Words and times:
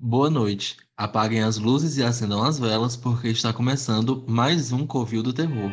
Boa 0.00 0.30
noite. 0.30 0.76
Apaguem 0.96 1.42
as 1.42 1.58
luzes 1.58 1.96
e 1.96 2.04
acendam 2.04 2.44
as 2.44 2.56
velas, 2.56 2.94
porque 2.94 3.26
está 3.26 3.52
começando 3.52 4.24
mais 4.28 4.70
um 4.70 4.86
Covil 4.86 5.24
do 5.24 5.32
Terror. 5.32 5.72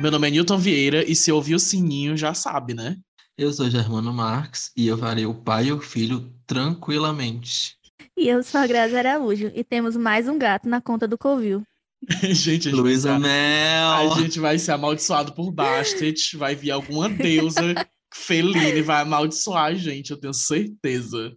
Meu 0.00 0.10
nome 0.10 0.28
é 0.28 0.30
Newton 0.30 0.56
Vieira 0.56 1.04
e 1.04 1.14
se 1.14 1.30
ouvir 1.30 1.54
o 1.54 1.60
sininho 1.60 2.16
já 2.16 2.32
sabe, 2.32 2.72
né? 2.72 2.96
Eu 3.36 3.52
sou 3.52 3.68
Germano 3.68 4.10
Marques 4.10 4.72
e 4.74 4.86
eu 4.86 4.96
farei 4.96 5.26
o 5.26 5.34
pai 5.34 5.66
e 5.66 5.72
o 5.72 5.78
filho 5.78 6.32
tranquilamente. 6.46 7.76
E 8.16 8.26
eu 8.26 8.42
sou 8.42 8.58
a 8.58 8.66
Grazi 8.66 8.96
Araújo 8.96 9.52
e 9.54 9.62
temos 9.62 9.98
mais 9.98 10.26
um 10.28 10.38
gato 10.38 10.66
na 10.66 10.80
conta 10.80 11.06
do 11.06 11.18
Covil. 11.18 11.62
gente, 12.22 12.32
a 12.32 12.34
gente, 12.34 12.68
Luísa 12.70 13.18
vai, 13.18 13.20
Mel! 13.20 13.90
a 13.90 14.20
gente 14.20 14.40
vai 14.40 14.58
ser 14.58 14.72
amaldiçoado 14.72 15.32
por 15.32 15.52
Bastet, 15.52 16.36
vai 16.36 16.54
vir 16.54 16.70
alguma 16.70 17.08
deusa 17.08 17.74
felina 18.12 18.68
e 18.68 18.82
vai 18.82 19.02
amaldiçoar 19.02 19.66
a 19.66 19.74
gente, 19.74 20.10
eu 20.10 20.18
tenho 20.18 20.34
certeza. 20.34 21.32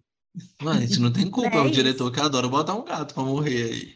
Mano, 0.61 0.79
a 0.79 0.85
gente 0.85 0.99
não 0.99 1.11
tem 1.11 1.29
culpa, 1.29 1.55
é, 1.55 1.59
É 1.59 1.61
o 1.61 1.70
diretor 1.70 2.11
que 2.11 2.20
adora 2.20 2.47
botar 2.47 2.75
um 2.75 2.83
gato 2.83 3.13
pra 3.13 3.23
morrer 3.23 3.63
aí. 3.63 3.95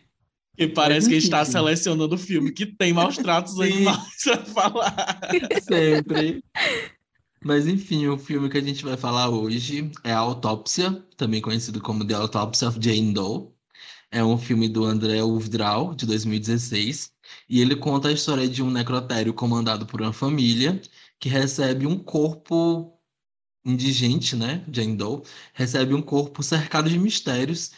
E 0.57 0.67
parece 0.67 1.07
que 1.07 1.15
a 1.15 1.19
gente 1.19 1.29
tá 1.29 1.45
selecionando 1.45 2.15
o 2.15 2.17
filme 2.17 2.51
que 2.51 2.65
tem 2.65 2.91
maus 2.91 3.15
tratos 3.15 3.57
animais 3.59 4.23
pra 4.23 4.45
falar. 4.45 5.19
Sempre. 5.63 6.43
Mas 7.43 7.65
enfim, 7.65 8.07
o 8.07 8.17
filme 8.17 8.49
que 8.49 8.57
a 8.57 8.61
gente 8.61 8.83
vai 8.83 8.97
falar 8.97 9.29
hoje 9.29 9.89
é 10.03 10.11
A 10.11 10.17
Autópsia, 10.17 11.01
também 11.15 11.41
conhecido 11.41 11.79
como 11.79 12.05
The 12.05 12.13
Autopsy 12.13 12.65
of 12.65 12.77
Jane 12.81 13.13
Doe. 13.13 13.47
É 14.11 14.23
um 14.23 14.37
filme 14.37 14.67
do 14.67 14.85
André 14.85 15.23
Uvdral, 15.23 15.93
de 15.95 16.05
2016, 16.05 17.11
e 17.47 17.61
ele 17.61 17.75
conta 17.75 18.07
a 18.07 18.11
história 18.11 18.47
de 18.47 18.63
um 18.63 18.69
necrotério 18.71 19.33
comandado 19.33 19.85
por 19.85 20.01
uma 20.01 20.13
família 20.13 20.81
que 21.19 21.29
recebe 21.29 21.85
um 21.85 21.97
corpo 21.97 22.99
indigente, 23.66 24.35
né? 24.35 24.66
Jane 24.71 24.95
Doe, 24.95 25.23
recebe 25.53 25.93
um 25.93 26.01
corpo 26.01 26.41
cercado 26.43 26.89
de 26.89 26.97
mistérios 26.99 27.71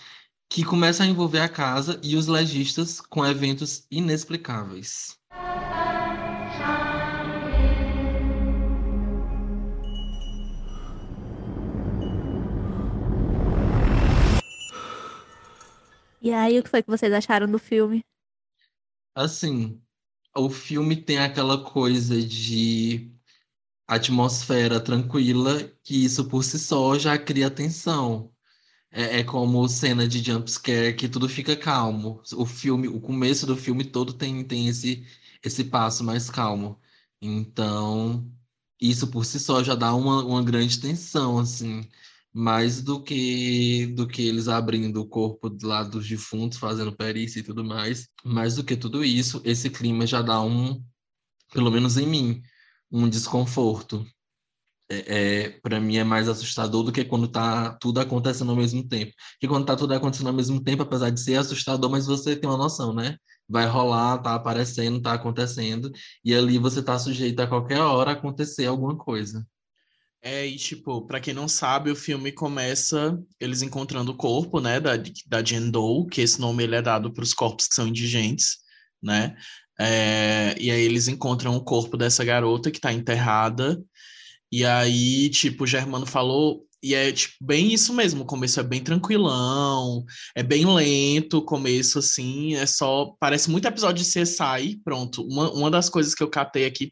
que 0.50 0.64
começa 0.64 1.04
a 1.04 1.08
envolver 1.08 1.40
a 1.42 1.50
casa 1.50 2.00
e 2.04 2.16
os 2.16 2.28
legistas 2.28 3.02
com 3.02 3.26
eventos 3.26 3.86
inexplicáveis. 3.92 5.21
E 16.22 16.32
aí, 16.32 16.60
o 16.60 16.64
que 16.64 16.70
foi 16.70 16.84
que 16.84 16.90
vocês 16.90 17.12
acharam 17.12 17.48
do 17.52 17.58
filme? 17.58 18.06
Assim, 19.16 19.82
o 20.36 20.50
filme 20.50 20.96
tem 20.96 21.18
aquela 21.20 21.64
coisa 21.64 22.22
de 22.22 23.12
atmosfera 23.88 24.80
tranquila, 24.80 25.64
que 25.84 26.06
isso 26.06 26.28
por 26.30 26.44
si 26.44 26.60
só 26.60 26.98
já 27.00 27.18
cria 27.18 27.50
tensão. 27.52 28.34
É, 28.92 29.20
é 29.20 29.24
como 29.24 29.68
cena 29.70 30.08
de 30.08 30.24
jumpscare 30.24 30.96
que 30.96 31.10
tudo 31.10 31.30
fica 31.30 31.56
calmo. 31.58 32.22
O 32.36 32.46
filme, 32.46 32.88
o 32.88 33.02
começo 33.02 33.46
do 33.48 33.58
filme 33.58 33.86
todo 33.86 34.14
tem, 34.14 34.44
tem 34.46 34.68
esse, 34.70 35.06
esse 35.44 35.64
passo 35.66 36.04
mais 36.04 36.30
calmo. 36.30 36.80
Então, 37.22 38.32
isso 38.82 39.08
por 39.10 39.26
si 39.26 39.40
só 39.40 39.64
já 39.64 39.76
dá 39.76 39.94
uma, 39.96 40.24
uma 40.26 40.44
grande 40.44 40.80
tensão, 40.80 41.40
assim. 41.40 41.88
Mais 42.34 42.82
do 42.82 43.04
que 43.04 43.88
do 43.88 44.08
que 44.08 44.22
eles 44.28 44.48
abrindo 44.48 45.02
o 45.02 45.08
corpo 45.08 45.50
do 45.50 45.68
lado 45.68 45.92
dos 45.92 46.08
defuntos, 46.08 46.58
fazendo 46.58 46.96
perícia 46.96 47.40
e 47.40 47.44
tudo 47.44 47.64
mais. 47.64 48.08
Mais 48.24 48.56
do 48.56 48.64
que 48.64 48.78
tudo 48.78 49.04
isso, 49.04 49.42
esse 49.46 49.70
clima 49.70 50.08
já 50.08 50.22
dá 50.22 50.42
um, 50.42 50.82
pelo 51.54 51.72
menos 51.72 51.98
em 51.98 52.08
mim, 52.08 52.42
um 52.92 53.10
desconforto. 53.10 54.06
É, 54.90 55.46
é, 55.46 55.50
para 55.62 55.80
mim 55.80 55.96
é 55.98 56.04
mais 56.04 56.28
assustador 56.28 56.84
do 56.84 56.92
que 56.92 57.06
quando 57.06 57.28
tá 57.28 57.74
tudo 57.80 58.00
acontecendo 58.02 58.52
ao 58.52 58.58
mesmo 58.58 58.86
tempo. 58.88 59.14
Porque 59.34 59.48
quando 59.48 59.66
tá 59.66 59.76
tudo 59.76 59.94
acontecendo 59.94 60.28
ao 60.28 60.34
mesmo 60.34 60.62
tempo, 60.62 60.84
apesar 60.84 61.10
de 61.10 61.20
ser 61.22 61.36
assustador, 61.36 61.90
mas 61.90 62.06
você 62.08 62.36
tem 62.36 62.50
uma 62.50 62.58
noção, 62.58 62.94
né? 62.94 63.18
Vai 63.48 63.66
rolar, 63.68 64.20
tá 64.20 64.36
aparecendo, 64.36 65.02
tá 65.02 65.14
acontecendo, 65.14 65.92
e 66.24 66.34
ali 66.36 66.58
você 66.58 66.84
tá 66.84 66.98
sujeito 67.00 67.40
a 67.42 67.48
qualquer 67.48 67.80
hora 67.80 68.12
acontecer 68.12 68.66
alguma 68.66 68.98
coisa. 68.98 69.46
É, 70.24 70.46
e 70.46 70.56
tipo, 70.56 71.02
pra 71.08 71.20
quem 71.20 71.34
não 71.34 71.48
sabe, 71.48 71.90
o 71.90 71.96
filme 71.96 72.32
começa 72.32 73.20
eles 73.40 73.64
encontrando 73.64 74.12
o 74.12 74.18
corpo, 74.18 74.60
né, 74.60 74.80
da, 74.80 74.92
da 75.26 75.44
Jane 75.44 75.72
Doe, 75.72 76.08
que 76.08 76.22
esse 76.22 76.40
nome 76.40 76.64
ele 76.64 76.76
é 76.76 76.82
dado 76.82 77.12
para 77.12 77.24
os 77.24 77.34
corpos 77.34 77.68
que 77.68 77.74
são 77.74 77.88
indigentes, 77.88 78.58
né? 79.02 79.36
É, 79.80 80.56
e 80.60 80.70
aí 80.70 80.82
eles 80.82 81.08
encontram 81.08 81.56
o 81.56 81.64
corpo 81.64 81.98
dessa 81.98 82.24
garota 82.24 82.70
que 82.70 82.80
tá 82.80 82.94
enterrada, 82.94 83.82
e 84.52 84.66
aí, 84.66 85.30
tipo, 85.30 85.64
o 85.64 85.68
Germano 85.68 86.06
falou, 86.06 86.68
e 86.84 86.94
é 86.94 87.12
tipo, 87.12 87.36
bem 87.42 87.74
isso 87.74 87.94
mesmo, 87.94 88.24
o 88.24 88.26
começo 88.26 88.60
é 88.60 88.64
bem 88.64 88.84
tranquilão, 88.84 90.06
é 90.36 90.44
bem 90.44 90.66
lento, 90.66 91.38
o 91.40 91.46
começo, 91.46 91.98
assim, 92.00 92.56
é 92.56 92.66
só, 92.68 93.16
parece 93.20 93.50
muito 93.50 93.68
episódio 93.68 94.04
de 94.04 94.12
CSI, 94.12 94.82
pronto, 94.84 95.24
uma, 95.24 95.52
uma 95.52 95.72
das 95.72 95.90
coisas 95.90 96.14
que 96.14 96.22
eu 96.22 96.30
catei 96.30 96.66
aqui, 96.66 96.92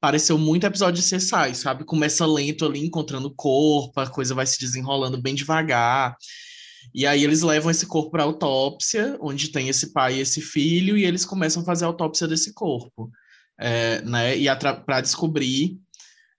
pareceu 0.00 0.38
muito 0.38 0.64
episódio 0.64 1.02
de 1.02 1.08
CSI, 1.08 1.54
sabe? 1.54 1.84
Começa 1.84 2.26
lento 2.26 2.64
ali, 2.64 2.84
encontrando 2.84 3.28
o 3.28 3.34
corpo, 3.34 4.00
a 4.00 4.06
coisa 4.06 4.34
vai 4.34 4.46
se 4.46 4.58
desenrolando 4.60 5.20
bem 5.20 5.34
devagar. 5.34 6.16
E 6.94 7.06
aí 7.06 7.24
eles 7.24 7.42
levam 7.42 7.70
esse 7.70 7.86
corpo 7.86 8.10
para 8.10 8.22
autópsia, 8.22 9.16
onde 9.20 9.48
tem 9.48 9.68
esse 9.68 9.92
pai 9.92 10.16
e 10.16 10.20
esse 10.20 10.40
filho, 10.40 10.96
e 10.96 11.04
eles 11.04 11.24
começam 11.24 11.62
a 11.62 11.66
fazer 11.66 11.84
a 11.84 11.88
autópsia 11.88 12.26
desse 12.26 12.54
corpo, 12.54 13.10
é, 13.58 14.00
né? 14.02 14.36
E 14.36 14.46
para 14.86 15.00
descobrir 15.00 15.78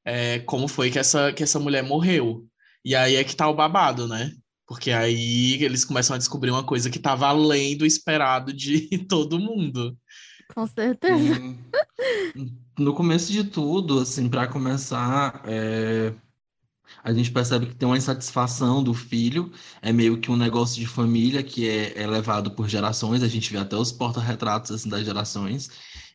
é, 0.06 0.40
como 0.40 0.68
foi 0.68 0.90
que 0.90 1.00
essa, 1.00 1.31
que 1.34 1.44
essa 1.44 1.59
mulher 1.59 1.84
morreu. 1.84 2.46
E 2.84 2.96
aí 2.96 3.16
é 3.16 3.24
que 3.24 3.36
tá 3.36 3.47
o 3.47 3.56
babado, 3.56 4.08
né? 4.08 4.31
Porque 4.66 4.91
aí 4.91 5.62
eles 5.64 5.84
começam 5.84 6.16
a 6.16 6.20
descobrir 6.20 6.52
uma 6.52 6.64
coisa 6.64 6.90
que 6.90 6.97
estava 6.97 7.28
além 7.28 7.76
do 7.78 7.86
esperado 7.86 8.53
de 8.53 8.88
todo 9.09 9.40
mundo. 9.40 9.97
Com 10.54 10.68
certeza. 10.68 11.42
No 12.78 12.94
começo 12.94 13.32
de 13.32 13.44
tudo, 13.44 14.00
assim, 14.00 14.30
para 14.30 14.48
começar, 14.48 15.42
é, 15.46 16.14
a 17.04 17.14
gente 17.14 17.32
percebe 17.32 17.68
que 17.68 17.76
tem 17.76 17.88
uma 17.88 17.98
insatisfação 17.98 18.84
do 18.84 18.94
filho, 18.94 19.52
é 19.82 19.94
meio 19.94 20.20
que 20.22 20.32
um 20.32 20.38
negócio 20.38 20.80
de 20.80 20.88
família 20.88 21.44
que 21.44 21.68
é, 21.70 22.02
é 22.04 22.08
levado 22.08 22.52
por 22.52 22.70
gerações, 22.70 23.24
a 23.24 23.28
gente 23.28 23.52
vê 23.52 23.59
até 23.59 23.76
os 23.78 23.92
porta-retratos 23.92 24.72
assim, 24.72 24.90
das 24.90 25.06
gerações, 25.06 25.70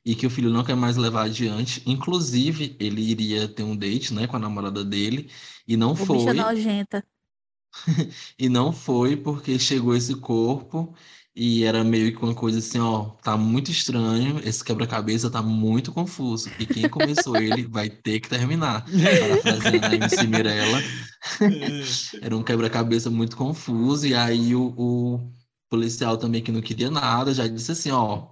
e 0.05 0.15
que 0.17 0.27
o 0.27 0.31
filho 0.31 0.51
não 0.51 0.65
quer 0.65 0.77
mais 0.77 0.97
levar 0.97 1.25
adiante. 1.27 1.83
Inclusive, 1.87 2.77
ele 2.81 3.03
iria 3.03 3.49
ter 3.49 3.63
um 3.65 3.77
date, 3.77 4.15
né, 4.15 4.27
com 4.27 4.37
a 4.37 4.41
namorada 4.41 4.85
dele, 4.85 5.31
e 5.69 5.77
não 5.77 5.95
O 5.99 6.07
bicho 6.07 6.07
foi. 6.07 6.31
é 6.31 6.33
nojenta. 6.35 7.05
E 8.39 8.49
não 8.49 8.73
foi 8.73 9.17
porque 9.17 9.59
chegou 9.59 9.95
esse 9.95 10.15
corpo 10.17 10.95
e 11.37 11.65
era 11.65 11.83
meio 11.83 12.17
que 12.17 12.25
uma 12.25 12.35
coisa 12.35 12.61
assim, 12.61 12.79
ó, 12.79 13.07
tá 13.23 13.37
muito 13.37 13.69
estranho, 13.71 14.41
esse 14.45 14.63
quebra-cabeça 14.63 15.29
tá 15.29 15.43
muito 15.43 15.91
confuso. 15.93 16.49
E 16.61 16.67
quem 16.67 16.89
começou 16.89 17.37
ele 17.37 17.67
vai 17.67 17.91
ter 17.91 18.21
que 18.21 18.29
terminar. 18.29 18.85
Parafraseando 18.85 19.87
a 19.87 19.95
MC 19.97 20.27
Mirella, 20.29 20.79
era 22.23 22.37
um 22.37 22.43
quebra-cabeça 22.45 23.11
muito 23.11 23.37
confuso. 23.37 24.07
E 24.07 24.15
aí 24.15 24.55
o, 24.55 24.75
o 24.79 25.33
policial 25.69 26.17
também 26.17 26.41
que 26.43 26.53
não 26.53 26.61
queria 26.63 26.91
nada 26.91 27.35
já 27.35 27.49
disse 27.49 27.73
assim, 27.73 27.91
ó, 27.91 28.29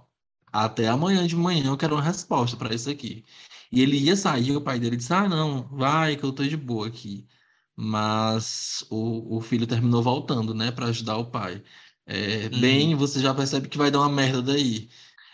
até 0.51 0.87
amanhã 0.87 1.27
de 1.27 1.35
manhã 1.35 1.67
eu 1.67 1.77
quero 1.77 1.95
uma 1.95 2.01
resposta 2.03 2.55
para 2.55 2.73
isso 2.73 2.89
aqui. 2.89 3.25
E 3.71 3.81
ele 3.81 3.97
ia 3.97 4.15
sair, 4.15 4.55
o 4.55 4.61
pai 4.61 4.79
dele 4.79 4.95
disse, 4.97 5.13
ah, 5.13 5.27
não, 5.27 5.63
vai 5.69 6.15
que 6.15 6.23
eu 6.23 6.31
tô 6.31 6.43
de 6.43 6.55
boa 6.55 6.87
aqui. 6.87 7.27
Mas 7.75 8.85
o, 8.89 9.37
o 9.37 9.41
filho 9.41 9.67
terminou 9.67 10.01
voltando, 10.03 10.53
né, 10.53 10.71
para 10.71 10.87
ajudar 10.87 11.17
o 11.17 11.25
pai. 11.31 11.63
É, 12.05 12.49
Uhum. 12.51 12.55
bem, 12.59 12.95
você 12.95 13.19
já 13.21 13.33
percebe 13.33 13.69
que 13.69 13.77
vai 13.77 13.89
dar 13.91 13.99
uma 13.99 14.09
merda 14.09 14.41
daí. 14.41 14.89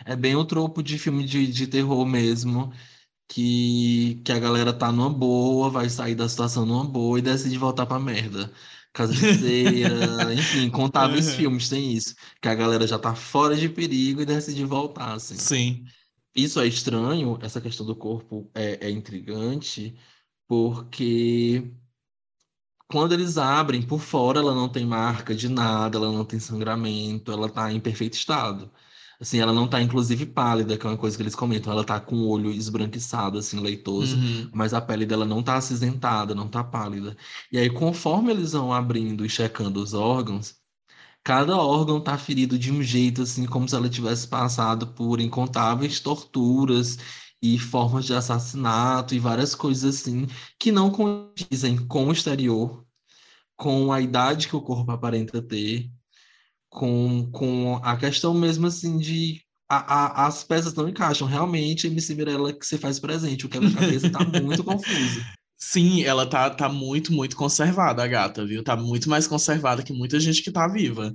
É 0.06 0.16
bem 0.16 0.35
o 0.35 0.46
tropo 0.46 0.84
de 0.84 0.97
filme 1.00 1.25
de, 1.25 1.47
de 1.52 1.68
terror 1.68 2.06
mesmo, 2.06 2.72
que, 3.28 4.22
que 4.26 4.32
a 4.32 4.40
galera 4.40 4.73
tá 4.73 4.91
numa 4.91 5.09
boa, 5.11 5.70
vai 5.72 5.90
sair 5.90 6.16
da 6.16 6.29
situação 6.29 6.66
numa 6.66 6.85
boa 6.85 7.20
e 7.20 7.22
decide 7.22 7.58
voltar 7.58 7.85
pra 7.85 7.99
merda. 7.99 8.53
Caseira, 8.93 10.34
enfim, 10.35 10.64
incontáveis 10.66 11.34
Uhum. 11.34 11.35
filmes 11.35 11.70
tem 11.70 11.93
isso, 11.93 12.16
que 12.41 12.47
a 12.49 12.55
galera 12.55 12.88
já 12.88 12.99
tá 12.99 13.16
fora 13.16 13.55
de 13.58 13.70
perigo 13.70 14.22
e 14.22 14.26
decide 14.26 14.66
voltar, 14.66 15.14
assim. 15.14 15.47
Sim. 15.47 15.88
Isso 16.35 16.59
é 16.59 16.67
estranho, 16.67 17.38
essa 17.41 17.59
questão 17.61 17.85
do 17.85 17.96
corpo 17.96 18.49
é, 18.53 18.88
é 18.88 18.90
intrigante, 18.91 19.97
porque 20.47 21.73
quando 22.90 23.14
eles 23.14 23.38
abrem, 23.38 23.82
por 23.84 24.00
fora 24.02 24.40
ela 24.40 24.53
não 24.56 24.70
tem 24.70 24.86
marca 24.86 25.36
de 25.36 25.47
nada, 25.50 25.97
ela 25.97 26.12
não 26.12 26.26
tem 26.26 26.40
sangramento, 26.40 27.32
ela 27.32 27.50
tá 27.50 27.72
em 27.72 27.80
perfeito 27.80 28.16
estado. 28.16 28.72
Assim, 29.20 29.40
ela 29.40 29.53
não 29.53 29.68
tá 29.70 29.82
inclusive 29.82 30.26
pálida, 30.28 30.78
que 30.78 30.86
é 30.88 30.90
uma 30.90 30.97
coisa 30.97 31.16
que 31.18 31.24
eles 31.24 31.36
comentam, 31.36 31.72
ela 31.74 31.84
tá 31.86 32.00
com 32.00 32.16
o 32.18 32.28
olho 32.30 32.52
esbranquiçado, 32.52 33.38
assim, 33.38 33.59
leitoso, 33.59 34.18
Uhum. 34.18 34.50
mas 34.53 34.74
a 34.74 34.82
pele 34.82 35.06
dela 35.06 35.26
não 35.26 35.44
tá 35.44 35.58
acinzentada, 35.58 36.34
não 36.36 36.47
tá 36.50 36.64
pálida. 36.64 37.18
E 37.52 37.58
aí, 37.58 37.70
conforme 37.70 38.32
eles 38.32 38.53
vão 38.53 38.74
abrindo 38.74 39.26
e 39.26 39.30
checando 39.30 39.82
os 39.82 39.94
órgãos, 39.94 40.56
cada 41.24 41.58
órgão 41.58 42.02
tá 42.02 42.18
ferido 42.18 42.58
de 42.58 42.72
um 42.72 42.82
jeito, 42.84 43.22
assim, 43.24 43.46
como 43.46 43.68
se 43.68 43.76
ela 43.76 43.90
tivesse 43.90 44.28
passado 44.28 44.88
por 44.88 45.20
incontáveis 45.20 46.00
torturas 46.00 46.97
e 47.41 47.58
formas 47.58 48.06
de 48.06 48.14
assassinato 48.14 49.16
e 49.16 49.20
várias 49.20 49.56
coisas 49.56 49.96
assim 49.96 50.28
que 50.59 50.72
não 50.72 50.91
condizem 50.91 51.78
com 51.88 52.08
o 52.08 52.12
exterior, 52.12 52.86
com 53.56 53.91
a 53.91 54.02
idade 54.02 54.47
que 54.47 54.56
o 54.56 54.62
corpo 54.62 54.91
aparenta 54.91 55.41
ter, 55.41 55.90
com, 56.70 57.30
com 57.32 57.80
a 57.84 57.97
questão 57.97 58.34
mesmo 58.34 58.68
assim 58.68 58.97
de 58.97 59.41
a, 59.70 59.78
a, 59.78 60.28
as 60.28 60.44
peças 60.44 60.74
não 60.74 60.90
encaixam. 60.90 61.28
Realmente, 61.28 61.88
MC 61.88 62.16
Mirella 62.16 62.52
que 62.52 62.66
se 62.66 62.78
faz 62.78 63.00
presente, 63.00 63.46
o 63.46 63.50
quebra-cabeça 63.50 64.09
tá 64.09 64.20
muito 64.41 64.64
confuso. 64.64 65.22
Sim, 65.61 66.03
ela 66.03 66.26
tá, 66.26 66.50
tá 66.50 66.70
muito, 66.70 67.11
muito 67.11 67.35
conservada, 67.35 68.02
a 68.02 68.08
gata, 68.08 68.46
viu? 68.46 68.64
Tá 68.64 68.78
muito 68.78 69.09
mais 69.09 69.28
conservada 69.28 69.84
que 69.84 69.91
muita 69.91 70.17
gente 70.17 70.41
que 70.41 70.50
tá 70.50 70.66
viva. 70.70 71.14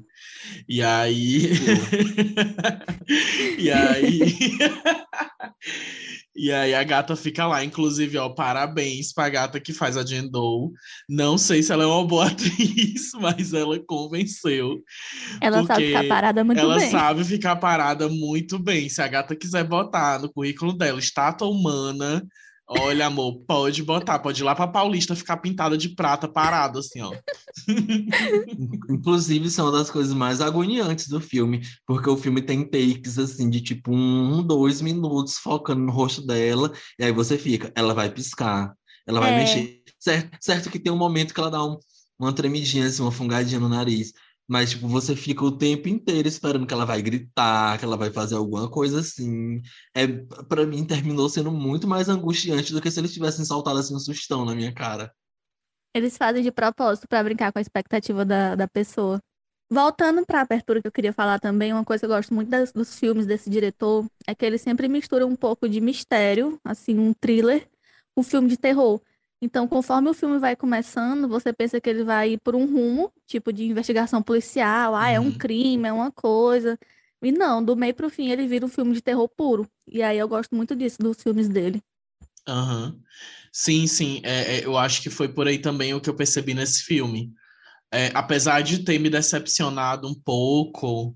E 0.68 0.82
aí. 0.82 1.48
e 3.58 3.70
aí. 3.70 4.20
e 6.36 6.52
aí 6.52 6.74
a 6.74 6.84
gata 6.84 7.16
fica 7.16 7.46
lá, 7.46 7.64
inclusive, 7.64 8.18
ó, 8.18 8.28
parabéns 8.28 9.14
pra 9.14 9.30
gata 9.30 9.58
que 9.58 9.72
faz 9.72 9.96
a 9.96 10.04
Jendou. 10.04 10.72
Não 11.08 11.38
sei 11.38 11.62
se 11.62 11.72
ela 11.72 11.84
é 11.84 11.86
uma 11.86 12.06
boa 12.06 12.26
atriz, 12.28 13.12
mas 13.18 13.54
ela 13.54 13.78
convenceu. 13.78 14.78
Ela 15.40 15.64
sabe 15.64 15.86
ficar 15.86 16.06
parada 16.06 16.44
muito 16.44 16.58
ela 16.58 16.76
bem. 16.76 16.90
Ela 16.90 17.00
sabe 17.00 17.24
ficar 17.24 17.56
parada 17.56 18.08
muito 18.10 18.58
bem. 18.58 18.90
Se 18.90 19.00
a 19.00 19.08
gata 19.08 19.34
quiser 19.34 19.64
botar 19.64 20.20
no 20.20 20.30
currículo 20.30 20.74
dela 20.74 20.98
estátua 20.98 21.48
humana 21.48 22.22
Olha, 22.66 23.06
amor, 23.06 23.44
pode 23.46 23.82
botar, 23.82 24.18
pode 24.18 24.40
ir 24.40 24.44
lá 24.44 24.54
pra 24.54 24.66
Paulista 24.66 25.14
ficar 25.14 25.36
pintada 25.36 25.76
de 25.76 25.90
prata 25.90 26.26
parada, 26.26 26.78
assim, 26.78 27.02
ó. 27.02 27.12
Inclusive, 28.88 29.50
são 29.50 29.66
uma 29.66 29.78
das 29.78 29.90
coisas 29.90 30.14
mais 30.14 30.40
agoniantes 30.40 31.08
do 31.08 31.20
filme, 31.20 31.60
porque 31.86 32.08
o 32.08 32.16
filme 32.16 32.40
tem 32.40 32.64
takes, 32.64 33.18
assim, 33.18 33.50
de 33.50 33.60
tipo 33.60 33.94
um, 33.94 34.42
dois 34.42 34.80
minutos 34.80 35.36
focando 35.36 35.82
no 35.82 35.92
rosto 35.92 36.26
dela, 36.26 36.72
e 36.98 37.04
aí 37.04 37.12
você 37.12 37.36
fica, 37.36 37.70
ela 37.76 37.92
vai 37.92 38.10
piscar, 38.10 38.74
ela 39.06 39.20
vai 39.20 39.34
é. 39.34 39.38
mexer. 39.38 39.82
Certo, 39.98 40.38
certo 40.40 40.70
que 40.70 40.78
tem 40.78 40.92
um 40.92 40.96
momento 40.96 41.34
que 41.34 41.40
ela 41.40 41.50
dá 41.50 41.62
um, 41.62 41.78
uma 42.18 42.32
tremidinha, 42.32 42.86
assim, 42.86 43.02
uma 43.02 43.12
fungadinha 43.12 43.60
no 43.60 43.68
nariz, 43.68 44.12
mas, 44.48 44.70
tipo, 44.70 44.86
você 44.86 45.16
fica 45.16 45.44
o 45.44 45.56
tempo 45.56 45.88
inteiro 45.88 46.28
esperando 46.28 46.66
que 46.66 46.74
ela 46.74 46.84
vai 46.84 47.00
gritar, 47.00 47.78
que 47.78 47.84
ela 47.84 47.96
vai 47.96 48.10
fazer 48.10 48.34
alguma 48.34 48.70
coisa 48.70 49.00
assim. 49.00 49.62
É, 49.94 50.06
para 50.48 50.66
mim, 50.66 50.84
terminou 50.84 51.28
sendo 51.28 51.50
muito 51.50 51.88
mais 51.88 52.08
angustiante 52.08 52.72
do 52.72 52.80
que 52.80 52.90
se 52.90 53.00
eles 53.00 53.12
tivessem 53.12 53.44
saltado 53.44 53.78
assim 53.78 53.94
um 53.94 53.98
sustão 53.98 54.44
na 54.44 54.54
minha 54.54 54.72
cara. 54.72 55.12
Eles 55.94 56.16
fazem 56.16 56.42
de 56.42 56.50
propósito 56.50 57.08
para 57.08 57.22
brincar 57.22 57.52
com 57.52 57.58
a 57.58 57.62
expectativa 57.62 58.24
da, 58.24 58.54
da 58.54 58.68
pessoa. 58.68 59.20
Voltando 59.70 60.26
para 60.26 60.40
a 60.40 60.42
abertura 60.42 60.82
que 60.82 60.86
eu 60.86 60.92
queria 60.92 61.12
falar 61.12 61.40
também, 61.40 61.72
uma 61.72 61.84
coisa 61.84 62.00
que 62.00 62.06
eu 62.06 62.14
gosto 62.14 62.34
muito 62.34 62.48
das, 62.48 62.70
dos 62.70 62.98
filmes 62.98 63.26
desse 63.26 63.48
diretor 63.48 64.04
é 64.26 64.34
que 64.34 64.44
ele 64.44 64.58
sempre 64.58 64.88
mistura 64.88 65.26
um 65.26 65.34
pouco 65.34 65.68
de 65.68 65.80
mistério, 65.80 66.60
assim, 66.62 66.98
um 66.98 67.14
thriller, 67.14 67.66
com 68.14 68.20
um 68.20 68.24
filme 68.24 68.48
de 68.48 68.58
terror. 68.58 69.00
Então, 69.44 69.68
conforme 69.68 70.08
o 70.08 70.14
filme 70.14 70.38
vai 70.38 70.56
começando, 70.56 71.28
você 71.28 71.52
pensa 71.52 71.78
que 71.78 71.90
ele 71.90 72.02
vai 72.02 72.30
ir 72.30 72.38
por 72.38 72.56
um 72.56 72.64
rumo, 72.64 73.12
tipo 73.26 73.52
de 73.52 73.62
investigação 73.62 74.22
policial, 74.22 74.94
ah, 74.94 75.10
é 75.10 75.20
um 75.20 75.24
uhum. 75.24 75.36
crime, 75.36 75.86
é 75.86 75.92
uma 75.92 76.10
coisa. 76.10 76.78
E 77.22 77.30
não, 77.30 77.62
do 77.62 77.76
meio 77.76 77.94
pro 77.94 78.08
fim 78.08 78.30
ele 78.30 78.46
vira 78.46 78.64
um 78.64 78.70
filme 78.70 78.94
de 78.94 79.02
terror 79.02 79.28
puro. 79.28 79.68
E 79.86 80.02
aí 80.02 80.16
eu 80.16 80.26
gosto 80.26 80.54
muito 80.54 80.74
disso, 80.74 80.96
dos 80.98 81.22
filmes 81.22 81.46
dele. 81.46 81.82
Uhum. 82.48 82.98
Sim, 83.52 83.86
sim. 83.86 84.22
É, 84.24 84.60
é, 84.60 84.64
eu 84.64 84.78
acho 84.78 85.02
que 85.02 85.10
foi 85.10 85.28
por 85.28 85.46
aí 85.46 85.58
também 85.58 85.92
o 85.92 86.00
que 86.00 86.08
eu 86.08 86.16
percebi 86.16 86.54
nesse 86.54 86.82
filme. 86.82 87.30
É, 87.92 88.10
apesar 88.14 88.62
de 88.62 88.78
ter 88.78 88.98
me 88.98 89.10
decepcionado 89.10 90.08
um 90.08 90.14
pouco, 90.14 91.14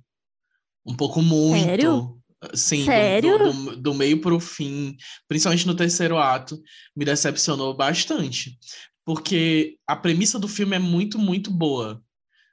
um 0.84 0.94
pouco 0.94 1.22
muito. 1.22 1.64
Sério? 1.64 2.17
Sim, 2.54 2.84
Sério? 2.84 3.38
Do, 3.38 3.52
do, 3.52 3.76
do 3.76 3.94
meio 3.94 4.20
para 4.20 4.34
o 4.34 4.40
fim, 4.40 4.96
principalmente 5.26 5.66
no 5.66 5.74
terceiro 5.74 6.18
ato, 6.18 6.60
me 6.94 7.04
decepcionou 7.04 7.76
bastante. 7.76 8.58
Porque 9.04 9.76
a 9.86 9.96
premissa 9.96 10.38
do 10.38 10.46
filme 10.46 10.76
é 10.76 10.78
muito, 10.78 11.18
muito 11.18 11.50
boa. 11.50 12.02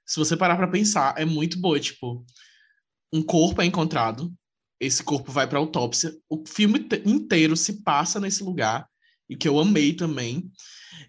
Se 0.06 0.18
você 0.20 0.36
parar 0.38 0.56
para 0.56 0.68
pensar, 0.68 1.14
é 1.18 1.26
muito 1.26 1.60
boa. 1.60 1.80
Tipo, 1.80 2.26
um 3.14 3.22
corpo 3.22 3.62
é 3.62 3.66
encontrado, 3.66 4.34
esse 4.80 5.04
corpo 5.04 5.32
vai 5.32 5.48
para 5.48 5.60
autópsia, 5.60 6.16
o 6.30 6.44
filme 6.48 6.88
inteiro 7.06 7.56
se 7.56 7.82
passa 7.82 8.20
nesse 8.20 8.44
lugar, 8.44 8.88
e 9.30 9.36
que 9.36 9.48
eu 9.48 9.60
amei 9.60 9.94
também. 9.94 10.52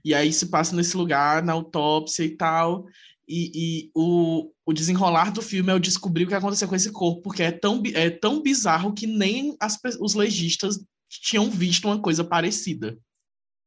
E 0.05 0.15
aí 0.15 0.33
se 0.33 0.47
passa 0.47 0.75
nesse 0.75 0.97
lugar, 0.97 1.43
na 1.43 1.53
autópsia 1.53 2.25
e 2.25 2.37
tal. 2.37 2.87
E, 3.29 3.51
e, 3.55 3.91
o, 3.95 4.53
o 4.65 4.73
desenrolar 4.73 5.33
do 5.33 5.43
filme 5.43 5.71
é 5.73 5.75
o 5.75 5.81
descobrir 5.81 6.25
o 6.25 6.29
que 6.29 6.35
aconteceu 6.35 6.69
com 6.69 6.77
esse 6.77 6.93
corpo, 6.93 7.23
porque 7.23 7.43
é 7.43 7.51
tão, 7.51 7.83
é 7.95 8.09
tão 8.09 8.41
bizarro 8.41 8.93
que 8.93 9.07
nem 9.07 9.57
as, 9.59 9.79
os 10.01 10.15
legistas 10.15 10.79
tinham 11.09 11.51
visto 11.51 11.87
uma 11.87 12.01
coisa 12.01 12.23
parecida, 12.23 12.97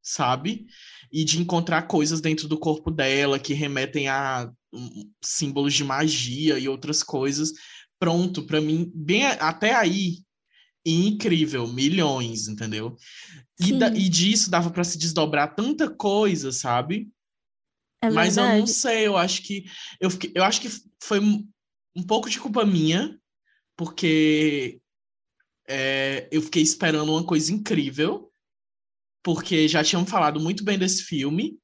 sabe? 0.01 0.65
E 1.11 1.25
de 1.25 1.41
encontrar 1.41 1.83
coisas 1.83 2.21
dentro 2.21 2.47
do 2.47 2.57
corpo 2.57 2.89
dela 2.89 3.39
que 3.39 3.53
remetem 3.53 4.07
a 4.07 4.50
um, 4.73 5.11
símbolos 5.21 5.73
de 5.73 5.83
magia 5.83 6.57
e 6.57 6.69
outras 6.69 7.03
coisas. 7.03 7.51
Pronto, 8.00 8.45
para 8.45 8.61
mim, 8.61 8.89
bem 8.95 9.25
até 9.25 9.75
aí, 9.75 10.19
incrível, 10.85 11.67
milhões, 11.67 12.47
entendeu? 12.47 12.95
E, 13.59 13.73
da, 13.73 13.89
e 13.89 14.07
disso 14.07 14.50
dava 14.50 14.69
para 14.69 14.85
se 14.85 14.97
desdobrar 14.97 15.53
tanta 15.53 15.89
coisa, 15.89 16.51
sabe? 16.51 17.09
É 18.01 18.10
Mas 18.10 18.38
eu 18.38 18.44
não 18.44 18.68
sei, 18.68 19.07
eu 19.07 19.18
acho 19.18 19.44
que 19.44 19.66
eu, 20.00 20.10
fiquei, 20.10 20.31
eu 20.34 20.44
acho 20.44 20.62
que 20.62 20.69
foi 21.01 21.19
um 21.19 22.04
pouco 22.07 22.30
de 22.30 22.40
culpa 22.40 22.66
minha, 22.66 23.19
porque 23.75 24.80
é, 25.68 26.28
eu 26.31 26.42
fiquei 26.42 26.63
esperando 26.63 27.12
uma 27.12 27.25
coisa 27.25 27.51
incrível, 27.51 28.31
porque 29.24 29.68
já 29.68 29.84
tinham 29.84 30.06
falado 30.06 30.40
muito 30.40 30.63
bem 30.63 30.78
desse 30.78 31.04
filme. 31.04 31.60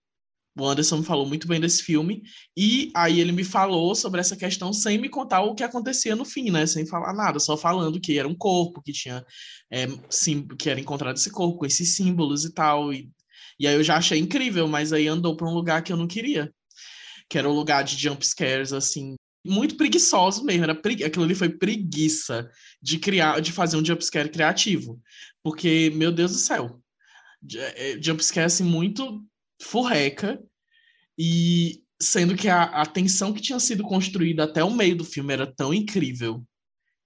O 0.58 0.66
Anderson 0.66 1.00
me 1.00 1.06
falou 1.06 1.26
muito 1.26 1.50
bem 1.50 1.60
desse 1.60 1.84
filme, 1.84 2.22
e 2.56 2.90
aí 2.96 3.20
ele 3.20 3.34
me 3.34 3.44
falou 3.44 3.94
sobre 3.94 4.22
essa 4.22 4.38
questão 4.38 4.72
sem 4.72 4.98
me 4.98 5.10
contar 5.10 5.42
o 5.42 5.54
que 5.54 5.64
acontecia 5.64 6.16
no 6.16 6.24
fim, 6.24 6.50
né? 6.50 6.66
Sem 6.66 6.86
falar 6.86 7.12
nada, 7.14 7.40
só 7.40 7.58
falando 7.58 8.00
que 8.00 8.18
era 8.18 8.28
um 8.28 8.36
corpo, 8.36 8.82
que 8.82 8.94
tinha 8.94 9.26
é, 9.70 9.86
sim, 10.10 10.48
que 10.48 10.70
era 10.70 10.80
encontrado 10.80 11.18
esse 11.18 11.30
corpo, 11.30 11.60
com 11.60 11.66
esses 11.66 11.96
símbolos 11.98 12.46
e 12.46 12.54
tal, 12.54 12.94
e 12.94 13.10
e 13.60 13.68
aí 13.68 13.76
eu 13.76 13.84
já 13.84 13.98
achei 13.98 14.20
incrível, 14.20 14.68
mas 14.68 14.92
aí 14.92 15.08
andou 15.08 15.36
para 15.36 15.48
um 15.48 15.54
lugar 15.54 15.82
que 15.82 15.92
eu 15.92 15.98
não 15.98 16.08
queria. 16.08 16.54
Que 17.30 17.38
era 17.38 17.50
um 17.50 17.54
lugar 17.54 17.84
de 17.84 17.98
jump 17.98 18.26
scares, 18.26 18.74
assim, 18.74 19.16
muito 19.46 19.78
preguiçoso 19.78 20.44
mesmo. 20.44 20.64
Era 20.64 20.76
pregui... 20.76 21.04
Aquilo 21.04 21.24
ali 21.24 21.36
foi 21.36 21.50
preguiça 21.50 22.50
de 22.82 23.00
criar, 23.00 23.40
de 23.40 23.52
fazer 23.52 23.78
um 23.78 23.86
jump 23.86 24.04
scare 24.04 24.30
criativo. 24.30 25.02
Porque, 25.44 25.92
meu 25.96 26.12
Deus 26.12 26.34
do 26.34 26.38
céu, 26.38 26.82
é, 27.56 27.98
jump 28.02 28.24
scare 28.24 28.48
assim, 28.48 28.64
muito 28.64 29.24
furreca. 29.62 30.42
E 31.18 31.82
sendo 32.02 32.36
que 32.36 32.50
a, 32.50 32.64
a 32.64 32.86
tensão 32.86 33.34
que 33.34 33.42
tinha 33.42 33.60
sido 33.60 33.84
construída 33.84 34.44
até 34.44 34.64
o 34.64 34.76
meio 34.76 34.98
do 34.98 35.06
filme 35.06 35.34
era 35.34 35.48
tão 35.48 35.74
incrível. 35.74 36.44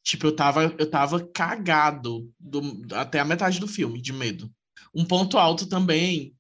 Tipo, 0.04 0.28
eu 0.28 0.36
tava, 0.36 0.76
eu 0.80 0.90
tava 0.90 1.28
cagado 1.28 2.32
do, 2.40 2.82
até 2.96 3.20
a 3.20 3.26
metade 3.26 3.60
do 3.60 3.68
filme, 3.68 4.02
de 4.02 4.12
medo. 4.12 4.52
Um 4.96 5.06
ponto 5.06 5.38
alto 5.38 5.68
também 5.68 6.34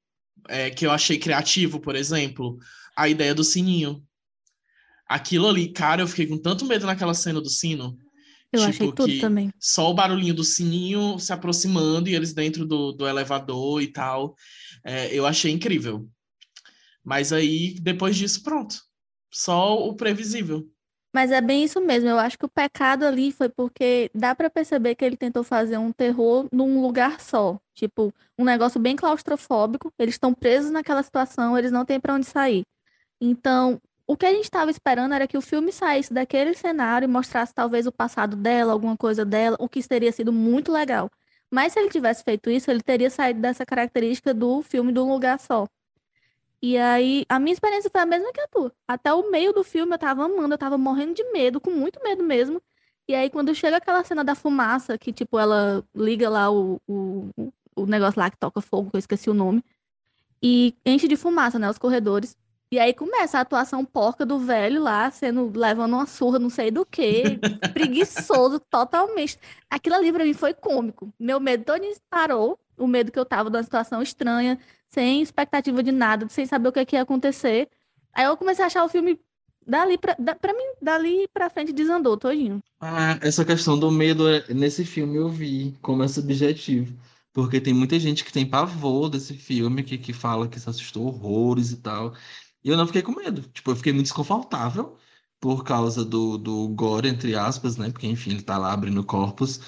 é, 0.49 0.69
que 0.69 0.85
eu 0.85 0.91
achei 0.91 1.17
criativo, 1.17 1.79
por 1.79 1.95
exemplo, 1.95 2.57
a 2.95 3.07
ideia 3.07 3.33
do 3.33 3.43
sininho. 3.43 4.03
Aquilo 5.07 5.47
ali, 5.47 5.71
cara, 5.71 6.01
eu 6.01 6.07
fiquei 6.07 6.27
com 6.27 6.37
tanto 6.37 6.65
medo 6.65 6.85
naquela 6.85 7.13
cena 7.13 7.39
do 7.39 7.49
sino. 7.49 7.97
Eu 8.51 8.59
tipo, 8.59 8.69
achei 8.69 8.91
tudo 8.91 9.19
também. 9.19 9.51
Só 9.59 9.89
o 9.89 9.93
barulhinho 9.93 10.33
do 10.33 10.43
sininho 10.43 11.19
se 11.19 11.31
aproximando 11.31 12.09
e 12.09 12.15
eles 12.15 12.33
dentro 12.33 12.65
do, 12.65 12.91
do 12.91 13.07
elevador 13.07 13.81
e 13.81 13.87
tal. 13.87 14.35
É, 14.83 15.13
eu 15.13 15.25
achei 15.25 15.51
incrível. 15.51 16.09
Mas 17.03 17.31
aí, 17.31 17.75
depois 17.79 18.15
disso, 18.15 18.43
pronto. 18.43 18.81
Só 19.31 19.77
o 19.87 19.95
previsível. 19.95 20.67
Mas 21.13 21.31
é 21.31 21.41
bem 21.41 21.63
isso 21.63 21.81
mesmo. 21.81 22.09
Eu 22.09 22.19
acho 22.19 22.37
que 22.37 22.45
o 22.45 22.49
pecado 22.49 23.03
ali 23.03 23.31
foi 23.31 23.49
porque 23.49 24.11
dá 24.13 24.35
para 24.35 24.49
perceber 24.49 24.95
que 24.95 25.03
ele 25.03 25.17
tentou 25.17 25.43
fazer 25.43 25.77
um 25.77 25.91
terror 25.91 26.47
num 26.51 26.81
lugar 26.81 27.19
só. 27.19 27.59
Tipo, 27.73 28.13
um 28.37 28.43
negócio 28.43 28.79
bem 28.79 28.95
claustrofóbico. 28.95 29.91
Eles 29.97 30.15
estão 30.15 30.33
presos 30.33 30.71
naquela 30.71 31.01
situação, 31.01 31.57
eles 31.57 31.71
não 31.71 31.85
têm 31.85 31.99
para 31.99 32.13
onde 32.13 32.27
sair. 32.27 32.63
Então, 33.21 33.81
o 34.07 34.17
que 34.17 34.25
a 34.25 34.33
gente 34.33 34.45
estava 34.45 34.71
esperando 34.71 35.13
era 35.13 35.27
que 35.27 35.37
o 35.37 35.41
filme 35.41 35.71
saísse 35.71 36.13
daquele 36.13 36.53
cenário 36.55 37.05
e 37.05 37.07
mostrasse 37.07 37.53
talvez 37.53 37.87
o 37.87 37.91
passado 37.91 38.35
dela, 38.35 38.73
alguma 38.73 38.97
coisa 38.97 39.25
dela, 39.25 39.57
o 39.59 39.69
que 39.69 39.87
teria 39.87 40.11
sido 40.11 40.31
muito 40.33 40.71
legal. 40.71 41.09
Mas 41.51 41.73
se 41.73 41.79
ele 41.79 41.89
tivesse 41.89 42.23
feito 42.23 42.49
isso, 42.49 42.69
ele 42.71 42.81
teria 42.81 43.09
saído 43.09 43.39
dessa 43.41 43.65
característica 43.65 44.33
do 44.33 44.61
filme 44.61 44.91
de 44.93 44.99
um 44.99 45.11
lugar 45.11 45.39
só. 45.39 45.67
E 46.61 46.77
aí, 46.77 47.25
a 47.29 47.39
minha 47.39 47.53
experiência 47.53 47.89
foi 47.89 48.01
a 48.01 48.05
mesma 48.05 48.33
que 48.33 48.41
a 48.41 48.47
tua. 48.47 48.73
Até 48.87 49.13
o 49.13 49.31
meio 49.31 49.53
do 49.53 49.63
filme 49.63 49.93
eu 49.93 49.99
tava 49.99 50.25
amando, 50.25 50.53
eu 50.53 50.57
tava 50.57 50.77
morrendo 50.77 51.13
de 51.13 51.23
medo, 51.31 51.61
com 51.61 51.71
muito 51.71 52.01
medo 52.03 52.23
mesmo. 52.23 52.61
E 53.07 53.15
aí, 53.15 53.29
quando 53.29 53.55
chega 53.55 53.77
aquela 53.77 54.03
cena 54.03 54.23
da 54.23 54.35
fumaça, 54.35 54.97
que, 54.97 55.13
tipo, 55.13 55.39
ela 55.39 55.83
liga 55.95 56.29
lá 56.29 56.51
o, 56.51 56.79
o, 56.87 57.29
o 57.75 57.85
negócio 57.85 58.19
lá 58.19 58.29
que 58.29 58.37
toca 58.37 58.61
fogo, 58.61 58.89
que 58.91 58.97
eu 58.97 58.99
esqueci 58.99 59.29
o 59.29 59.33
nome, 59.33 59.63
e 60.43 60.75
enche 60.85 61.07
de 61.07 61.15
fumaça, 61.15 61.57
né, 61.57 61.69
os 61.69 61.77
corredores. 61.77 62.37
E 62.71 62.77
aí 62.77 62.93
começa 62.93 63.39
a 63.39 63.41
atuação 63.41 63.83
porca 63.83 64.25
do 64.25 64.37
velho 64.37 64.81
lá, 64.83 65.09
sendo 65.09 65.51
levando 65.57 65.93
uma 65.93 66.05
surra, 66.05 66.37
não 66.37 66.51
sei 66.51 66.69
do 66.69 66.85
que, 66.85 67.39
preguiçoso 67.73 68.59
totalmente. 68.59 69.39
Aquilo 69.69 69.95
ali 69.95 70.13
pra 70.13 70.23
mim 70.23 70.33
foi 70.33 70.53
cômico. 70.53 71.11
Meu 71.19 71.39
medo 71.39 71.63
todo 71.63 71.81
parou, 72.09 72.59
o 72.77 72.85
medo 72.85 73.11
que 73.11 73.17
eu 73.17 73.25
tava 73.25 73.49
de 73.49 73.57
uma 73.57 73.63
situação 73.63 74.03
estranha, 74.03 74.59
sem 74.89 75.21
expectativa 75.21 75.81
de 75.83 75.91
nada, 75.91 76.27
sem 76.29 76.45
saber 76.45 76.69
o 76.69 76.71
que, 76.71 76.85
que 76.85 76.95
ia 76.95 77.01
acontecer. 77.01 77.69
Aí 78.13 78.25
eu 78.25 78.37
comecei 78.37 78.63
a 78.63 78.67
achar 78.67 78.83
o 78.83 78.89
filme 78.89 79.19
dali 79.65 79.97
pra, 79.97 80.15
da, 80.17 80.35
pra 80.35 80.53
mim, 80.53 80.63
dali 80.81 81.27
pra 81.33 81.49
frente 81.49 81.71
desandou 81.71 82.17
todinho. 82.17 82.61
Ah, 82.79 83.19
essa 83.21 83.45
questão 83.45 83.77
do 83.77 83.91
medo 83.91 84.27
é, 84.27 84.53
nesse 84.53 84.83
filme 84.85 85.17
eu 85.17 85.29
vi 85.29 85.77
como 85.81 86.03
é 86.03 86.07
subjetivo. 86.07 86.97
Porque 87.31 87.61
tem 87.61 87.73
muita 87.73 87.99
gente 87.99 88.25
que 88.25 88.31
tem 88.33 88.45
pavor 88.49 89.09
desse 89.09 89.33
filme, 89.35 89.83
que, 89.83 89.97
que 89.97 90.11
fala 90.13 90.47
que 90.47 90.59
se 90.59 90.69
assustou 90.69 91.05
horrores 91.07 91.71
e 91.71 91.77
tal. 91.77 92.13
E 92.63 92.69
eu 92.69 92.77
não 92.77 92.87
fiquei 92.87 93.01
com 93.01 93.11
medo. 93.13 93.41
Tipo, 93.53 93.71
eu 93.71 93.75
fiquei 93.75 93.93
muito 93.93 94.05
desconfortável 94.07 94.97
por 95.39 95.63
causa 95.63 96.03
do, 96.03 96.37
do 96.37 96.67
gore, 96.69 97.07
entre 97.07 97.35
aspas, 97.35 97.77
né? 97.77 97.91
Porque, 97.91 98.07
enfim, 98.07 98.31
ele 98.31 98.41
tá 98.41 98.57
lá 98.57 98.73
abrindo 98.73 99.03
corpos. 99.05 99.61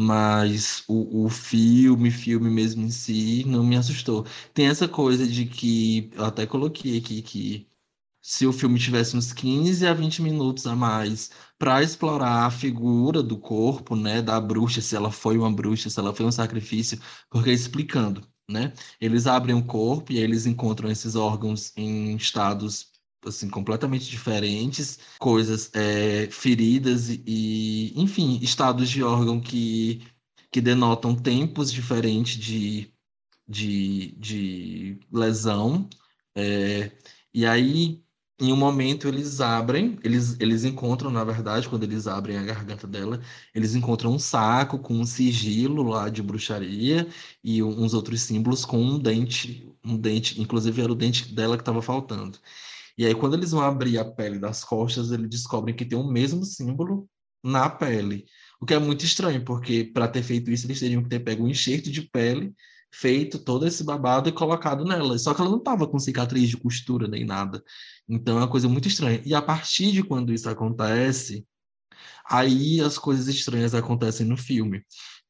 Mas 0.00 0.84
o, 0.88 1.24
o 1.26 1.28
filme, 1.30 2.10
filme 2.10 2.48
mesmo 2.50 2.82
em 2.84 2.90
si, 2.90 3.44
não 3.46 3.64
me 3.64 3.76
assustou. 3.76 4.24
Tem 4.54 4.68
essa 4.68 4.86
coisa 4.88 5.26
de 5.26 5.44
que, 5.46 6.10
eu 6.14 6.24
até 6.24 6.46
coloquei 6.46 6.98
aqui, 6.98 7.20
que 7.22 7.68
se 8.22 8.46
o 8.46 8.52
filme 8.52 8.78
tivesse 8.78 9.16
uns 9.16 9.32
15 9.32 9.86
a 9.86 9.94
20 9.94 10.22
minutos 10.22 10.66
a 10.66 10.76
mais 10.76 11.30
para 11.58 11.82
explorar 11.82 12.46
a 12.46 12.50
figura 12.50 13.22
do 13.22 13.38
corpo, 13.38 13.96
né, 13.96 14.22
da 14.22 14.40
bruxa, 14.40 14.80
se 14.82 14.94
ela 14.96 15.10
foi 15.10 15.38
uma 15.38 15.50
bruxa, 15.52 15.90
se 15.90 15.98
ela 16.00 16.14
foi 16.14 16.26
um 16.26 16.32
sacrifício, 16.32 17.00
porque 17.30 17.50
explicando, 17.52 18.22
né? 18.50 18.72
Eles 19.00 19.26
abrem 19.26 19.56
o 19.56 19.64
corpo 19.66 20.12
e 20.12 20.18
eles 20.18 20.46
encontram 20.46 20.90
esses 20.90 21.14
órgãos 21.16 21.72
em 21.76 22.14
estados 22.16 22.87
assim 23.26 23.48
completamente 23.48 24.08
diferentes, 24.08 24.98
coisas 25.18 25.70
é, 25.74 26.28
feridas 26.30 27.08
e, 27.10 27.92
enfim, 27.96 28.38
estados 28.42 28.88
de 28.88 29.02
órgão 29.02 29.40
que 29.40 30.02
que 30.50 30.60
denotam 30.60 31.14
tempos 31.14 31.72
diferentes 31.72 32.36
de, 32.38 32.92
de, 33.46 34.12
de 34.18 35.00
lesão. 35.12 35.88
É, 36.34 36.92
e 37.34 37.46
aí 37.46 38.02
em 38.40 38.52
um 38.52 38.56
momento 38.56 39.08
eles 39.08 39.40
abrem, 39.40 39.98
eles, 40.04 40.36
eles 40.38 40.64
encontram, 40.64 41.10
na 41.10 41.24
verdade, 41.24 41.68
quando 41.68 41.82
eles 41.82 42.06
abrem 42.06 42.38
a 42.38 42.44
garganta 42.44 42.86
dela, 42.86 43.20
eles 43.52 43.74
encontram 43.74 44.12
um 44.14 44.18
saco 44.18 44.78
com 44.78 44.94
um 44.94 45.04
sigilo 45.04 45.82
lá 45.82 46.08
de 46.08 46.22
bruxaria 46.22 47.08
e 47.42 47.62
uns 47.62 47.94
outros 47.94 48.20
símbolos 48.22 48.64
com 48.64 48.78
um 48.78 48.98
dente, 48.98 49.68
um 49.84 49.96
dente, 49.96 50.40
inclusive 50.40 50.80
era 50.80 50.92
o 50.92 50.94
dente 50.94 51.34
dela 51.34 51.56
que 51.56 51.62
estava 51.62 51.82
faltando. 51.82 52.38
E 52.98 53.06
aí, 53.06 53.14
quando 53.14 53.34
eles 53.34 53.52
vão 53.52 53.62
abrir 53.62 53.96
a 53.98 54.04
pele 54.04 54.38
das 54.38 54.64
costas, 54.64 55.12
eles 55.12 55.30
descobrem 55.30 55.74
que 55.74 55.84
tem 55.84 55.98
o 55.98 56.06
mesmo 56.10 56.44
símbolo 56.44 57.08
na 57.42 57.70
pele. 57.70 58.26
O 58.60 58.66
que 58.66 58.74
é 58.74 58.78
muito 58.78 59.04
estranho, 59.04 59.44
porque 59.44 59.84
para 59.84 60.08
ter 60.08 60.22
feito 60.22 60.50
isso, 60.50 60.66
eles 60.66 60.80
teriam 60.80 61.02
que 61.02 61.08
ter 61.08 61.20
pego 61.20 61.44
um 61.44 61.48
enxerto 61.48 61.90
de 61.90 62.02
pele 62.02 62.52
feito 62.92 63.38
todo 63.38 63.66
esse 63.66 63.84
babado 63.84 64.28
e 64.28 64.32
colocado 64.32 64.84
nela. 64.84 65.18
Só 65.18 65.32
que 65.32 65.40
ela 65.40 65.50
não 65.50 65.58
estava 65.58 65.86
com 65.86 65.98
cicatriz 65.98 66.48
de 66.48 66.56
costura 66.56 67.06
nem 67.06 67.24
nada. 67.24 67.62
Então 68.08 68.36
é 68.36 68.40
uma 68.40 68.50
coisa 68.50 68.68
muito 68.68 68.88
estranha. 68.88 69.22
E 69.24 69.34
a 69.34 69.42
partir 69.42 69.92
de 69.92 70.02
quando 70.02 70.32
isso 70.32 70.48
acontece, 70.48 71.46
aí 72.28 72.80
as 72.80 72.98
coisas 72.98 73.28
estranhas 73.28 73.74
acontecem 73.74 74.26
no 74.26 74.36
filme. 74.36 74.82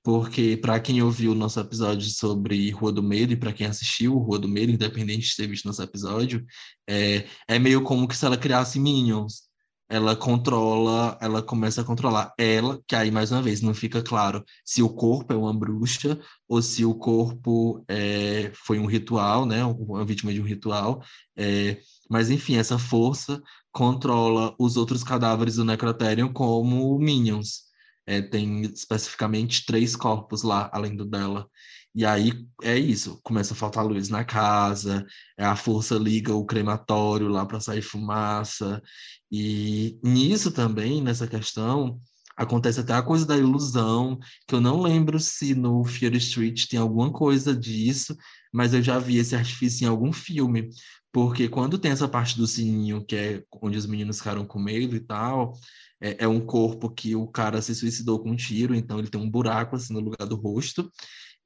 Porque, 0.09 0.57
para 0.57 0.81
quem 0.81 1.03
ouviu 1.03 1.33
o 1.33 1.35
nosso 1.35 1.61
episódio 1.61 2.09
sobre 2.09 2.71
Rua 2.71 2.91
do 2.91 3.03
Medo, 3.03 3.35
e 3.35 3.37
para 3.37 3.53
quem 3.53 3.67
assistiu 3.67 4.17
Rua 4.17 4.39
do 4.39 4.49
Medo, 4.49 4.73
independente 4.73 5.29
de 5.29 5.37
ter 5.37 5.47
visto 5.47 5.67
nosso 5.67 5.83
episódio, 5.83 6.47
é, 6.89 7.27
é 7.47 7.59
meio 7.59 7.83
como 7.83 8.09
que 8.09 8.17
se 8.17 8.25
ela 8.25 8.39
criasse 8.39 8.81
Minions 8.81 9.43
ela 9.87 10.17
controla, 10.17 11.19
ela 11.21 11.43
começa 11.43 11.83
a 11.83 11.85
controlar 11.85 12.33
ela, 12.39 12.81
que 12.87 12.97
aí 12.97 13.11
mais 13.11 13.33
uma 13.33 13.43
vez 13.43 13.61
não 13.61 13.75
fica 13.75 14.03
claro 14.03 14.43
se 14.65 14.83
o 14.83 14.89
corpo 14.89 15.35
é 15.35 15.37
uma 15.37 15.53
bruxa 15.53 16.19
ou 16.49 16.63
se 16.63 16.87
o 16.87 16.95
corpo 16.95 17.85
é, 17.87 18.51
foi 18.55 18.79
um 18.79 18.87
ritual, 18.87 19.45
né, 19.45 19.63
uma 19.65 20.07
vítima 20.07 20.33
de 20.33 20.41
um 20.41 20.45
ritual. 20.45 21.03
É, 21.37 21.79
mas 22.09 22.31
enfim, 22.31 22.57
essa 22.57 22.79
força 22.79 23.43
controla 23.71 24.55
os 24.59 24.79
outros 24.79 25.05
cadáveres 25.05 25.57
do 25.57 25.67
Necrotherium 25.67 26.33
como 26.33 26.99
minions. 26.99 27.68
É, 28.09 28.23
tem 28.23 28.63
especificamente 28.63 29.67
três 29.67 29.95
corpos 29.95 30.43
lá, 30.43 30.71
além 30.73 30.97
do 30.97 31.05
dela. 31.05 31.47
E 31.95 32.07
aí 32.07 32.33
é 32.63 32.79
isso, 32.79 33.21
começa 33.23 33.53
a 33.53 33.57
faltar 33.57 33.85
luz 33.85 34.09
na 34.09 34.25
casa, 34.25 35.05
é 35.37 35.45
a 35.45 35.57
força 35.57 35.97
liga 35.97 36.35
o 36.35 36.47
crematório 36.47 37.29
lá 37.29 37.45
para 37.45 37.61
sair 37.61 37.83
fumaça. 37.83 38.83
E 39.31 39.99
nisso 40.03 40.51
também, 40.51 41.03
nessa 41.03 41.27
questão, 41.27 42.01
acontece 42.39 42.79
até 42.79 42.95
a 42.95 43.03
coisa 43.03 43.27
da 43.27 43.37
ilusão, 43.37 44.19
que 44.47 44.55
eu 44.55 44.61
não 44.61 44.81
lembro 44.81 45.19
se 45.19 45.55
no 45.57 45.85
Fear 45.85 46.15
Street 46.15 46.67
tem 46.69 46.79
alguma 46.79 47.13
coisa 47.13 47.55
disso, 47.55 48.17
mas 48.53 48.73
eu 48.73 48.81
já 48.81 48.99
vi 48.99 49.17
esse 49.19 49.35
artifício 49.35 49.85
em 49.85 49.89
algum 49.89 50.13
filme. 50.13 50.71
Porque 51.13 51.49
quando 51.49 51.79
tem 51.79 51.91
essa 51.91 52.07
parte 52.07 52.37
do 52.37 52.47
sininho, 52.47 53.05
que 53.05 53.17
é 53.17 53.45
onde 53.61 53.77
os 53.77 53.87
meninos 53.87 54.19
ficaram 54.19 54.47
com 54.47 54.61
medo 54.61 54.95
e 54.95 55.01
tal, 55.01 55.55
é, 56.01 56.25
é 56.25 56.29
um 56.29 56.41
corpo 56.41 56.89
que 56.91 57.17
o 57.17 57.27
cara 57.27 57.61
se 57.61 57.75
suicidou 57.75 58.21
com 58.21 58.31
um 58.31 58.37
tiro, 58.37 58.75
então 58.75 59.01
ele 59.01 59.09
tem 59.09 59.21
um 59.21 59.31
buraco 59.31 59.75
assim 59.75 59.93
no 59.93 60.01
lugar 60.01 60.29
do 60.29 60.37
rosto. 60.37 60.93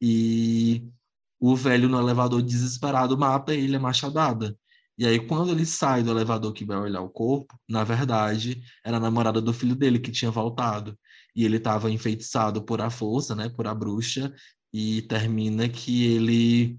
E 0.01 0.87
o 1.41 1.57
velho 1.57 1.89
no 1.89 1.99
elevador 1.99 2.43
desesperado 2.43 3.17
mata 3.17 3.55
ele 3.55 3.77
a 3.77 3.81
machadada. 3.81 4.55
E 4.99 5.07
aí, 5.07 5.27
quando 5.27 5.51
ele 5.53 5.65
sai 5.65 6.03
do 6.03 6.11
elevador 6.11 6.53
que 6.53 6.65
vai 6.65 6.77
olhar 6.77 7.01
o 7.01 7.09
corpo, 7.09 7.59
na 7.69 7.83
verdade, 7.83 8.63
era 8.85 8.99
a 8.99 9.01
namorada 9.01 9.41
do 9.41 9.53
filho 9.53 9.75
dele 9.75 9.99
que 9.99 10.13
tinha 10.13 10.31
voltado. 10.31 10.99
E 11.35 11.45
ele 11.45 11.57
estava 11.57 11.91
enfeitiçado 11.91 12.63
por 12.63 12.81
a 12.81 12.91
força, 12.91 13.35
né, 13.35 13.49
por 13.49 13.67
a 13.67 13.75
bruxa, 13.75 14.35
e 14.73 15.03
termina 15.03 15.69
que 15.69 16.07
ele 16.07 16.79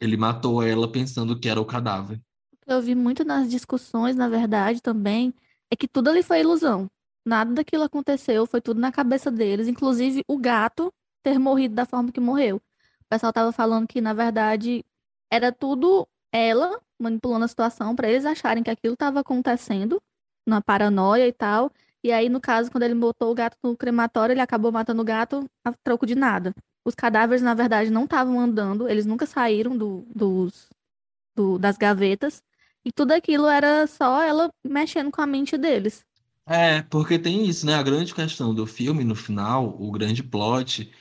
ele 0.00 0.16
matou 0.16 0.62
ela 0.62 0.90
pensando 0.90 1.38
que 1.38 1.48
era 1.48 1.60
o 1.60 1.64
cadáver. 1.64 2.20
Eu 2.66 2.82
vi 2.82 2.94
muito 2.94 3.24
nas 3.24 3.48
discussões, 3.48 4.14
na 4.14 4.28
verdade, 4.28 4.82
também, 4.82 5.32
é 5.70 5.76
que 5.76 5.88
tudo 5.88 6.10
ali 6.10 6.22
foi 6.22 6.40
ilusão. 6.40 6.86
Nada 7.24 7.52
daquilo 7.54 7.82
aconteceu, 7.82 8.46
foi 8.46 8.60
tudo 8.60 8.78
na 8.78 8.92
cabeça 8.92 9.30
deles, 9.30 9.68
inclusive 9.68 10.22
o 10.28 10.36
gato 10.38 10.92
ter 11.22 11.38
morrido 11.38 11.74
da 11.74 11.86
forma 11.86 12.12
que 12.12 12.20
morreu. 12.20 12.56
O 12.56 13.08
pessoal 13.08 13.32
tava 13.32 13.52
falando 13.52 13.86
que, 13.86 14.00
na 14.00 14.12
verdade, 14.12 14.84
era 15.30 15.50
tudo 15.50 16.06
ela 16.32 16.80
manipulando 17.00 17.44
a 17.44 17.48
situação 17.48 17.94
para 17.94 18.08
eles 18.08 18.24
acharem 18.24 18.62
que 18.62 18.70
aquilo 18.70 18.94
estava 18.94 19.20
acontecendo, 19.20 20.00
na 20.46 20.60
paranoia 20.60 21.26
e 21.26 21.32
tal. 21.32 21.70
E 22.02 22.12
aí, 22.12 22.28
no 22.28 22.40
caso, 22.40 22.70
quando 22.70 22.84
ele 22.84 22.94
botou 22.94 23.30
o 23.32 23.34
gato 23.34 23.56
no 23.62 23.76
crematório, 23.76 24.32
ele 24.32 24.40
acabou 24.40 24.70
matando 24.70 25.02
o 25.02 25.04
gato 25.04 25.44
a 25.64 25.72
troco 25.72 26.06
de 26.06 26.14
nada. 26.14 26.54
Os 26.84 26.94
cadáveres, 26.94 27.42
na 27.42 27.54
verdade, 27.54 27.90
não 27.90 28.04
estavam 28.04 28.38
andando, 28.38 28.88
eles 28.88 29.06
nunca 29.06 29.26
saíram 29.26 29.76
do, 29.76 30.06
dos, 30.14 30.68
do, 31.34 31.58
das 31.58 31.76
gavetas. 31.76 32.42
E 32.84 32.92
tudo 32.92 33.12
aquilo 33.12 33.48
era 33.48 33.86
só 33.88 34.22
ela 34.22 34.48
mexendo 34.64 35.10
com 35.10 35.20
a 35.20 35.26
mente 35.26 35.58
deles. 35.58 36.04
É, 36.46 36.82
porque 36.82 37.18
tem 37.18 37.44
isso, 37.44 37.66
né? 37.66 37.74
A 37.74 37.82
grande 37.82 38.14
questão 38.14 38.54
do 38.54 38.64
filme, 38.66 39.02
no 39.02 39.16
final, 39.16 39.76
o 39.80 39.90
grande 39.90 40.22
plot, 40.22 40.92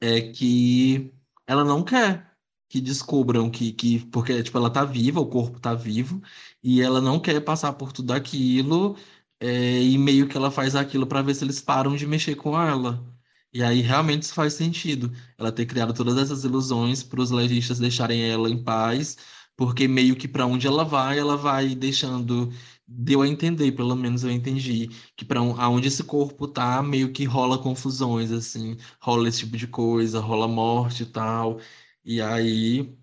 é 0.00 0.22
que 0.32 1.12
ela 1.46 1.62
não 1.62 1.84
quer 1.84 2.33
que 2.74 2.80
descubram 2.80 3.48
que, 3.48 3.72
que 3.72 4.00
porque 4.06 4.42
tipo 4.42 4.58
ela 4.58 4.68
tá 4.68 4.84
viva, 4.84 5.20
o 5.20 5.26
corpo 5.28 5.60
tá 5.60 5.74
vivo 5.74 6.20
e 6.62 6.82
ela 6.82 7.00
não 7.00 7.20
quer 7.20 7.40
passar 7.40 7.72
por 7.74 7.92
tudo 7.92 8.12
aquilo 8.12 8.96
é, 9.38 9.80
e 9.80 9.96
meio 9.96 10.26
que 10.28 10.36
ela 10.36 10.50
faz 10.50 10.74
aquilo 10.74 11.06
para 11.06 11.22
ver 11.22 11.34
se 11.36 11.44
eles 11.44 11.60
param 11.60 11.94
de 11.94 12.04
mexer 12.06 12.34
com 12.34 12.60
ela. 12.60 13.04
E 13.52 13.62
aí 13.62 13.80
realmente 13.80 14.22
isso 14.24 14.34
faz 14.34 14.54
sentido. 14.54 15.12
Ela 15.38 15.52
ter 15.52 15.66
criado 15.66 15.94
todas 15.94 16.18
essas 16.18 16.42
ilusões 16.42 17.02
para 17.04 17.20
os 17.20 17.30
legistas 17.30 17.78
deixarem 17.78 18.28
ela 18.28 18.50
em 18.50 18.60
paz, 18.62 19.16
porque 19.56 19.86
meio 19.86 20.16
que 20.16 20.26
para 20.26 20.44
onde 20.46 20.66
ela 20.66 20.84
vai, 20.84 21.16
ela 21.18 21.36
vai 21.36 21.74
deixando 21.76 22.52
deu 22.86 23.22
a 23.22 23.28
entender, 23.28 23.72
pelo 23.72 23.94
menos 23.96 24.24
eu 24.24 24.30
entendi, 24.30 24.88
que 25.16 25.24
para 25.24 25.40
aonde 25.40 25.88
esse 25.88 26.02
corpo 26.04 26.46
tá, 26.48 26.82
meio 26.82 27.12
que 27.12 27.24
rola 27.24 27.56
confusões, 27.58 28.30
assim, 28.32 28.76
rola 29.00 29.28
esse 29.28 29.40
tipo 29.40 29.56
de 29.56 29.66
coisa, 29.66 30.20
rola 30.20 30.46
morte 30.48 31.04
e 31.04 31.06
tal. 31.06 31.60
E 32.04 32.20
aí 32.20 32.96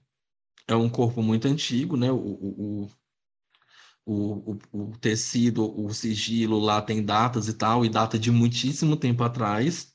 é 0.67 0.75
um 0.75 0.89
corpo 0.89 1.21
muito 1.23 1.47
antigo, 1.47 1.97
né? 1.97 2.11
O, 2.11 2.17
o, 2.17 2.89
o, 4.05 4.57
o, 4.71 4.97
tecido, 4.97 5.79
o 5.79 5.93
sigilo 5.93 6.59
lá 6.59 6.81
tem 6.81 7.03
datas 7.03 7.47
e 7.47 7.53
tal, 7.53 7.85
e 7.85 7.89
data 7.89 8.17
de 8.17 8.31
muitíssimo 8.31 8.95
tempo 8.97 9.23
atrás, 9.23 9.93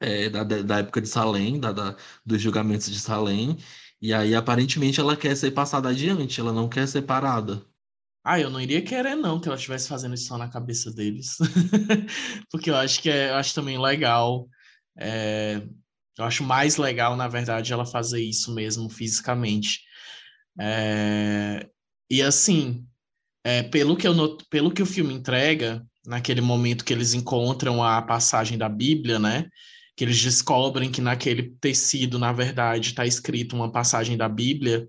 é, 0.00 0.28
da, 0.30 0.44
da 0.44 0.78
época 0.80 1.00
de 1.00 1.08
Salem, 1.08 1.60
da, 1.60 1.72
da, 1.72 1.96
dos 2.24 2.40
julgamentos 2.40 2.90
de 2.90 3.00
Salem. 3.00 3.58
E 4.00 4.12
aí, 4.12 4.34
aparentemente, 4.34 5.00
ela 5.00 5.16
quer 5.16 5.36
ser 5.36 5.52
passada 5.52 5.88
adiante, 5.88 6.40
ela 6.40 6.52
não 6.52 6.68
quer 6.68 6.88
ser 6.88 7.02
parada. 7.02 7.64
Ah, 8.24 8.38
eu 8.38 8.50
não 8.50 8.60
iria 8.60 8.82
querer 8.82 9.16
não 9.16 9.40
que 9.40 9.48
ela 9.48 9.56
estivesse 9.56 9.88
fazendo 9.88 10.14
isso 10.14 10.26
só 10.26 10.38
na 10.38 10.48
cabeça 10.48 10.92
deles. 10.92 11.36
Porque 12.50 12.70
eu 12.70 12.76
acho 12.76 13.02
que 13.02 13.10
é, 13.10 13.30
eu 13.30 13.34
acho 13.36 13.54
também 13.54 13.80
legal. 13.80 14.48
É, 14.96 15.62
eu 16.18 16.24
acho 16.24 16.44
mais 16.44 16.76
legal, 16.76 17.16
na 17.16 17.28
verdade, 17.28 17.72
ela 17.72 17.86
fazer 17.86 18.22
isso 18.22 18.54
mesmo 18.54 18.88
fisicamente. 18.88 19.80
É, 20.60 21.66
e 22.10 22.20
assim, 22.22 22.84
é, 23.44 23.62
pelo, 23.62 23.96
que 23.96 24.06
eu 24.06 24.14
not... 24.14 24.44
pelo 24.50 24.70
que 24.70 24.82
o 24.82 24.86
filme 24.86 25.14
entrega, 25.14 25.84
naquele 26.06 26.40
momento 26.40 26.84
que 26.84 26.92
eles 26.92 27.14
encontram 27.14 27.82
a 27.82 28.02
passagem 28.02 28.58
da 28.58 28.68
Bíblia, 28.68 29.18
né? 29.18 29.48
Que 29.96 30.04
eles 30.04 30.20
descobrem 30.20 30.90
que 30.90 31.00
naquele 31.00 31.54
tecido, 31.60 32.18
na 32.18 32.32
verdade, 32.32 32.90
está 32.90 33.06
escrito 33.06 33.56
uma 33.56 33.70
passagem 33.70 34.16
da 34.16 34.28
Bíblia, 34.28 34.88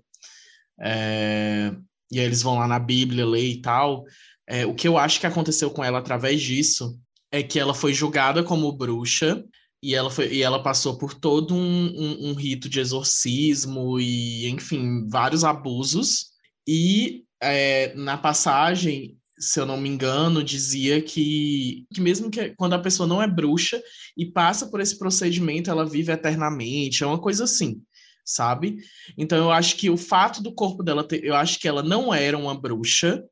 é... 0.80 1.72
e 2.10 2.18
aí 2.20 2.26
eles 2.26 2.42
vão 2.42 2.58
lá 2.58 2.68
na 2.68 2.78
Bíblia 2.78 3.26
ler 3.26 3.46
e 3.46 3.62
tal. 3.62 4.04
É, 4.46 4.66
o 4.66 4.74
que 4.74 4.86
eu 4.86 4.98
acho 4.98 5.20
que 5.20 5.26
aconteceu 5.26 5.70
com 5.70 5.82
ela 5.82 5.98
através 5.98 6.42
disso 6.42 6.98
é 7.32 7.42
que 7.42 7.58
ela 7.58 7.72
foi 7.74 7.94
julgada 7.94 8.44
como 8.44 8.70
bruxa 8.76 9.42
e 9.84 9.94
ela, 9.94 10.10
foi, 10.10 10.32
e 10.32 10.42
ela 10.42 10.62
passou 10.62 10.96
por 10.96 11.12
todo 11.12 11.54
um, 11.54 11.58
um, 11.58 12.30
um 12.30 12.32
rito 12.32 12.70
de 12.70 12.80
exorcismo 12.80 14.00
e, 14.00 14.48
enfim, 14.48 15.06
vários 15.06 15.44
abusos. 15.44 16.30
E 16.66 17.24
é, 17.38 17.94
na 17.94 18.16
passagem, 18.16 19.18
se 19.38 19.60
eu 19.60 19.66
não 19.66 19.76
me 19.76 19.90
engano, 19.90 20.42
dizia 20.42 21.02
que, 21.02 21.84
que 21.92 22.00
mesmo 22.00 22.30
que 22.30 22.54
quando 22.56 22.72
a 22.72 22.78
pessoa 22.78 23.06
não 23.06 23.20
é 23.20 23.26
bruxa 23.26 23.78
e 24.16 24.24
passa 24.24 24.68
por 24.68 24.80
esse 24.80 24.98
procedimento, 24.98 25.70
ela 25.70 25.84
vive 25.84 26.10
eternamente, 26.10 27.04
é 27.04 27.06
uma 27.06 27.20
coisa 27.20 27.44
assim, 27.44 27.82
sabe? 28.24 28.78
Então 29.18 29.36
eu 29.36 29.50
acho 29.50 29.76
que 29.76 29.90
o 29.90 29.98
fato 29.98 30.42
do 30.42 30.54
corpo 30.54 30.82
dela 30.82 31.06
ter, 31.06 31.22
eu 31.22 31.34
acho 31.34 31.60
que 31.60 31.68
ela 31.68 31.82
não 31.82 32.14
era 32.14 32.38
uma 32.38 32.58
bruxa, 32.58 33.22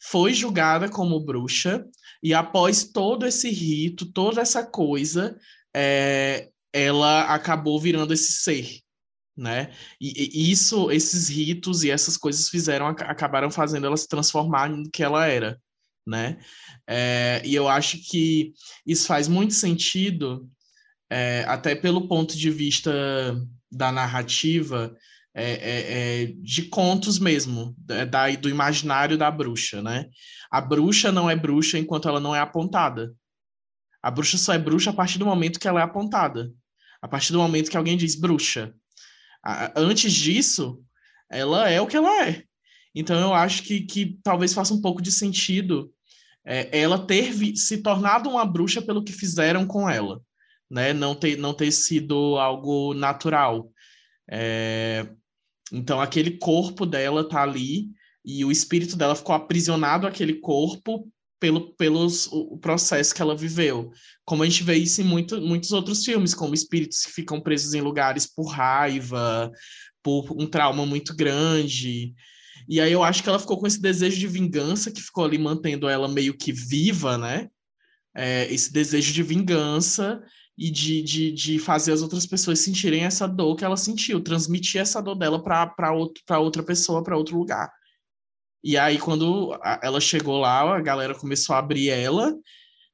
foi 0.00 0.32
julgada 0.32 0.88
como 0.88 1.18
bruxa, 1.18 1.84
e 2.22 2.34
após 2.34 2.84
todo 2.84 3.26
esse 3.26 3.50
rito, 3.50 4.06
toda 4.06 4.40
essa 4.40 4.66
coisa, 4.66 5.38
é, 5.74 6.50
ela 6.72 7.32
acabou 7.32 7.80
virando 7.80 8.12
esse 8.12 8.32
ser, 8.32 8.80
né? 9.36 9.72
E, 10.00 10.30
e, 10.34 10.50
isso, 10.50 10.90
esses 10.90 11.28
ritos 11.28 11.84
e 11.84 11.90
essas 11.90 12.16
coisas 12.16 12.48
fizeram, 12.48 12.86
acabaram 12.86 13.50
fazendo 13.50 13.86
ela 13.86 13.96
se 13.96 14.08
transformar 14.08 14.68
no 14.68 14.90
que 14.90 15.02
ela 15.02 15.26
era, 15.26 15.60
né? 16.06 16.38
É, 16.86 17.40
e 17.44 17.54
eu 17.54 17.68
acho 17.68 17.98
que 17.98 18.52
isso 18.84 19.06
faz 19.06 19.28
muito 19.28 19.54
sentido, 19.54 20.48
é, 21.10 21.44
até 21.46 21.74
pelo 21.74 22.08
ponto 22.08 22.36
de 22.36 22.50
vista 22.50 22.92
da 23.70 23.92
narrativa, 23.92 24.94
é, 25.40 25.52
é, 25.52 26.22
é 26.22 26.26
de 26.42 26.62
contos 26.62 27.18
mesmo, 27.18 27.74
da, 27.78 28.30
do 28.32 28.48
imaginário 28.48 29.16
da 29.16 29.30
bruxa, 29.30 29.80
né? 29.80 30.06
A 30.50 30.60
bruxa 30.60 31.12
não 31.12 31.30
é 31.30 31.36
bruxa 31.36 31.78
enquanto 31.78 32.08
ela 32.08 32.20
não 32.20 32.34
é 32.34 32.40
apontada. 32.40 33.14
A 34.02 34.10
bruxa 34.10 34.36
só 34.36 34.52
é 34.52 34.58
bruxa 34.58 34.90
a 34.90 34.92
partir 34.92 35.18
do 35.18 35.26
momento 35.26 35.60
que 35.60 35.68
ela 35.68 35.80
é 35.80 35.82
apontada. 35.82 36.50
A 37.00 37.06
partir 37.06 37.32
do 37.32 37.38
momento 37.38 37.70
que 37.70 37.76
alguém 37.76 37.96
diz 37.96 38.14
bruxa, 38.14 38.74
antes 39.76 40.12
disso, 40.12 40.82
ela 41.30 41.68
é 41.70 41.80
o 41.80 41.86
que 41.86 41.96
ela 41.96 42.26
é. 42.26 42.42
Então 42.94 43.18
eu 43.20 43.34
acho 43.34 43.62
que, 43.62 43.82
que 43.82 44.18
talvez 44.22 44.52
faça 44.52 44.74
um 44.74 44.80
pouco 44.80 45.00
de 45.00 45.12
sentido 45.12 45.92
é, 46.44 46.80
ela 46.80 46.98
ter 47.06 47.32
se 47.56 47.82
tornado 47.82 48.30
uma 48.30 48.44
bruxa 48.44 48.80
pelo 48.80 49.04
que 49.04 49.12
fizeram 49.12 49.66
com 49.66 49.88
ela, 49.88 50.20
né? 50.70 50.92
Não 50.92 51.14
ter, 51.14 51.36
não 51.36 51.52
ter 51.52 51.70
sido 51.70 52.38
algo 52.38 52.94
natural. 52.94 53.70
É, 54.30 55.06
então 55.72 56.00
aquele 56.00 56.38
corpo 56.38 56.86
dela 56.86 57.28
tá 57.28 57.42
ali 57.42 57.88
e 58.24 58.44
o 58.44 58.50
espírito 58.50 58.96
dela 58.96 59.14
ficou 59.14 59.34
aprisionado 59.34 60.06
àquele 60.06 60.34
corpo 60.34 61.08
pelo 61.40 61.72
pelos, 61.74 62.26
o 62.26 62.58
processo 62.58 63.14
que 63.14 63.22
ela 63.22 63.36
viveu. 63.36 63.90
Como 64.24 64.42
a 64.42 64.46
gente 64.46 64.64
vê 64.64 64.74
isso 64.74 65.00
em 65.00 65.04
muito, 65.04 65.40
muitos 65.40 65.72
outros 65.72 66.04
filmes, 66.04 66.34
como 66.34 66.54
espíritos 66.54 67.02
que 67.02 67.12
ficam 67.12 67.40
presos 67.40 67.74
em 67.74 67.80
lugares 67.80 68.26
por 68.26 68.46
raiva, 68.46 69.50
por 70.02 70.32
um 70.32 70.46
trauma 70.46 70.84
muito 70.84 71.14
grande. 71.14 72.14
E 72.68 72.80
aí 72.80 72.92
eu 72.92 73.02
acho 73.02 73.22
que 73.22 73.28
ela 73.28 73.38
ficou 73.38 73.58
com 73.58 73.66
esse 73.66 73.80
desejo 73.80 74.18
de 74.18 74.26
vingança 74.26 74.90
que 74.90 75.00
ficou 75.00 75.24
ali 75.24 75.38
mantendo 75.38 75.88
ela 75.88 76.08
meio 76.08 76.36
que 76.36 76.52
viva, 76.52 77.16
né? 77.16 77.48
É, 78.14 78.52
esse 78.52 78.72
desejo 78.72 79.12
de 79.12 79.22
vingança 79.22 80.20
e 80.58 80.70
de, 80.70 81.00
de, 81.02 81.30
de 81.30 81.58
fazer 81.60 81.92
as 81.92 82.02
outras 82.02 82.26
pessoas 82.26 82.58
sentirem 82.58 83.04
essa 83.04 83.28
dor 83.28 83.54
que 83.54 83.64
ela 83.64 83.76
sentiu, 83.76 84.20
transmitir 84.20 84.80
essa 84.80 85.00
dor 85.00 85.14
dela 85.14 85.40
para 85.40 85.92
outra 86.40 86.64
pessoa, 86.64 87.02
para 87.02 87.16
outro 87.16 87.38
lugar. 87.38 87.72
E 88.64 88.76
aí, 88.76 88.98
quando 88.98 89.56
ela 89.80 90.00
chegou 90.00 90.38
lá, 90.38 90.76
a 90.76 90.80
galera 90.80 91.14
começou 91.14 91.54
a 91.54 91.60
abrir 91.60 91.90
ela, 91.90 92.36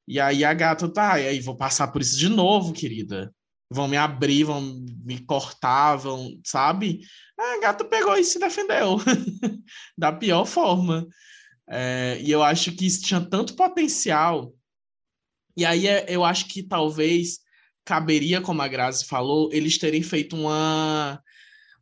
e 0.07 0.21
aí 0.21 0.45
a 0.45 0.53
gata, 0.53 0.87
tá, 0.93 1.19
e 1.19 1.27
aí 1.27 1.41
vou 1.41 1.57
passar 1.57 1.89
por 1.89 2.03
isso 2.03 2.19
de 2.19 2.29
novo, 2.29 2.75
querida. 2.75 3.35
Vão 3.71 3.89
me 3.89 3.97
abrir, 3.97 4.45
vão 4.45 4.61
me 5.03 5.19
cortar, 5.25 5.97
vão, 5.97 6.39
sabe? 6.45 7.01
A 7.41 7.61
gata 7.61 7.83
pegou 7.83 8.15
e 8.15 8.23
se 8.23 8.39
defendeu 8.39 8.99
da 9.97 10.13
pior 10.13 10.45
forma. 10.45 11.09
É, 11.67 12.21
e 12.21 12.31
eu 12.31 12.43
acho 12.43 12.73
que 12.73 12.85
isso 12.85 13.03
tinha 13.03 13.23
tanto 13.23 13.57
potencial. 13.57 14.53
E 15.57 15.65
aí 15.65 15.87
é, 15.87 16.05
eu 16.09 16.23
acho 16.23 16.47
que 16.47 16.63
talvez 16.63 17.39
caberia, 17.85 18.41
como 18.41 18.63
a 18.63 18.69
Grazi 18.69 19.05
falou, 19.05 19.51
eles 19.53 19.79
terem 19.79 20.03
feito 20.03 20.37
uma, 20.37 21.23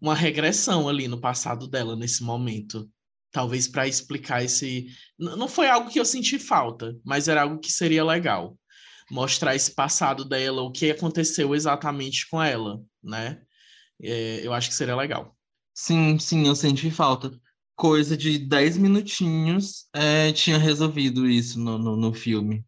uma 0.00 0.14
regressão 0.14 0.88
ali 0.88 1.08
no 1.08 1.20
passado 1.20 1.68
dela 1.68 1.96
nesse 1.96 2.22
momento 2.22 2.90
talvez 3.32 3.66
para 3.66 3.88
explicar 3.88 4.44
esse. 4.44 4.86
Não 5.18 5.48
foi 5.48 5.68
algo 5.68 5.90
que 5.90 5.98
eu 5.98 6.04
senti 6.04 6.38
falta, 6.38 6.94
mas 7.02 7.26
era 7.26 7.42
algo 7.42 7.58
que 7.58 7.72
seria 7.72 8.04
legal. 8.04 8.56
Mostrar 9.10 9.56
esse 9.56 9.74
passado 9.74 10.24
dela, 10.24 10.62
o 10.62 10.70
que 10.70 10.90
aconteceu 10.90 11.54
exatamente 11.54 12.28
com 12.30 12.40
ela, 12.40 12.80
né? 13.02 13.40
É, 14.00 14.46
eu 14.46 14.52
acho 14.52 14.68
que 14.68 14.74
seria 14.74 14.94
legal. 14.94 15.36
Sim, 15.74 16.18
sim, 16.18 16.46
eu 16.46 16.54
senti 16.54 16.90
falta. 16.90 17.32
Coisa 17.74 18.16
de 18.16 18.38
10 18.38 18.76
minutinhos 18.76 19.86
é, 19.94 20.30
tinha 20.32 20.58
resolvido 20.58 21.26
isso 21.26 21.58
no, 21.58 21.78
no, 21.78 21.96
no, 21.96 22.12
filme. 22.12 22.64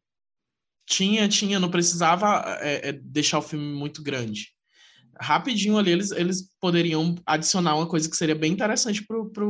Tinha, 0.87 1.29
tinha, 1.29 1.59
não 1.59 1.71
precisava 1.71 2.45
é, 2.61 2.91
é 2.91 2.93
deixar 2.93 3.39
o 3.39 3.43
filme 3.43 3.75
muito 3.75 4.03
grande 4.03 4.55
rapidinho 5.21 5.79
ali 5.79 5.93
eles, 5.93 6.11
eles 6.11 6.49
poderiam 6.61 7.15
adicionar 7.27 7.77
uma 7.77 7.87
coisa 7.87 8.09
que 8.09 8.17
seria 8.17 8.35
bem 8.35 8.53
interessante 8.53 9.05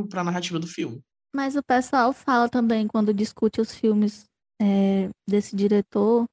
para 0.09 0.21
a 0.21 0.23
narrativa 0.23 0.59
do 0.59 0.67
filme. 0.67 1.01
Mas 1.33 1.55
o 1.55 1.63
pessoal 1.63 2.13
fala 2.13 2.47
também, 2.47 2.87
quando 2.87 3.13
discute 3.13 3.59
os 3.59 3.73
filmes 3.73 4.25
é, 4.61 5.09
desse 5.27 5.55
diretor, 5.55 6.25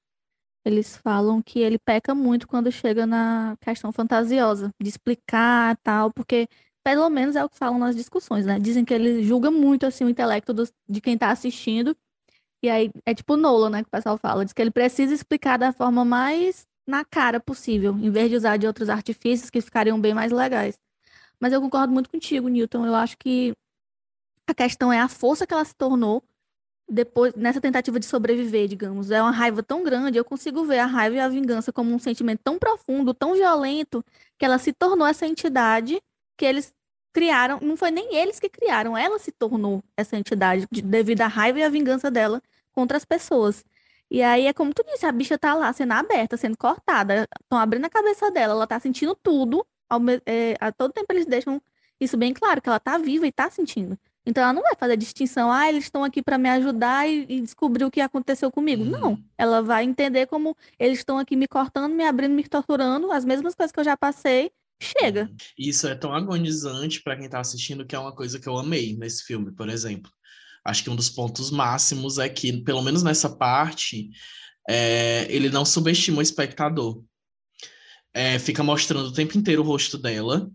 eles 0.65 0.97
falam 0.97 1.43
que 1.43 1.59
ele 1.59 1.77
peca 1.79 2.15
muito 2.15 2.47
quando 2.47 2.71
chega 2.71 3.05
na 3.05 3.57
questão 3.61 3.91
fantasiosa, 3.91 4.71
de 4.81 4.88
explicar 4.88 5.77
tal, 5.83 6.12
porque 6.12 6.47
pelo 6.85 7.09
menos 7.11 7.35
é 7.35 7.45
o 7.45 7.49
que 7.49 7.59
falam 7.59 7.79
nas 7.79 7.97
discussões, 7.97 8.47
né? 8.47 8.61
Dizem 8.61 8.85
que 8.85 8.95
ele 8.95 9.25
julga 9.25 9.51
muito 9.51 9.87
assim 9.87 10.05
o 10.05 10.09
intelecto 10.09 10.53
do, 10.53 10.69
de 10.88 11.01
quem 11.01 11.15
está 11.15 11.31
assistindo. 11.31 11.97
E 12.62 12.70
aí 12.70 12.90
é 13.05 13.12
tipo 13.14 13.37
Nolan, 13.37 13.70
né, 13.70 13.83
que 13.83 13.88
o 13.88 13.90
pessoal 13.90 14.16
fala, 14.16 14.44
diz 14.44 14.53
que 14.53 14.62
ele 14.62 14.70
precisa 14.70 15.12
explicar 15.12 15.59
da 15.59 15.72
forma 15.72 16.05
mais 16.05 16.66
na 16.87 17.05
cara 17.05 17.40
possível, 17.40 17.96
em 17.98 18.11
vez 18.11 18.31
de 18.31 18.37
usar 18.37 18.57
de 18.57 18.66
outros 18.66 18.88
artifícios 18.88 19.51
que 19.51 19.61
ficariam 19.61 20.01
bem 20.01 20.14
mais 20.14 20.31
legais. 20.33 20.79
Mas 21.40 21.53
eu 21.53 21.61
concordo 21.61 21.92
muito 21.92 22.09
contigo, 22.09 22.48
Newton. 22.48 22.87
Eu 22.87 22.94
acho 22.94 23.16
que 23.18 23.53
a 24.46 24.55
questão 24.55 24.92
é 24.92 25.01
a 25.01 25.09
força 25.09 25.46
que 25.46 25.53
ela 25.53 25.64
se 25.64 25.75
tornou 25.75 26.22
depois 26.88 27.33
nessa 27.35 27.61
tentativa 27.61 27.98
de 27.98 28.07
sobreviver, 28.07 28.68
digamos. 28.68 29.11
É 29.11 29.20
uma 29.20 29.31
raiva 29.31 29.62
tão 29.62 29.83
grande, 29.83 30.18
eu 30.18 30.25
consigo 30.25 30.64
ver 30.64 30.79
a 30.79 30.87
raiva 30.87 31.16
e 31.16 31.20
a 31.20 31.29
vingança 31.29 31.72
como 31.72 31.92
um 31.92 31.98
sentimento 31.98 32.40
tão 32.44 32.59
profundo, 32.59 33.14
tão 33.14 33.35
violento, 33.35 34.05
que 34.38 34.44
ela 34.44 34.59
se 34.59 34.72
tornou 34.72 35.07
essa 35.07 35.27
entidade 35.27 36.01
que 36.37 36.44
eles 36.44 36.72
criaram. 37.12 37.59
Não 37.61 37.77
foi 37.77 37.90
nem 37.90 38.14
eles 38.16 38.38
que 38.38 38.48
criaram, 38.48 38.96
ela 38.96 39.18
se 39.18 39.33
tornou 39.33 39.83
essa 39.96 40.16
entidade 40.16 40.66
devido 40.70 41.22
à 41.22 41.27
raiva 41.27 41.61
e 41.61 41.62
à 41.62 41.68
vingança 41.68 42.11
dela 42.11 42.42
contra 42.72 42.96
as 42.96 43.04
pessoas. 43.04 43.64
E 44.11 44.22
aí 44.22 44.46
é 44.46 44.52
como 44.52 44.74
tu 44.74 44.85
disse, 44.85 45.06
a 45.06 45.12
bicha 45.12 45.38
tá 45.38 45.54
lá 45.54 45.72
sendo 45.72 45.92
aberta, 45.92 46.37
sendo 46.37 46.56
cortada, 46.56 47.26
estão 47.42 47.58
abrindo 47.58 47.87
a 47.87 47.90
cabeça 47.90 48.30
dela, 48.30 48.52
ela 48.52 48.66
tá 48.66 48.78
sentindo 48.78 49.14
tudo. 49.14 49.66
Ao, 49.88 50.00
é, 50.26 50.54
a 50.61 50.70
todo 50.70 50.92
tempo 50.92 51.12
eles 51.12 51.26
deixam 51.26 51.61
isso 51.98 52.16
bem 52.16 52.35
claro, 52.35 52.61
que 52.61 52.68
ela 52.68 52.80
tá 52.80 52.98
viva 52.98 53.26
e 53.26 53.32
tá 53.32 53.50
sentindo. 53.50 53.98
Então 54.24 54.42
ela 54.42 54.52
não 54.52 54.62
vai 54.62 54.74
fazer 54.76 54.96
distinção, 54.96 55.50
ah, 55.50 55.68
eles 55.68 55.85
estão 55.85 56.04
aqui 56.04 56.22
para 56.22 56.38
me 56.38 56.48
ajudar 56.50 57.08
e, 57.08 57.26
e, 57.28 57.40
descobrir 57.40 57.85
o 57.85 57.90
que 57.90 58.00
aconteceu 58.00 58.52
comigo. 58.52 58.85
Uhum. 58.85 58.90
Não. 58.90 59.24
Ela 59.37 59.62
vai 59.62 59.85
entender 59.85 60.26
como 60.26 60.56
eles 60.78 60.98
estão 60.98 61.18
aqui 61.18 61.35
me 61.35 61.48
cortando, 61.48 61.92
me 61.92 62.04
abrindo, 62.04 62.32
me 62.32 62.46
torturando, 62.46 63.11
as 63.11 63.24
mesmas 63.24 63.54
coisas 63.54 63.72
que 63.72 63.80
eu 63.80 63.85
já 63.85 63.96
passei. 63.96 64.52
Chega. 64.80 65.22
Uhum. 65.22 65.37
Isso 65.58 65.87
é 65.88 65.94
tão 65.94 66.12
agonizante 66.12 67.02
para 67.02 67.16
quem 67.16 67.28
tá 67.28 67.40
assistindo 67.40 67.87
que 67.87 67.94
é 67.94 67.98
uma 67.98 68.14
coisa 68.14 68.38
que 68.38 68.48
eu 68.48 68.58
amei 68.58 68.96
nesse 68.96 69.24
filme, 69.24 69.52
por 69.52 69.68
exemplo. 69.68 70.11
Acho 70.64 70.85
que 70.85 70.90
um 70.90 70.96
dos 70.96 71.11
pontos 71.11 71.51
máximos 71.51 72.18
é 72.18 72.29
que, 72.29 72.62
pelo 72.62 72.83
menos 72.83 73.03
nessa 73.03 73.29
parte, 73.29 74.11
é, 74.68 75.27
ele 75.29 75.51
não 75.51 75.64
subestima 75.64 76.18
o 76.18 76.22
espectador. 76.22 77.03
É, 78.14 78.38
fica 78.38 78.62
mostrando 78.62 79.09
o 79.09 79.12
tempo 79.12 79.37
inteiro 79.37 79.62
o 79.62 79.64
rosto 79.64 79.96
dela 79.96 80.51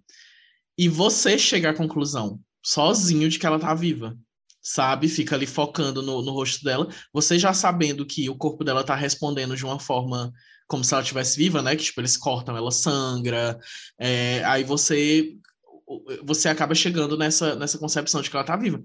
e 0.77 0.87
você 0.87 1.39
chega 1.39 1.71
à 1.71 1.73
conclusão, 1.73 2.39
sozinho, 2.63 3.27
de 3.29 3.39
que 3.39 3.45
ela 3.45 3.59
tá 3.59 3.73
viva. 3.73 4.17
Sabe? 4.61 5.07
Fica 5.07 5.35
ali 5.35 5.47
focando 5.47 6.01
no, 6.01 6.21
no 6.21 6.31
rosto 6.31 6.63
dela. 6.63 6.87
Você 7.13 7.39
já 7.39 7.53
sabendo 7.53 8.05
que 8.05 8.29
o 8.29 8.35
corpo 8.35 8.63
dela 8.63 8.83
tá 8.83 8.95
respondendo 8.95 9.55
de 9.55 9.65
uma 9.65 9.79
forma 9.79 10.31
como 10.67 10.83
se 10.83 10.93
ela 10.93 11.01
estivesse 11.01 11.37
viva, 11.37 11.61
né? 11.61 11.75
Que 11.75 11.85
tipo, 11.85 12.01
eles 12.01 12.17
cortam, 12.17 12.55
ela 12.55 12.71
sangra. 12.71 13.57
É, 13.97 14.43
aí 14.43 14.63
você 14.63 15.37
você 16.23 16.49
acaba 16.49 16.75
chegando 16.75 17.17
nessa, 17.17 17.55
nessa 17.55 17.77
concepção 17.77 18.21
de 18.21 18.29
que 18.29 18.35
ela 18.35 18.45
tá 18.45 18.55
viva. 18.55 18.81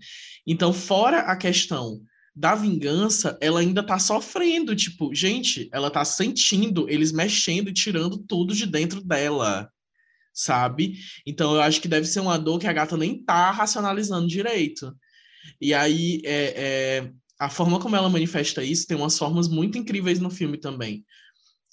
Então, 0.47 0.73
fora 0.73 1.21
a 1.21 1.37
questão 1.37 2.01
da 2.35 2.55
vingança, 2.55 3.37
ela 3.41 3.61
ainda 3.61 3.83
tá 3.83 3.99
sofrendo, 3.99 4.75
tipo, 4.75 5.15
gente, 5.15 5.69
ela 5.73 5.91
tá 5.91 6.05
sentindo 6.05 6.89
eles 6.89 7.13
mexendo 7.13 7.69
e 7.69 7.75
tirando 7.75 8.19
tudo 8.19 8.55
de 8.55 8.67
dentro 8.67 9.03
dela, 9.03 9.71
sabe? 10.33 10.99
Então 11.27 11.55
eu 11.55 11.61
acho 11.61 11.81
que 11.81 11.89
deve 11.89 12.07
ser 12.07 12.21
uma 12.21 12.39
dor 12.39 12.59
que 12.59 12.67
a 12.67 12.73
gata 12.73 12.97
nem 12.97 13.23
tá 13.23 13.51
racionalizando 13.51 14.27
direito. 14.27 14.97
E 15.61 15.75
aí, 15.75 16.23
é, 16.25 16.55
é, 16.57 17.11
a 17.39 17.51
forma 17.51 17.79
como 17.79 17.97
ela 17.97 18.09
manifesta 18.09 18.65
isso 18.65 18.87
tem 18.87 18.97
umas 18.97 19.19
formas 19.19 19.47
muito 19.47 19.77
incríveis 19.77 20.19
no 20.19 20.31
filme 20.31 20.57
também 20.57 21.05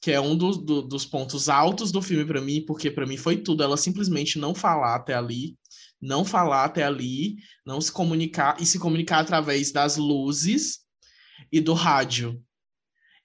que 0.02 0.12
é 0.12 0.20
um 0.20 0.36
do, 0.36 0.52
do, 0.52 0.82
dos 0.82 1.06
pontos 1.06 1.50
altos 1.50 1.92
do 1.92 2.02
filme 2.02 2.26
para 2.26 2.42
mim, 2.42 2.64
porque 2.66 2.90
para 2.90 3.06
mim 3.06 3.18
foi 3.18 3.38
tudo. 3.38 3.64
Ela 3.64 3.78
simplesmente 3.78 4.40
não 4.40 4.56
falar 4.56 4.96
até 4.96 5.14
ali, 5.14 5.58
não 6.02 6.24
falar 6.24 6.66
até 6.66 6.84
ali, 6.84 7.38
não 7.66 7.82
se 7.82 7.92
comunicar 7.92 8.58
e 8.60 8.66
se 8.66 8.80
comunicar 8.80 9.20
através 9.20 9.72
das 9.72 9.98
luzes 9.98 10.80
e 11.52 11.60
do 11.60 11.74
rádio. 11.74 12.42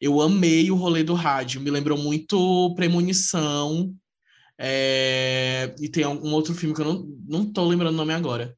Eu 0.00 0.20
amei 0.20 0.70
o 0.70 0.74
rolê 0.76 1.04
do 1.04 1.14
rádio, 1.14 1.60
me 1.60 1.70
lembrou 1.70 1.96
muito 1.96 2.74
Premonição. 2.74 3.94
É... 4.58 5.74
E 5.80 5.88
tem 5.88 6.06
um 6.06 6.32
outro 6.32 6.54
filme 6.54 6.74
que 6.74 6.80
eu 6.80 6.84
não, 6.84 7.06
não 7.26 7.52
tô 7.52 7.64
lembrando 7.64 7.94
o 7.94 7.98
nome 7.98 8.12
agora. 8.12 8.56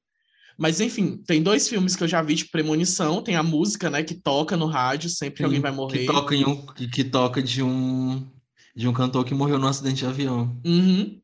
Mas 0.59 0.81
enfim, 0.81 1.23
tem 1.27 1.43
dois 1.43 1.69
filmes 1.69 1.95
que 1.95 2.03
eu 2.03 2.09
já 2.09 2.23
vi, 2.23 2.37
tipo 2.37 2.51
Premonição, 2.51 3.23
tem 3.23 3.37
a 3.37 3.43
música, 3.43 3.91
né, 3.91 4.03
que 4.03 4.15
toca 4.15 4.57
no 4.57 4.67
rádio 4.67 5.11
sempre 5.11 5.39
que 5.39 5.45
alguém 5.45 5.61
vai 5.61 5.71
morrer. 5.71 5.99
Que 5.99 6.07
toca, 6.07 6.35
em 6.35 6.45
um, 6.47 6.67
que, 6.67 6.89
que, 6.89 7.05
toca 7.05 7.43
de 7.43 7.63
um 7.63 8.27
de 8.75 8.87
um 8.89 8.93
cantor 8.93 9.25
que 9.25 9.35
morreu 9.35 9.59
num 9.59 9.69
acidente 9.69 9.99
de 9.99 10.07
avião. 10.07 10.59
Uhum. 10.65 11.19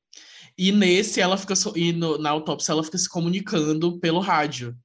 E 0.57 0.71
nesse 0.73 1.21
ela 1.21 1.37
fica 1.37 1.55
e 1.75 1.93
no, 1.93 2.19
na 2.19 2.31
autópsia 2.31 2.73
ela 2.73 2.85
fica 2.85 2.99
se 2.99 3.09
comunicando 3.09 3.99
pelo 4.01 4.21
rádio, 4.21 4.77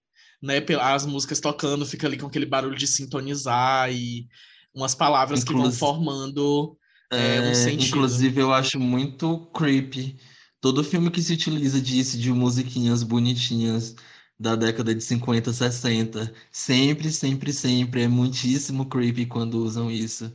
né? 0.42 0.64
As 0.82 1.06
músicas 1.06 1.40
tocando, 1.40 1.86
fica 1.86 2.08
ali 2.08 2.18
com 2.18 2.28
aquele 2.28 2.46
barulho 2.46 2.78
de 2.78 2.88
sintonizar 2.88 3.92
e 3.92 4.28
umas 4.74 4.96
palavras 4.96 5.44
que 5.44 5.54
vão 5.54 5.72
formando 5.72 6.78
é, 7.12 7.42
um 7.50 7.54
sentido. 7.54 7.98
Inclusive 7.98 8.42
eu 8.42 8.54
acho 8.54 8.80
muito 8.80 9.50
creepy 9.54 10.18
todo 10.62 10.84
filme 10.84 11.12
que 11.12 11.22
se 11.22 11.34
utiliza 11.34 11.80
disso 11.80 12.18
de 12.18 12.32
musiquinhas 12.32 13.04
bonitinhas 13.04 13.96
da 14.39 14.56
década 14.56 14.93
de 14.95 15.02
50, 15.04 15.54
60. 15.54 16.34
Sempre, 16.52 17.12
sempre, 17.12 17.54
sempre 17.54 18.02
é 18.04 18.08
muitíssimo 18.08 18.88
creepy 18.88 19.26
quando 19.26 19.56
usam 19.63 19.89
isso. 19.91 20.34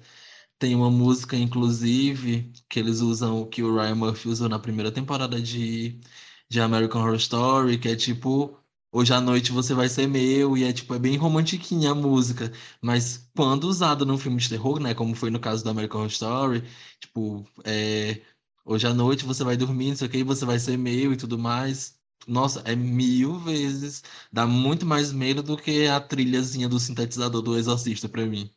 Tem 0.58 0.74
uma 0.74 0.90
música, 0.90 1.36
inclusive, 1.36 2.52
que 2.68 2.78
eles 2.78 3.00
usam, 3.00 3.48
que 3.48 3.62
o 3.62 3.74
Ryan 3.74 3.96
Murphy 3.96 4.28
usou 4.28 4.48
na 4.48 4.58
primeira 4.58 4.92
temporada 4.92 5.40
de, 5.40 6.00
de 6.48 6.60
American 6.60 7.02
Horror 7.02 7.16
Story, 7.16 7.78
que 7.78 7.88
é 7.88 7.96
tipo, 7.96 8.56
hoje 8.92 9.12
à 9.12 9.20
noite 9.20 9.50
você 9.52 9.74
vai 9.74 9.88
ser 9.88 10.06
meu, 10.06 10.56
e 10.56 10.64
é 10.64 10.72
tipo, 10.72 10.94
é 10.94 10.98
bem 10.98 11.16
romantiquinha 11.16 11.90
a 11.90 11.94
música, 11.94 12.52
mas 12.80 13.28
quando 13.36 13.64
usada 13.64 14.04
num 14.04 14.18
filme 14.18 14.38
de 14.38 14.48
terror, 14.48 14.78
né, 14.80 14.94
como 14.94 15.14
foi 15.16 15.30
no 15.30 15.40
caso 15.40 15.64
do 15.64 15.70
American 15.70 16.00
Horror 16.02 16.12
Story, 16.12 16.62
tipo, 17.00 17.44
é, 17.64 18.22
hoje 18.64 18.86
à 18.86 18.94
noite 18.94 19.24
você 19.24 19.42
vai 19.44 19.56
dormir, 19.56 19.88
não 19.90 19.96
sei 19.96 20.06
o 20.08 20.10
que, 20.10 20.22
você 20.24 20.44
vai 20.44 20.58
ser 20.58 20.76
meu 20.76 21.12
e 21.12 21.16
tudo 21.16 21.38
mais, 21.38 22.00
nossa, 22.26 22.61
é 22.64 22.74
mil 22.74 23.38
vezes. 23.38 24.02
Dá 24.32 24.46
muito 24.46 24.87
mais 24.87 25.12
medo 25.12 25.42
do 25.42 25.56
que 25.56 25.87
a 25.87 26.00
trilhazinha 26.00 26.68
do 26.68 26.78
sintetizador 26.78 27.42
do 27.42 27.56
Exorcista 27.56 28.08
pra 28.08 28.26
mim. 28.26 28.50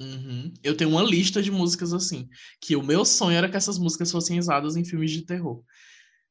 Uhum. 0.00 0.52
Eu 0.62 0.76
tenho 0.76 0.90
uma 0.90 1.02
lista 1.02 1.42
de 1.42 1.50
músicas 1.50 1.92
assim. 1.92 2.28
Que 2.60 2.76
o 2.76 2.82
meu 2.82 3.04
sonho 3.04 3.36
era 3.36 3.48
que 3.48 3.56
essas 3.56 3.78
músicas 3.78 4.10
fossem 4.10 4.38
usadas 4.38 4.76
em 4.76 4.84
filmes 4.84 5.10
de 5.10 5.22
terror. 5.22 5.62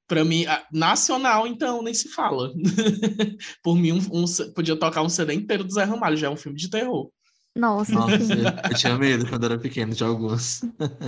Pra 0.07 0.25
mim, 0.25 0.45
nacional, 0.73 1.47
então, 1.47 1.81
nem 1.81 1.93
se 1.93 2.09
fala. 2.09 2.51
Por 3.63 3.77
mim, 3.77 3.93
um, 3.93 4.23
um, 4.23 4.25
podia 4.53 4.75
tocar 4.75 5.01
um 5.03 5.09
CD 5.09 5.33
inteiro 5.33 5.63
do 5.63 5.73
Zé 5.73 5.83
Ramalho, 5.83 6.17
já 6.17 6.27
é 6.27 6.29
um 6.29 6.35
filme 6.35 6.57
de 6.57 6.69
terror. 6.69 7.09
Nossa, 7.55 7.91
Nossa 7.91 8.15
eu, 8.15 8.75
tinha 8.75 8.97
medo 8.97 9.27
quando 9.27 9.45
era 9.45 9.59
pequeno 9.59 9.93
de 9.93 10.03
alguns. 10.03 10.61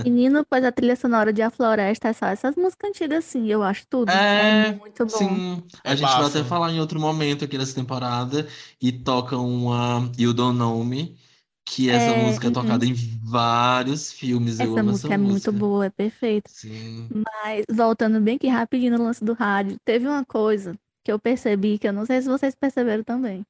Menino, 0.04 0.44
pois 0.48 0.62
a 0.62 0.70
trilha 0.70 0.94
sonora 0.94 1.32
de 1.32 1.40
A 1.40 1.50
Floresta 1.50 2.08
é 2.08 2.12
só 2.12 2.26
essas 2.26 2.54
músicas 2.54 2.90
antigas, 2.90 3.24
assim, 3.24 3.46
eu 3.46 3.62
acho 3.62 3.86
tudo. 3.88 4.10
É, 4.10 4.68
é 4.68 4.72
muito 4.74 5.06
bom. 5.06 5.16
Sim, 5.16 5.62
a 5.82 5.92
é 5.92 5.96
gente 5.96 6.10
vai 6.10 6.26
até 6.26 6.44
falar 6.44 6.70
em 6.70 6.80
outro 6.80 7.00
momento 7.00 7.44
aqui 7.44 7.56
dessa 7.56 7.74
temporada 7.74 8.46
e 8.80 8.92
toca 8.92 9.38
uma 9.38 10.10
You 10.18 10.34
Don't 10.34 10.58
Know 10.58 10.84
Me, 10.84 11.16
que 11.64 11.88
essa 11.88 12.14
é, 12.14 12.22
música 12.22 12.46
é 12.46 12.48
uhum. 12.48 12.52
tocada 12.52 12.84
em 12.84 12.94
vários 13.22 14.12
filmes. 14.12 14.60
Essa 14.60 14.64
eu 14.64 14.84
música 14.84 15.08
essa 15.08 15.14
é 15.14 15.18
música. 15.18 15.50
muito 15.50 15.52
boa, 15.52 15.86
é 15.86 15.90
perfeita. 15.90 16.50
Sim. 16.52 17.08
Mas, 17.42 17.64
voltando 17.70 18.20
bem 18.20 18.36
aqui 18.36 18.48
rapidinho 18.48 18.98
no 18.98 19.04
lance 19.04 19.24
do 19.24 19.32
rádio, 19.32 19.78
teve 19.82 20.06
uma 20.06 20.24
coisa 20.24 20.78
que 21.02 21.10
eu 21.10 21.18
percebi, 21.18 21.78
que 21.78 21.88
eu 21.88 21.92
não 21.92 22.04
sei 22.04 22.20
se 22.20 22.28
vocês 22.28 22.54
perceberam 22.54 23.02
também. 23.02 23.46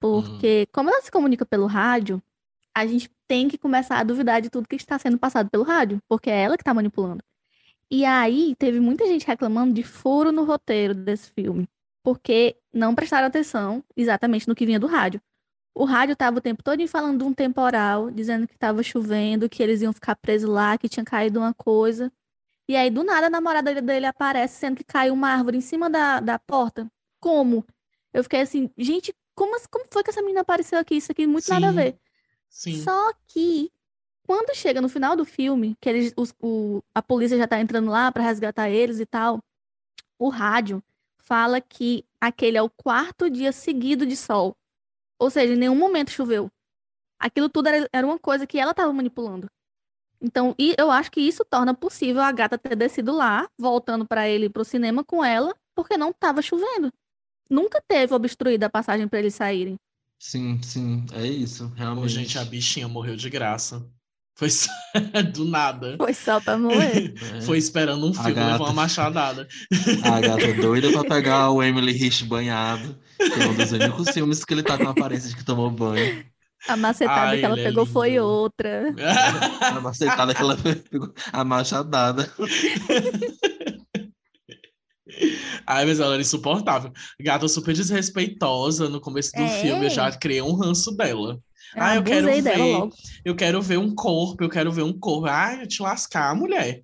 Porque, 0.00 0.66
como 0.72 0.90
ela 0.90 1.02
se 1.02 1.10
comunica 1.10 1.44
pelo 1.44 1.66
rádio, 1.66 2.22
a 2.74 2.86
gente 2.86 3.10
tem 3.28 3.48
que 3.48 3.58
começar 3.58 3.98
a 3.98 4.02
duvidar 4.02 4.40
de 4.40 4.50
tudo 4.50 4.66
que 4.66 4.76
está 4.76 4.98
sendo 4.98 5.18
passado 5.18 5.50
pelo 5.50 5.62
rádio, 5.62 6.00
porque 6.08 6.30
é 6.30 6.42
ela 6.42 6.56
que 6.56 6.62
está 6.62 6.72
manipulando. 6.74 7.22
E 7.90 8.04
aí, 8.04 8.54
teve 8.58 8.80
muita 8.80 9.06
gente 9.06 9.26
reclamando 9.26 9.74
de 9.74 9.82
furo 9.82 10.32
no 10.32 10.44
roteiro 10.44 10.94
desse 10.94 11.30
filme, 11.32 11.68
porque 12.02 12.56
não 12.72 12.94
prestaram 12.94 13.26
atenção 13.26 13.84
exatamente 13.96 14.48
no 14.48 14.54
que 14.54 14.64
vinha 14.64 14.80
do 14.80 14.86
rádio. 14.86 15.20
O 15.74 15.84
rádio 15.84 16.14
estava 16.14 16.38
o 16.38 16.40
tempo 16.40 16.62
todo 16.62 16.86
falando 16.88 17.18
de 17.18 17.24
um 17.24 17.32
temporal, 17.32 18.10
dizendo 18.10 18.46
que 18.46 18.54
estava 18.54 18.82
chovendo, 18.82 19.48
que 19.48 19.62
eles 19.62 19.82
iam 19.82 19.92
ficar 19.92 20.16
presos 20.16 20.48
lá, 20.48 20.76
que 20.78 20.88
tinha 20.88 21.04
caído 21.04 21.40
uma 21.40 21.54
coisa. 21.54 22.12
E 22.68 22.76
aí, 22.76 22.90
do 22.90 23.02
nada, 23.04 23.26
a 23.26 23.30
namorada 23.30 23.80
dele 23.82 24.06
aparece, 24.06 24.58
sendo 24.58 24.76
que 24.76 24.84
caiu 24.84 25.14
uma 25.14 25.28
árvore 25.28 25.58
em 25.58 25.60
cima 25.60 25.90
da, 25.90 26.20
da 26.20 26.38
porta. 26.38 26.90
Como? 27.20 27.64
Eu 28.12 28.22
fiquei 28.22 28.40
assim, 28.40 28.70
gente, 28.78 29.14
como, 29.34 29.56
como 29.70 29.84
foi 29.90 30.02
que 30.02 30.10
essa 30.10 30.22
menina 30.22 30.40
apareceu 30.40 30.78
aqui? 30.78 30.96
Isso 30.96 31.12
aqui 31.12 31.26
muito 31.26 31.44
sim, 31.44 31.52
nada 31.52 31.68
a 31.68 31.72
ver. 31.72 31.98
Sim. 32.48 32.82
Só 32.82 33.12
que 33.26 33.70
quando 34.26 34.54
chega 34.54 34.80
no 34.80 34.88
final 34.88 35.16
do 35.16 35.24
filme, 35.24 35.76
que 35.80 35.88
eles, 35.88 36.12
os, 36.16 36.34
o, 36.40 36.82
a 36.94 37.02
polícia 37.02 37.36
já 37.36 37.46
tá 37.46 37.60
entrando 37.60 37.90
lá 37.90 38.12
para 38.12 38.22
resgatar 38.22 38.68
eles 38.68 39.00
e 39.00 39.06
tal, 39.06 39.42
o 40.18 40.28
rádio 40.28 40.82
fala 41.18 41.60
que 41.60 42.04
aquele 42.20 42.56
é 42.56 42.62
o 42.62 42.70
quarto 42.70 43.30
dia 43.30 43.52
seguido 43.52 44.06
de 44.06 44.16
sol. 44.16 44.56
Ou 45.18 45.30
seja, 45.30 45.54
em 45.54 45.56
nenhum 45.56 45.76
momento 45.76 46.10
choveu. 46.10 46.50
Aquilo 47.18 47.48
tudo 47.48 47.68
era, 47.68 47.88
era 47.92 48.06
uma 48.06 48.18
coisa 48.18 48.46
que 48.46 48.58
ela 48.58 48.70
estava 48.70 48.92
manipulando. 48.92 49.50
Então, 50.20 50.54
e 50.58 50.74
eu 50.78 50.90
acho 50.90 51.10
que 51.10 51.20
isso 51.20 51.44
torna 51.44 51.74
possível 51.74 52.22
a 52.22 52.30
gata 52.30 52.58
ter 52.58 52.76
descido 52.76 53.12
lá, 53.12 53.48
voltando 53.58 54.06
para 54.06 54.28
ele 54.28 54.50
pro 54.50 54.64
cinema 54.64 55.02
com 55.02 55.24
ela, 55.24 55.54
porque 55.74 55.96
não 55.96 56.10
estava 56.10 56.42
chovendo 56.42 56.92
nunca 57.50 57.82
teve 57.86 58.14
obstruída 58.14 58.66
a 58.66 58.70
passagem 58.70 59.08
para 59.08 59.18
eles 59.18 59.34
saírem. 59.34 59.76
Sim, 60.18 60.60
sim, 60.62 61.06
é 61.12 61.26
isso, 61.26 61.72
realmente. 61.74 62.02
Pô, 62.02 62.08
gente, 62.08 62.38
a 62.38 62.44
bichinha 62.44 62.86
morreu 62.86 63.16
de 63.16 63.30
graça. 63.30 63.84
Foi 64.36 64.48
do 65.32 65.44
nada. 65.44 65.96
Foi 65.98 66.14
só 66.14 66.40
pra 66.40 66.56
morrer. 66.56 67.14
É. 67.36 67.40
Foi 67.42 67.58
esperando 67.58 68.06
um 68.06 68.14
filme 68.14 68.34
levar 68.34 68.64
uma 68.64 68.72
machadada. 68.72 69.46
A 70.02 70.20
gata 70.20 70.44
é 70.44 70.54
doida 70.54 70.90
pra 70.92 71.04
pegar 71.04 71.50
o 71.50 71.62
Emily 71.62 71.92
Rich 71.92 72.24
banhado, 72.24 72.98
que 73.18 73.42
é 73.42 73.46
um 73.46 73.54
dos 73.54 73.72
únicos 73.72 74.08
filmes 74.10 74.44
que 74.44 74.54
ele 74.54 74.62
tá 74.62 74.78
com 74.78 74.88
a 74.88 74.90
aparência 74.90 75.28
de 75.28 75.36
que 75.36 75.44
tomou 75.44 75.70
banho. 75.70 76.24
A 76.68 76.76
macetada 76.76 77.30
Ai, 77.30 77.38
que 77.38 77.44
ela 77.44 77.58
é 77.58 77.64
pegou 77.64 77.84
é 77.84 77.86
foi 77.86 78.18
outra. 78.18 78.94
a 79.60 79.80
macetada 79.80 80.34
que 80.34 80.40
ela 80.42 80.56
pegou, 80.56 81.12
a 81.32 81.44
machadada. 81.44 82.30
Ai, 85.66 85.84
mas 85.86 86.00
ela 86.00 86.14
era 86.14 86.22
insuportável. 86.22 86.92
Gata 87.20 87.48
super 87.48 87.74
desrespeitosa 87.74 88.88
no 88.88 89.00
começo 89.00 89.32
do 89.32 89.42
é. 89.42 89.60
filme. 89.60 89.86
Eu 89.86 89.90
já 89.90 90.10
criei 90.12 90.42
um 90.42 90.54
ranço 90.54 90.96
dela. 90.96 91.40
Eu 91.74 91.82
ah, 91.82 91.96
eu 91.96 92.02
quero 92.02 92.26
ver. 92.26 92.90
Eu 93.24 93.36
quero 93.36 93.62
ver 93.62 93.78
um 93.78 93.94
corpo, 93.94 94.42
eu 94.42 94.48
quero 94.48 94.72
ver 94.72 94.82
um 94.82 94.92
corpo. 94.92 95.26
Ai, 95.26 95.62
eu 95.62 95.66
te 95.66 95.82
lascar, 95.82 96.34
mulher. 96.34 96.82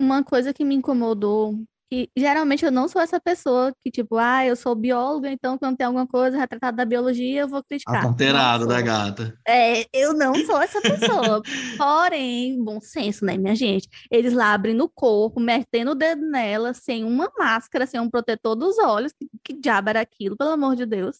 Uma 0.00 0.24
coisa 0.24 0.52
que 0.52 0.64
me 0.64 0.74
incomodou 0.74 1.58
que 1.90 2.10
geralmente 2.16 2.64
eu 2.64 2.70
não 2.70 2.88
sou 2.88 3.00
essa 3.00 3.20
pessoa 3.20 3.72
que, 3.82 3.90
tipo, 3.90 4.16
ah, 4.16 4.44
eu 4.44 4.56
sou 4.56 4.74
bióloga, 4.74 5.30
então 5.30 5.56
quando 5.56 5.76
tem 5.76 5.86
alguma 5.86 6.06
coisa 6.06 6.36
retratada 6.36 6.76
da 6.76 6.84
biologia, 6.84 7.42
eu 7.42 7.48
vou 7.48 7.62
criticar. 7.62 8.04
Aponteirado 8.04 8.66
da 8.66 8.80
gata. 8.80 9.38
É, 9.46 9.86
eu 9.92 10.12
não 10.12 10.34
sou 10.44 10.60
essa 10.60 10.80
pessoa. 10.80 11.42
Porém, 11.78 12.62
bom 12.62 12.80
senso, 12.80 13.24
né, 13.24 13.36
minha 13.36 13.54
gente? 13.54 13.88
Eles 14.10 14.32
lá 14.32 14.52
abrindo 14.52 14.84
o 14.84 14.88
corpo, 14.88 15.40
metendo 15.40 15.92
o 15.92 15.94
dedo 15.94 16.22
nela, 16.28 16.74
sem 16.74 17.04
uma 17.04 17.30
máscara, 17.38 17.86
sem 17.86 18.00
um 18.00 18.10
protetor 18.10 18.56
dos 18.56 18.78
olhos. 18.78 19.12
Que, 19.12 19.28
que 19.44 19.60
diabo 19.60 19.90
era 19.90 20.00
aquilo, 20.00 20.36
pelo 20.36 20.50
amor 20.50 20.76
de 20.76 20.86
Deus? 20.86 21.18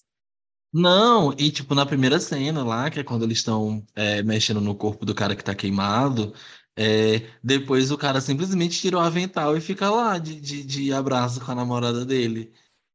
Não, 0.72 1.32
e 1.38 1.50
tipo, 1.50 1.74
na 1.74 1.86
primeira 1.86 2.20
cena 2.20 2.62
lá, 2.62 2.90
que 2.90 3.00
é 3.00 3.04
quando 3.04 3.24
eles 3.24 3.38
estão 3.38 3.82
é, 3.94 4.22
mexendo 4.22 4.60
no 4.60 4.74
corpo 4.74 5.06
do 5.06 5.14
cara 5.14 5.34
que 5.34 5.42
tá 5.42 5.54
queimado, 5.54 6.34
é, 6.76 7.22
depois 7.42 7.90
o 7.90 7.98
cara 7.98 8.20
simplesmente 8.20 8.80
tira 8.80 8.96
o 8.96 9.00
avental 9.00 9.56
e 9.56 9.60
fica 9.60 9.90
lá 9.90 10.18
de, 10.18 10.40
de, 10.40 10.62
de 10.64 10.92
abraço 10.92 11.40
com 11.40 11.52
a 11.52 11.54
namorada 11.54 12.04
dele. 12.04 12.52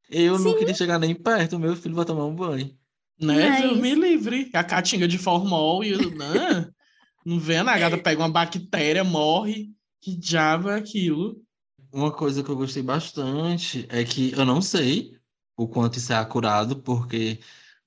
Eu 0.08 0.38
Sim. 0.38 0.44
não 0.44 0.58
queria 0.58 0.74
chegar 0.74 0.98
nem 0.98 1.14
perto, 1.14 1.58
meu 1.58 1.74
filho 1.74 1.94
vai 1.94 2.04
tomar 2.04 2.24
um 2.24 2.34
banho. 2.34 2.76
Né? 3.20 3.48
Mas... 3.50 3.62
Deus 3.62 3.78
me 3.78 3.94
livre. 3.94 4.50
A 4.52 4.62
catinga 4.62 5.08
de 5.08 5.18
formol 5.18 5.82
e 5.82 5.96
né? 6.14 6.68
não 7.24 7.38
vê 7.38 7.56
a 7.56 7.64
nagada, 7.64 7.98
pega 7.98 8.20
uma 8.22 8.30
bactéria, 8.30 9.04
morre. 9.04 9.70
Que 10.00 10.16
diabo 10.16 10.68
é 10.68 10.76
aquilo? 10.76 11.40
uma 11.92 12.10
coisa 12.10 12.42
que 12.42 12.48
eu 12.48 12.56
gostei 12.56 12.82
bastante 12.82 13.86
é 13.90 14.02
que 14.02 14.32
eu 14.32 14.44
não 14.44 14.62
sei 14.62 15.16
o 15.56 15.68
quanto 15.68 15.98
isso 15.98 16.12
é 16.12 16.16
acurado, 16.16 16.76
porque 16.76 17.38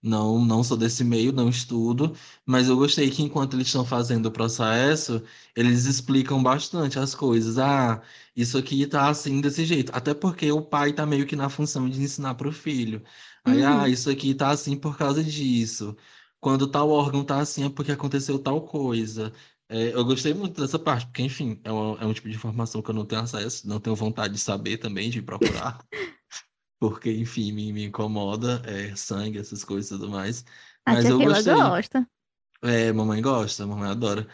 não, 0.05 0.43
não 0.45 0.63
sou 0.63 0.77
desse 0.77 1.03
meio, 1.03 1.31
não 1.33 1.49
estudo, 1.49 2.15
mas 2.45 2.67
eu 2.69 2.75
gostei 2.77 3.09
que 3.09 3.23
enquanto 3.23 3.55
eles 3.55 3.67
estão 3.67 3.85
fazendo 3.85 4.27
o 4.27 4.31
processo, 4.31 5.21
eles 5.55 5.85
explicam 5.85 6.41
bastante 6.43 6.99
as 6.99 7.15
coisas. 7.15 7.57
Ah, 7.57 8.01
isso 8.35 8.57
aqui 8.57 8.85
tá 8.87 9.09
assim 9.09 9.41
desse 9.41 9.65
jeito. 9.65 9.91
Até 9.95 10.13
porque 10.13 10.51
o 10.51 10.61
pai 10.61 10.93
tá 10.93 11.05
meio 11.05 11.25
que 11.25 11.35
na 11.35 11.49
função 11.49 11.89
de 11.89 12.01
ensinar 12.01 12.35
para 12.35 12.47
o 12.47 12.51
filho. 12.51 13.03
Aí, 13.43 13.63
ah, 13.63 13.87
Uhum. 13.87 13.87
isso 13.89 14.09
aqui 14.09 14.33
tá 14.35 14.49
assim 14.49 14.77
por 14.77 14.97
causa 14.97 15.23
disso. 15.23 15.95
Quando 16.39 16.67
tal 16.69 16.89
órgão 16.89 17.23
tá 17.23 17.39
assim 17.39 17.65
é 17.65 17.69
porque 17.69 17.91
aconteceu 17.91 18.37
tal 18.39 18.61
coisa. 18.65 19.33
É, 19.67 19.93
eu 19.95 20.05
gostei 20.05 20.33
muito 20.33 20.61
dessa 20.61 20.77
parte, 20.77 21.07
porque, 21.07 21.23
enfim, 21.23 21.59
é, 21.63 21.71
uma- 21.71 21.97
é 21.99 22.05
um 22.05 22.13
tipo 22.13 22.29
de 22.29 22.35
informação 22.35 22.81
que 22.83 22.89
eu 22.91 22.93
não 22.93 23.05
tenho 23.05 23.21
acesso, 23.21 23.67
não 23.67 23.79
tenho 23.79 23.95
vontade 23.95 24.33
de 24.35 24.39
saber 24.39 24.77
também, 24.77 25.09
de 25.09 25.21
procurar 25.23 25.79
porque, 26.79 27.11
enfim, 27.11 27.51
me, 27.51 27.71
me 27.73 27.85
incomoda, 27.85 28.61
é, 28.65 28.95
sangue, 28.95 29.39
essas 29.39 29.63
coisas 29.63 29.91
e 29.91 29.93
tudo 29.95 30.09
mais. 30.09 30.45
A 30.85 30.93
Mas 30.93 31.09
eu 31.09 31.19
gostei. 31.21 31.53
gosta. 31.55 32.09
É, 32.63 32.91
mamãe 32.91 33.21
gosta, 33.21 33.65
mamãe 33.67 33.89
adora. 33.91 34.27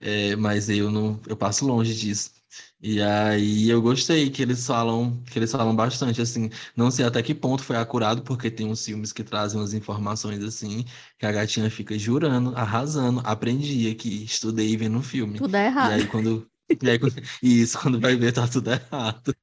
É, 0.00 0.36
mas 0.36 0.68
eu 0.68 0.90
não, 0.90 1.20
eu 1.26 1.36
passo 1.36 1.66
longe 1.66 1.94
disso. 1.94 2.32
E 2.80 3.00
aí 3.02 3.68
eu 3.68 3.80
gostei 3.82 4.30
que 4.30 4.42
eles 4.42 4.66
falam, 4.66 5.22
que 5.24 5.38
eles 5.38 5.50
falam 5.52 5.74
bastante, 5.76 6.20
assim, 6.20 6.48
não 6.76 6.90
sei 6.90 7.04
até 7.04 7.22
que 7.22 7.34
ponto 7.34 7.62
foi 7.62 7.76
acurado, 7.76 8.22
porque 8.22 8.50
tem 8.50 8.66
uns 8.68 8.84
filmes 8.84 9.12
que 9.12 9.22
trazem 9.24 9.58
umas 9.60 9.74
informações 9.74 10.42
assim, 10.42 10.84
que 11.18 11.26
a 11.26 11.32
gatinha 11.32 11.70
fica 11.70 11.98
jurando, 11.98 12.54
arrasando, 12.56 13.20
aprendi 13.24 13.90
aqui, 13.90 14.24
estudei 14.24 14.76
vendo 14.76 14.98
o 14.98 15.02
filme. 15.02 15.38
Tudo 15.40 15.56
é 15.56 15.66
E 15.66 15.66
errado. 15.66 15.92
aí 15.92 16.06
quando, 16.06 16.50
e 16.82 16.90
aí, 16.90 16.98
quando- 16.98 17.14
e 17.42 17.60
isso 17.62 17.78
quando 17.80 18.00
vai 18.00 18.16
ver 18.16 18.32
tá 18.32 18.46
tudo 18.48 18.70
errado. 18.72 19.34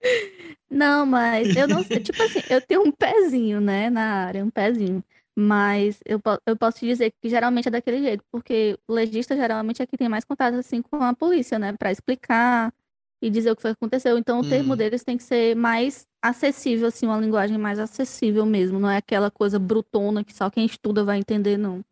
Não, 0.72 1.04
mas 1.04 1.50
eu 1.54 1.68
não 1.68 1.82
sei. 1.84 2.00
Tipo 2.00 2.22
assim, 2.22 2.40
eu 2.48 2.60
tenho 2.60 2.82
um 2.82 2.92
pezinho, 2.92 3.60
né, 3.60 3.90
na 3.90 4.24
área, 4.26 4.44
um 4.44 4.50
pezinho. 4.50 5.04
Mas 5.36 6.00
eu, 6.04 6.20
eu 6.46 6.56
posso 6.56 6.78
te 6.78 6.86
dizer 6.86 7.12
que 7.20 7.28
geralmente 7.28 7.68
é 7.68 7.70
daquele 7.70 8.02
jeito, 8.02 8.24
porque 8.30 8.78
o 8.86 8.92
legista 8.94 9.34
geralmente 9.36 9.82
é 9.82 9.86
que 9.86 9.96
tem 9.96 10.08
mais 10.08 10.24
contato 10.24 10.54
assim 10.56 10.82
com 10.82 10.96
a 11.02 11.14
polícia, 11.14 11.58
né, 11.58 11.72
Pra 11.74 11.90
explicar 11.92 12.72
e 13.20 13.30
dizer 13.30 13.50
o 13.52 13.56
que 13.56 13.62
foi 13.62 13.72
que 13.72 13.76
aconteceu. 13.78 14.18
Então 14.18 14.40
o 14.40 14.44
termo 14.44 14.74
Uhum. 14.74 14.76
deles 14.76 15.04
tem 15.04 15.16
que 15.16 15.22
ser 15.22 15.54
mais 15.56 16.06
acessível, 16.22 16.88
assim, 16.88 17.06
uma 17.06 17.18
linguagem 17.20 17.56
mais 17.58 17.78
acessível 17.78 18.44
mesmo. 18.46 18.78
Não 18.80 18.90
é 18.90 18.96
aquela 18.98 19.30
coisa 19.30 19.58
brutona 19.58 20.24
que 20.24 20.32
só 20.34 20.50
quem 20.50 20.66
estuda 20.66 21.04
vai 21.04 21.18
entender, 21.18 21.56
não. 21.56 21.84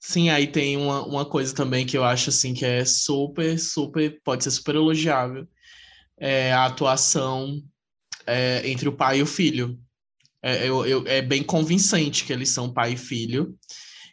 Sim, 0.00 0.28
aí 0.28 0.46
tem 0.46 0.76
uma, 0.76 1.04
uma 1.06 1.24
coisa 1.28 1.54
também 1.54 1.86
que 1.86 1.96
eu 1.96 2.04
acho 2.04 2.28
assim 2.30 2.52
que 2.52 2.64
é 2.64 2.84
super, 2.84 3.58
super, 3.58 4.20
pode 4.22 4.44
ser 4.44 4.50
super 4.50 4.74
elogiável. 4.74 5.48
É 6.18 6.52
a 6.52 6.66
atuação 6.66 7.62
é, 8.26 8.68
entre 8.70 8.88
o 8.88 8.92
pai 8.96 9.18
e 9.18 9.22
o 9.22 9.26
filho. 9.26 9.78
É, 10.42 10.68
eu, 10.68 10.86
eu- 10.86 11.04
é 11.06 11.22
bem 11.22 11.42
convincente 11.42 12.24
que 12.24 12.32
eles 12.32 12.50
são 12.50 12.72
pai 12.72 12.94
e 12.94 12.96
filho. 12.96 13.56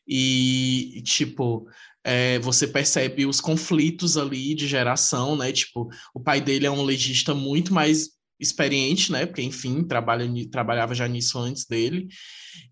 E, 0.07 1.01
tipo, 1.05 1.67
é, 2.03 2.39
você 2.39 2.67
percebe 2.67 3.25
os 3.25 3.39
conflitos 3.41 4.17
ali 4.17 4.53
de 4.55 4.67
geração, 4.67 5.35
né? 5.37 5.51
Tipo, 5.51 5.89
o 6.13 6.19
pai 6.19 6.41
dele 6.41 6.65
é 6.65 6.71
um 6.71 6.83
legista 6.83 7.33
muito 7.33 7.73
mais 7.73 8.09
experiente, 8.39 9.11
né? 9.11 9.25
Porque, 9.25 9.41
enfim, 9.41 9.83
trabalha, 9.83 10.27
trabalhava 10.51 10.95
já 10.95 11.07
nisso 11.07 11.37
antes 11.39 11.65
dele. 11.65 12.07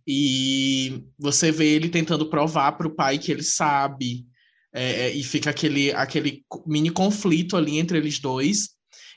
E 0.08 1.04
você 1.18 1.52
vê 1.52 1.68
ele 1.76 1.90
tentando 1.90 2.30
provar 2.30 2.74
para 2.74 2.88
o 2.88 2.96
pai 2.96 3.18
que 3.20 3.32
ele 3.32 3.44
sabe. 3.44 4.26
é, 4.74 5.08
é, 5.08 5.14
e 5.16 5.24
fica 5.24 5.50
aquele, 5.50 5.92
aquele 5.94 6.44
mini 6.68 6.92
conflito 6.92 7.58
ali 7.58 7.78
entre 7.80 7.98
eles 7.98 8.20
dois. 8.20 8.70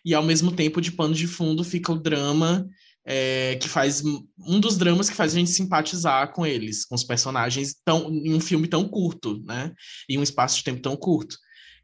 E 0.04 0.14
ao 0.14 0.22
mesmo 0.22 0.52
tempo, 0.52 0.80
de 0.80 0.92
pano 0.92 1.14
de 1.14 1.26
fundo, 1.26 1.62
fica 1.62 1.92
o 1.92 1.98
drama 1.98 2.68
é, 3.04 3.56
que 3.56 3.68
faz 3.68 4.02
um 4.04 4.60
dos 4.60 4.76
dramas 4.76 5.10
que 5.10 5.16
faz 5.16 5.34
a 5.34 5.38
gente 5.38 5.50
simpatizar 5.50 6.32
com 6.32 6.46
eles, 6.46 6.84
com 6.84 6.94
os 6.94 7.04
personagens 7.04 7.74
tão, 7.84 8.10
em 8.10 8.34
um 8.34 8.40
filme 8.40 8.68
tão 8.68 8.88
curto, 8.88 9.42
né? 9.44 9.72
Em 10.08 10.18
um 10.18 10.22
espaço 10.22 10.58
de 10.58 10.64
tempo 10.64 10.80
tão 10.80 10.96
curto. 10.96 11.36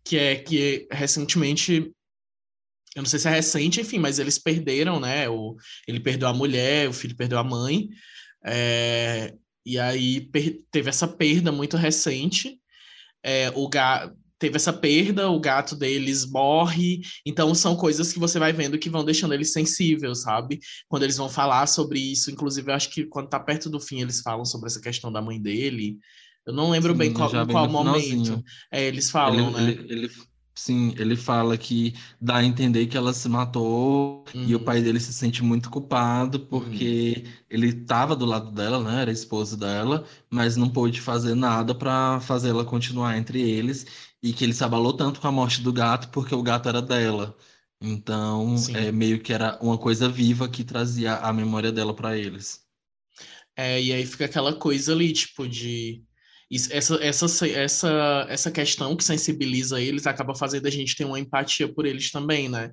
Que 0.05 0.17
é 0.17 0.37
que 0.37 0.87
recentemente. 0.91 1.93
Eu 2.97 3.03
não 3.03 3.07
sei 3.09 3.19
se 3.19 3.29
é 3.29 3.31
recente, 3.31 3.81
enfim, 3.81 3.99
mas 3.99 4.19
eles 4.19 4.39
perderam, 4.39 4.99
né? 4.99 5.29
O, 5.29 5.57
ele 5.87 6.01
perdeu 6.01 6.29
a 6.29 6.35
mulher, 6.35 6.89
o 6.89 6.93
filho 6.93 7.17
perdeu 7.17 7.39
a 7.39 7.45
mãe. 7.45 7.89
é, 8.45 9.35
e 9.67 9.79
aí 9.79 10.31
teve 10.71 10.89
essa 10.89 11.07
perda 11.07 11.53
muito 11.53 11.77
recente. 11.77 12.59
É, 13.23 13.51
o 13.55 13.69
ga 13.69 14.11
teve 14.39 14.57
essa 14.57 14.73
perda, 14.73 15.29
o 15.31 15.41
gato 15.41 15.75
deles 15.77 16.25
morre. 16.31 17.01
Então 17.27 17.55
são 17.55 17.77
coisas 17.77 18.13
que 18.13 18.19
você 18.19 18.39
vai 18.39 18.53
vendo 18.53 18.79
que 18.79 18.91
vão 18.91 19.05
deixando 19.05 19.35
eles 19.35 19.53
sensíveis, 19.53 20.23
sabe? 20.23 20.59
Quando 20.89 21.03
eles 21.05 21.17
vão 21.17 21.29
falar 21.29 21.67
sobre 21.67 21.99
isso, 22.01 22.31
inclusive 22.31 22.71
eu 22.71 22.75
acho 22.75 22.91
que 22.91 23.05
quando 23.07 23.29
tá 23.29 23.41
perto 23.41 23.69
do 23.71 23.81
fim 23.81 24.01
eles 24.01 24.21
falam 24.21 24.45
sobre 24.45 24.69
essa 24.69 24.81
questão 24.81 25.11
da 25.13 25.21
mãe 25.23 25.41
dele. 25.41 25.99
Eu 26.47 26.55
não 26.55 26.71
lembro 26.71 26.95
bem 26.95 27.11
Sim, 27.11 27.13
qual, 27.13 27.29
já 27.29 27.45
em 27.45 27.47
bem 27.47 27.47
qual 27.47 27.69
momento. 27.69 28.43
É, 28.73 28.85
eles 28.87 29.11
falam, 29.11 29.51
Ele, 29.51 29.53
né? 29.53 29.75
ele, 29.83 29.93
ele, 29.93 30.11
sim, 30.55 30.95
ele 30.99 31.17
fala 31.17 31.57
que 31.59 31.95
dá 32.21 32.37
a 32.37 32.45
entender 32.45 32.87
que 32.87 32.97
ela 32.97 33.13
se 33.13 33.29
matou 33.29 34.25
e 34.43 34.55
o 34.55 34.59
Uhum. 34.59 34.65
pai 34.65 34.81
dele 34.83 35.01
se 35.01 35.13
sente 35.13 35.43
muito 35.43 35.71
culpado 35.71 36.41
porque 36.47 37.25
ele 37.51 37.69
estava 37.69 38.17
do 38.17 38.25
lado 38.25 38.51
dela, 38.53 38.83
né? 38.83 39.03
Era 39.03 39.11
esposo 39.13 39.57
dela, 39.57 40.07
mas 40.31 40.57
não 40.57 40.71
pôde 40.71 41.01
fazer 41.01 41.35
nada 41.35 41.75
para 41.75 42.21
fazer 42.21 42.51
ela 42.51 42.65
continuar 42.65 43.17
entre 43.19 43.41
eles 43.41 43.87
e 44.23 44.33
que 44.33 44.45
ele 44.45 44.53
se 44.53 44.65
abalou 44.65 44.93
tanto 44.93 45.21
com 45.21 45.29
a 45.29 45.33
morte 45.33 45.63
do 45.63 45.73
gato 45.73 46.09
porque 46.11 46.35
o 46.35 46.43
gato 46.43 46.69
era 46.69 46.83
dela. 46.83 47.37
Então, 47.81 48.57
Sim. 48.57 48.77
é 48.77 48.91
meio 48.91 49.21
que 49.21 49.33
era 49.33 49.57
uma 49.63 49.79
coisa 49.79 50.09
viva 50.09 50.49
que 50.49 50.65
trazia 50.65 51.17
a 51.17 51.33
memória 51.33 51.71
dela 51.71 51.95
para 51.95 52.17
eles. 52.17 52.67
É, 53.57 53.81
e 53.81 53.93
aí 53.93 54.05
fica 54.07 54.25
aquela 54.25 54.53
coisa 54.55 54.93
ali, 54.93 55.13
tipo, 55.13 55.49
de. 55.49 56.03
Essa, 56.71 56.95
essa, 57.05 57.49
essa, 57.49 58.27
essa 58.29 58.51
questão 58.51 58.97
que 58.97 59.05
sensibiliza 59.05 59.81
eles 59.81 60.07
acaba 60.07 60.35
fazendo 60.35 60.67
a 60.67 60.71
gente 60.71 60.97
ter 60.97 61.05
uma 61.05 61.21
empatia 61.21 61.73
por 61.73 61.85
eles 61.85 62.11
também, 62.11 62.49
né? 62.49 62.73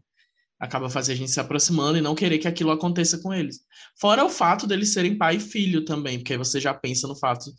Acaba 0.58 0.90
fazendo 0.90 1.16
a 1.16 1.18
gente 1.18 1.32
se 1.32 1.42
aproximando 1.42 1.98
e 1.98 2.02
não 2.02 2.16
querer 2.16 2.38
que 2.38 2.48
aquilo 2.48 2.72
aconteça 2.72 3.18
com 3.18 3.34
eles. 3.34 3.60
Fora 4.00 4.24
o 4.24 4.30
fato 4.30 4.66
deles 4.66 4.94
serem 4.94 5.18
pai 5.18 5.36
e 5.36 5.40
filho 5.42 5.84
também, 5.84 6.20
porque 6.20 6.34
aí 6.34 6.40
você 6.40 6.60
já 6.60 6.74
pensa 6.74 7.06
no 7.06 7.18
fato 7.18 7.52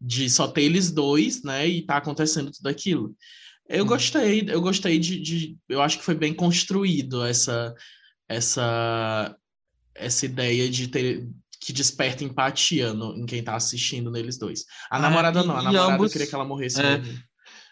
de 0.00 0.28
só 0.30 0.46
ter 0.48 0.62
eles 0.62 0.90
dois, 0.90 1.42
né? 1.42 1.66
E 1.68 1.82
tá 1.82 1.96
acontecendo 1.96 2.50
tudo 2.52 2.68
aquilo. 2.68 3.14
Eu 3.68 3.82
Uhum. 3.82 3.88
gostei, 3.88 4.44
eu 4.48 4.60
gostei 4.60 4.98
de, 4.98 5.20
de. 5.20 5.56
Eu 5.68 5.82
acho 5.82 5.98
que 5.98 6.04
foi 6.04 6.14
bem 6.14 6.32
construído 6.32 7.24
essa, 7.24 7.74
essa, 8.28 9.36
essa 9.94 10.24
ideia 10.26 10.68
de 10.70 10.88
ter 10.88 11.28
que 11.60 11.72
desperta 11.72 12.22
empatia 12.24 12.94
no- 12.94 13.16
em 13.16 13.26
quem 13.26 13.42
tá 13.42 13.56
assistindo 13.56 14.10
neles 14.10 14.38
dois. 14.38 14.64
A 14.90 14.96
Ah, 14.96 15.00
namorada 15.00 15.42
não, 15.42 15.56
a 15.56 15.62
namorada 15.62 15.90
eu 15.90 15.94
ambos- 15.96 16.12
queria 16.12 16.26
que 16.26 16.34
ela 16.34 16.44
morresse 16.44 16.80
é. 16.80 17.02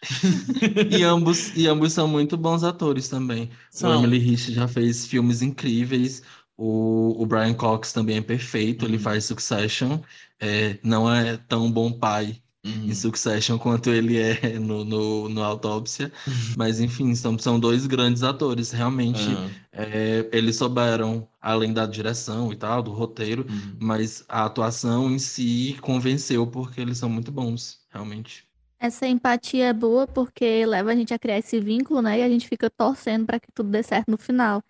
E 0.90 1.02
ambos, 1.02 1.56
e 1.56 1.66
ambos 1.66 1.92
são 1.92 2.06
muito 2.06 2.36
bons 2.36 2.62
atores 2.62 3.08
também. 3.08 3.44
O 3.44 3.50
São. 3.78 4.04
Emily 4.04 4.18
Rich 4.18 4.52
já 4.52 4.68
fez 4.68 5.06
filmes 5.06 5.40
incríveis. 5.42 6.22
O, 6.56 7.22
o 7.22 7.26
Brian 7.26 7.54
Cox 7.54 7.92
também 7.92 8.18
é 8.18 8.20
perfeito. 8.22 8.84
Ele 8.84 8.96
Uhum. 8.96 9.02
faz 9.02 9.24
Succession. 9.24 10.00
É, 10.40 10.78
não 10.82 11.10
é 11.12 11.36
tão 11.36 11.70
bom 11.70 11.92
pai 11.92 12.40
Uhum. 12.64 12.88
em 12.90 12.94
Succession 12.94 13.58
quanto 13.58 13.90
ele 13.90 14.18
é 14.18 14.58
no, 14.58 14.84
no, 14.84 15.28
no 15.28 15.42
Autópsia. 15.44 16.12
Mas, 16.58 16.80
enfim, 16.80 17.14
são, 17.14 17.38
são 17.38 17.60
dois 17.60 17.86
grandes 17.86 18.22
atores. 18.24 18.70
Realmente, 18.72 19.30
Aham. 19.30 19.50
é, 19.72 20.28
eles 20.32 20.56
souberam, 20.56 21.28
além 21.40 21.72
da 21.72 21.86
direção 21.86 22.52
e 22.52 22.56
tal, 22.56 22.82
do 22.82 22.90
roteiro, 22.92 23.46
Uhum. 23.48 23.76
mas 23.80 24.24
a 24.28 24.44
atuação 24.46 25.10
em 25.10 25.18
si 25.18 25.76
convenceu 25.80 26.46
porque 26.46 26.80
eles 26.80 26.98
são 26.98 27.08
muito 27.08 27.30
bons, 27.30 27.80
realmente. 27.90 28.44
Essa 28.78 29.06
empatia 29.06 29.66
é 29.66 29.72
boa 29.72 30.06
porque 30.06 30.64
leva 30.66 30.92
a 30.92 30.96
gente 30.96 31.12
a 31.14 31.18
criar 31.18 31.38
esse 31.38 31.58
vínculo, 31.60 32.02
né? 32.02 32.18
E 32.20 32.22
a 32.22 32.28
gente 32.28 32.46
fica 32.48 32.68
torcendo 32.70 33.26
para 33.26 33.40
que 33.40 33.50
tudo 33.52 33.70
dê 33.70 33.82
certo 33.82 34.10
no 34.10 34.18
final. 34.18 34.62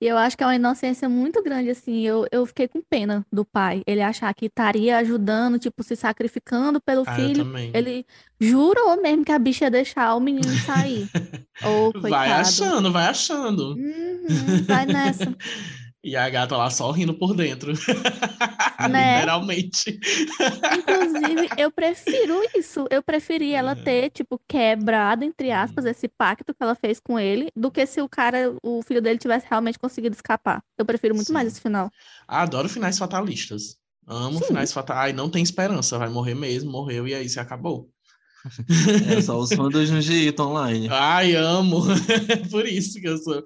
E 0.00 0.06
eu 0.06 0.16
acho 0.16 0.36
que 0.36 0.44
é 0.44 0.46
uma 0.46 0.54
inocência 0.54 1.08
muito 1.08 1.42
grande, 1.42 1.70
assim. 1.70 2.02
Eu, 2.06 2.24
eu 2.30 2.46
fiquei 2.46 2.68
com 2.68 2.80
pena 2.80 3.26
do 3.32 3.44
pai. 3.44 3.82
Ele 3.86 4.00
achar 4.00 4.32
que 4.32 4.46
estaria 4.46 4.96
ajudando, 4.98 5.58
tipo, 5.58 5.82
se 5.82 5.96
sacrificando 5.96 6.80
pelo 6.80 7.02
Ah, 7.04 7.14
filho. 7.14 7.44
Ele 7.74 8.06
jurou 8.40 9.00
mesmo 9.02 9.24
que 9.24 9.32
a 9.32 9.38
bicha 9.38 9.64
ia 9.64 9.70
deixar 9.70 10.14
o 10.14 10.20
menino 10.20 10.54
sair. 10.64 11.08
Vai 11.94 12.00
coitado. 12.00 12.32
achando, 12.40 12.92
vai 12.92 13.06
achando. 13.06 13.74
Uhum, 13.74 14.62
vai 14.66 14.86
nessa. 14.86 15.36
E 16.02 16.14
a 16.16 16.28
gata 16.30 16.56
lá 16.56 16.70
só 16.70 16.90
rindo 16.90 17.14
por 17.14 17.34
dentro. 17.34 17.72
Né? 18.88 19.16
Literalmente. 19.16 19.98
Inclusive, 20.72 21.48
eu 21.56 21.70
prefiro 21.70 22.40
isso. 22.56 22.86
Eu 22.90 23.02
preferi 23.02 23.52
ela 23.52 23.74
Uhum. 23.74 23.82
ter, 23.82 24.10
tipo, 24.10 24.40
quebrado, 24.46 25.24
entre 25.24 25.50
aspas, 25.50 25.84
Uhum. 25.84 25.90
esse 25.90 26.06
pacto 26.08 26.54
que 26.54 26.62
ela 26.62 26.76
fez 26.76 27.00
com 27.00 27.18
ele, 27.18 27.50
do 27.56 27.70
que 27.72 27.84
se 27.86 28.00
o 28.00 28.08
cara, 28.08 28.54
o 28.62 28.80
filho 28.82 29.02
dele 29.02 29.18
tivesse 29.18 29.46
realmente 29.48 29.78
conseguido 29.78 30.14
escapar. 30.14 30.62
Eu 30.78 30.86
prefiro 30.86 31.14
muito 31.14 31.32
mais 31.32 31.46
Sim. 31.48 31.52
esse 31.52 31.60
final. 31.60 31.90
Adoro 32.26 32.68
finais 32.68 32.98
fatalistas. 32.98 33.76
Amo 34.06 34.38
Sim. 34.38 34.46
finais 34.46 34.72
fatalistas. 34.72 35.06
Ai, 35.06 35.12
não 35.12 35.28
tem 35.28 35.42
esperança, 35.42 35.98
vai 35.98 36.08
morrer 36.08 36.34
mesmo, 36.34 36.70
morreu 36.70 37.06
e 37.08 37.14
aí 37.14 37.28
se 37.28 37.40
acabou. 37.40 37.90
É 39.06 39.20
só 39.20 39.38
os 39.38 39.52
fãs 39.52 39.70
do 39.72 39.84
Junji 39.84 40.28
Ito 40.28 40.42
online. 40.42 40.88
Ai, 40.90 41.34
amo. 41.34 41.82
Por 42.50 42.66
isso 42.66 43.00
que 43.00 43.08
eu 43.08 43.18
sou 43.18 43.42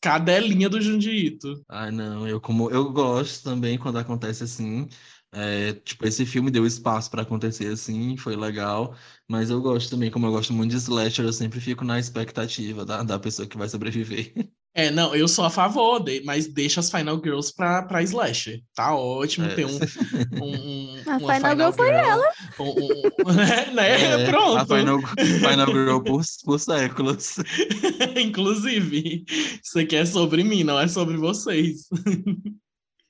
cadelinha 0.00 0.68
do 0.68 0.80
Junji 0.80 1.10
Ito. 1.26 1.64
Ai, 1.68 1.90
não, 1.90 2.26
eu 2.28 2.40
como 2.40 2.70
eu 2.70 2.92
gosto 2.92 3.42
também 3.42 3.78
quando 3.78 3.98
acontece 3.98 4.44
assim. 4.44 4.86
É, 5.32 5.72
tipo, 5.72 6.06
esse 6.06 6.24
filme 6.24 6.50
deu 6.50 6.64
espaço 6.64 7.10
para 7.10 7.22
acontecer 7.22 7.66
assim, 7.72 8.16
foi 8.16 8.36
legal. 8.36 8.94
Mas 9.28 9.50
eu 9.50 9.60
gosto 9.60 9.90
também, 9.90 10.10
como 10.10 10.26
eu 10.26 10.30
gosto 10.32 10.52
muito 10.52 10.70
de 10.70 10.76
slasher, 10.76 11.24
eu 11.24 11.32
sempre 11.32 11.60
fico 11.60 11.84
na 11.84 11.98
expectativa 11.98 12.84
da, 12.84 13.02
da 13.02 13.18
pessoa 13.18 13.48
que 13.48 13.56
vai 13.56 13.68
sobreviver. 13.68 14.32
É, 14.76 14.90
não, 14.90 15.14
eu 15.14 15.28
sou 15.28 15.44
a 15.44 15.50
favor, 15.50 16.00
de, 16.00 16.20
mas 16.24 16.48
deixa 16.48 16.80
as 16.80 16.90
Final 16.90 17.20
Girls 17.22 17.54
pra, 17.54 17.82
pra 17.84 18.02
Slasher. 18.02 18.60
Tá 18.74 18.92
ótimo, 18.96 19.46
É. 19.46 19.54
tem 19.54 19.64
um. 19.64 19.70
um, 19.70 19.76
um 21.06 21.10
A 21.12 21.16
uma 21.16 21.34
Final 21.36 21.56
Girl 21.56 21.70
foi 21.70 21.90
ela. 21.90 22.32
Um, 22.58 22.70
um- 22.70 23.32
né? 23.72 24.22
É, 24.22 24.26
Pronto. 24.26 24.56
A 24.58 24.66
Final, 24.78 24.98
Final 25.00 25.66
Girl 25.72 25.98
por, 26.00 26.22
por 26.44 26.58
séculos. 26.58 27.36
Inclusive, 28.20 29.24
isso 29.62 29.78
aqui 29.78 29.94
é 29.94 30.04
sobre 30.04 30.42
mim, 30.42 30.64
não 30.64 30.78
é 30.78 30.88
sobre 30.88 31.16
vocês. 31.16 31.86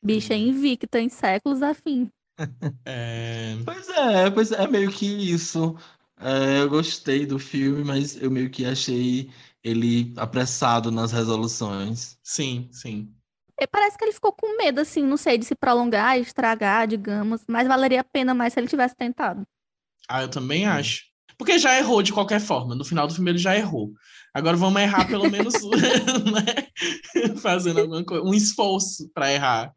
Bicha 0.04 0.34
invicta 0.34 1.00
em 1.00 1.08
séculos 1.08 1.62
a 1.62 1.72
fim. 1.72 2.10
É, 2.84 3.56
Pois 3.64 3.88
é, 3.88 4.30
pois 4.30 4.52
é 4.52 4.66
meio 4.68 4.90
que 4.90 5.06
isso. 5.06 5.74
É, 6.20 6.60
eu 6.60 6.68
gostei 6.68 7.24
do 7.26 7.38
filme, 7.38 7.82
mas 7.84 8.20
eu 8.20 8.30
meio 8.30 8.50
que 8.50 8.64
achei 8.66 9.30
ele 9.64 10.12
apressado 10.18 10.90
nas 10.92 11.12
resoluções. 11.12 12.18
sim, 12.22 12.68
sim. 12.72 13.14
E 13.60 13.66
parece 13.66 13.96
que 13.96 14.04
ele 14.04 14.12
ficou 14.12 14.32
com 14.32 14.56
medo, 14.56 14.80
assim, 14.80 15.02
não 15.04 15.16
sei, 15.16 15.38
de 15.38 15.44
se 15.44 15.54
prolongar, 15.54 16.18
estragar, 16.18 16.86
digamos. 16.88 17.42
Mas 17.48 17.68
valeria 17.68 18.00
a 18.00 18.04
pena 18.04 18.34
mais 18.34 18.52
se 18.52 18.60
ele 18.60 18.68
tivesse 18.68 18.96
tentado. 18.96 19.46
Ah, 20.08 20.22
eu 20.22 20.28
também 20.30 20.66
Hum. 20.66 20.68
acho. 20.68 21.04
Porque 21.38 21.58
já 21.58 21.76
errou 21.78 22.02
de 22.02 22.12
qualquer 22.12 22.40
forma. 22.40 22.74
No 22.74 22.84
final 22.84 23.06
do 23.06 23.14
filme 23.14 23.30
ele 23.30 23.38
já 23.38 23.56
errou. 23.56 23.92
Agora 24.32 24.56
vamos 24.56 24.80
errar 24.80 25.06
pelo 25.06 25.26
menos, 25.26 25.62
né? 26.32 26.68
Fazendo 27.40 27.80
alguma 27.80 28.04
coisa, 28.04 28.24
um 28.24 28.34
esforço 28.34 29.10
para 29.12 29.32
errar. 29.32 29.72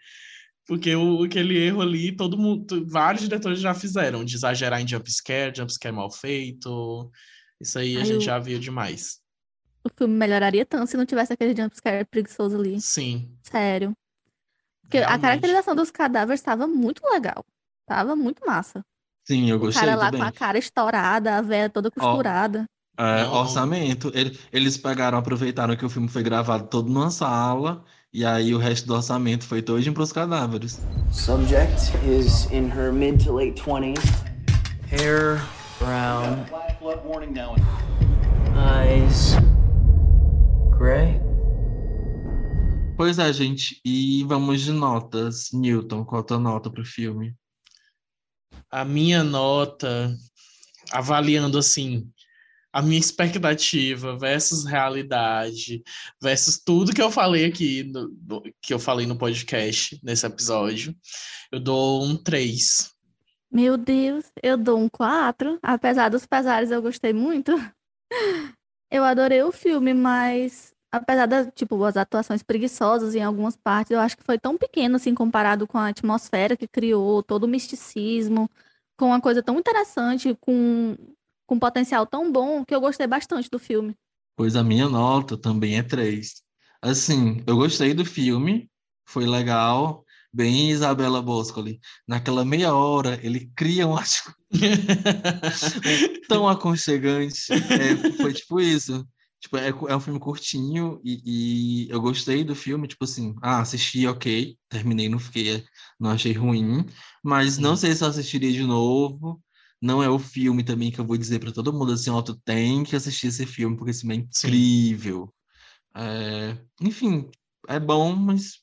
Porque 0.67 0.95
o, 0.95 1.23
aquele 1.23 1.58
erro 1.58 1.82
ali, 1.82 2.15
todo 2.15 2.38
mundo, 2.38 2.86
vários 2.89 3.23
diretores 3.23 3.60
já 3.62 3.73
fizeram, 3.73 4.26
de 4.26 4.36
exagerar 4.36 4.82
em 4.82 4.88
jumpscare, 4.88 5.56
jumpscare 5.56 5.95
mal 5.95 6.12
feito. 6.12 7.12
Isso 7.62 7.80
aí 7.80 8.00
a 8.00 8.04
Ai, 8.04 8.06
gente 8.06 8.26
eu- 8.26 8.26
já 8.26 8.39
viu 8.39 8.60
demais. 8.60 9.19
O 9.88 9.97
filme 9.97 10.13
melhoraria 10.13 10.65
tanto 10.65 10.88
se 10.91 10.97
não 10.97 11.06
tivesse 11.06 11.32
aquele 11.32 11.56
jumpscare 11.56 12.04
preguiçoso 12.06 12.58
ali. 12.58 12.80
Sim. 12.82 13.32
Sério. 13.41 13.93
Porque 14.82 14.97
a 14.97 15.02
realmente. 15.02 15.21
caracterização 15.21 15.76
dos 15.76 15.89
cadáveres 15.91 16.39
estava 16.41 16.67
muito 16.67 17.02
legal. 17.10 17.43
Tava 17.88 18.15
muito 18.15 18.45
massa. 18.45 18.82
Sim, 19.26 19.50
eu 19.50 19.56
O 19.58 19.60
gostei 19.60 19.82
cara 19.86 19.95
lá 19.97 20.06
também. 20.06 20.21
com 20.21 20.28
a 20.28 20.32
cara 20.32 20.58
estourada, 20.58 21.38
a 21.38 21.41
véia 21.41 21.69
toda 21.69 21.89
costurada. 21.89 22.65
É, 22.97 23.23
Não. 23.23 23.34
orçamento. 23.34 24.12
Ele- 24.13 24.38
Eles 24.52 24.78
pegaram, 24.78 25.17
aproveitaram 25.17 25.76
que 25.76 25.86
o 25.86 25.89
filme 25.89 26.08
foi 26.10 26.23
gravado 26.23 26.67
todo 26.67 26.89
numa 26.89 27.10
sala, 27.12 27.84
e 28.13 28.26
aí 28.26 28.54
o 28.54 28.58
resto 28.58 28.88
do 28.88 28.95
orçamento 28.95 29.45
foi 29.45 29.62
todinho 29.62 29.93
pros 29.93 30.12
cadáveres. 30.12 30.82
Subject 31.12 31.91
is 32.10 32.52
in 32.52 32.69
her 32.69 32.91
mid 32.91 33.23
to 33.23 33.34
late 33.34 33.62
20s. 33.62 34.00
Hair 34.91 35.41
brown, 35.80 36.45
eyes 38.56 39.36
gray. 40.78 41.20
Pois 42.96 43.20
é, 43.20 43.32
gente, 43.32 43.80
e 43.86 44.24
vamos 44.24 44.62
de 44.62 44.72
notas. 44.72 45.50
Newton, 45.52 46.04
qual 46.04 46.22
a 46.22 46.24
tua 46.24 46.40
nota 46.40 46.70
pro 46.70 46.86
filme? 46.86 47.36
A 48.72 48.84
minha 48.84 49.24
nota, 49.24 50.16
avaliando 50.92 51.58
assim, 51.58 52.10
a 52.74 52.82
minha 52.82 53.00
expectativa 53.00 54.18
versus 54.18 54.66
realidade, 54.66 55.84
versus 56.22 56.60
tudo 56.63 56.94
que 56.94 57.02
eu 57.02 57.12
falei 57.12 57.46
aqui, 57.46 57.84
no- 57.84 58.44
que 58.62 58.74
eu 58.74 58.80
falei 58.80 59.06
no 59.06 59.18
podcast, 59.18 60.00
nesse 60.04 60.26
episódio, 60.26 60.96
eu 61.52 61.60
dou 61.60 62.04
um 62.04 62.16
3. 62.16 62.92
Meu 63.52 63.78
Deus, 63.78 64.26
eu 64.44 64.58
dou 64.58 64.78
um 64.80 64.90
4. 64.90 65.58
Apesar 65.63 66.10
dos 66.10 66.26
pesares, 66.26 66.72
eu 66.72 66.82
gostei 66.82 67.13
muito. 67.13 67.54
Eu 68.89 69.04
adorei 69.04 69.41
o 69.43 69.52
filme, 69.52 69.93
mas 69.93 70.73
apesar 70.91 71.26
das, 71.26 71.50
tipo, 71.54 71.84
as 71.84 71.97
atuações 71.97 72.41
preguiçosas 72.41 73.15
em 73.15 73.23
algumas 73.23 73.56
partes, 73.56 73.91
eu 73.91 74.00
acho 74.00 74.17
que 74.17 74.23
foi 74.23 74.39
tão 74.39 74.58
pequeno 74.58 74.95
assim 74.95 75.13
comparado 75.13 75.67
com 75.67 75.78
a 75.78 75.88
atmosfera 75.89 76.56
que 76.56 76.67
criou, 76.67 77.21
todo 77.21 77.43
o 77.43 77.47
misticismo, 77.47 78.50
com 78.97 79.08
uma 79.08 79.21
coisa 79.21 79.43
tão 79.43 79.60
interessante, 79.60 80.36
com 80.41 80.95
com 81.47 81.56
um 81.56 81.60
potencial 81.60 82.06
tão 82.06 82.30
bom 82.30 82.65
que 82.65 82.76
eu 82.76 82.82
gostei 82.82 83.08
bastante 83.08 83.50
do 83.50 83.58
filme. 83.58 83.95
Pois 84.36 84.58
a 84.58 84.63
minha 84.63 84.89
nota 84.89 85.38
também 85.38 85.78
é 85.78 85.84
3. 85.84 86.43
Assim, 86.82 87.41
eu 87.47 87.56
gostei 87.56 87.93
do 87.93 88.04
filme, 88.06 88.69
foi 89.06 89.26
legal, 89.26 90.04
bem 90.34 90.70
Isabela 90.72 91.22
Boscoli. 91.22 91.80
Naquela 92.08 92.46
meia 92.46 92.74
hora, 92.74 93.20
ele 93.24 93.52
cria 93.56 93.88
um 93.88 93.96
tão 96.28 96.48
aconchegante. 96.48 97.66
É, 97.74 97.98
foi 98.20 98.34
tipo 98.34 98.60
isso. 98.60 99.08
Tipo, 99.40 99.58
é, 99.58 99.68
é 99.70 99.96
um 99.96 100.00
filme 100.00 100.20
curtinho 100.20 101.00
e, 101.04 101.86
e 101.86 101.90
eu 101.92 102.02
gostei 102.02 102.44
do 102.44 102.56
filme, 102.56 102.88
tipo 102.88 103.04
assim, 103.04 103.36
ah, 103.42 103.60
assisti, 103.62 104.08
ok, 104.08 104.58
terminei, 104.68 105.08
não 105.10 105.20
fiquei, 105.20 105.63
não 106.00 106.10
achei 106.10 106.34
ruim, 106.34 106.84
mas 107.24 107.58
não 107.60 107.74
Hum. 107.74 107.76
sei 107.76 107.94
se 107.96 108.04
eu 108.04 108.08
assistiria 108.08 108.52
de 108.52 108.63
novo. 108.63 109.42
Não 109.80 110.02
é 110.02 110.10
o 110.10 110.18
filme 110.18 110.63
também 110.63 110.92
que 110.92 111.00
eu 111.00 111.06
vou 111.06 111.16
dizer 111.18 111.40
para 111.40 111.52
todo 111.52 111.72
mundo 111.72 111.92
assim, 111.92 112.10
ó, 112.10 112.20
tu 112.22 112.36
tem 112.44 112.84
que 112.84 112.96
assistir 112.96 113.28
esse 113.28 113.46
filme 113.46 113.78
porque 113.78 113.92
esse 113.92 114.02
filme 114.02 114.16
é 114.16 114.20
incrível. 114.20 115.32
É, 115.96 116.58
enfim, 116.82 117.30
é 117.68 117.80
bom, 117.80 118.16
mas 118.16 118.60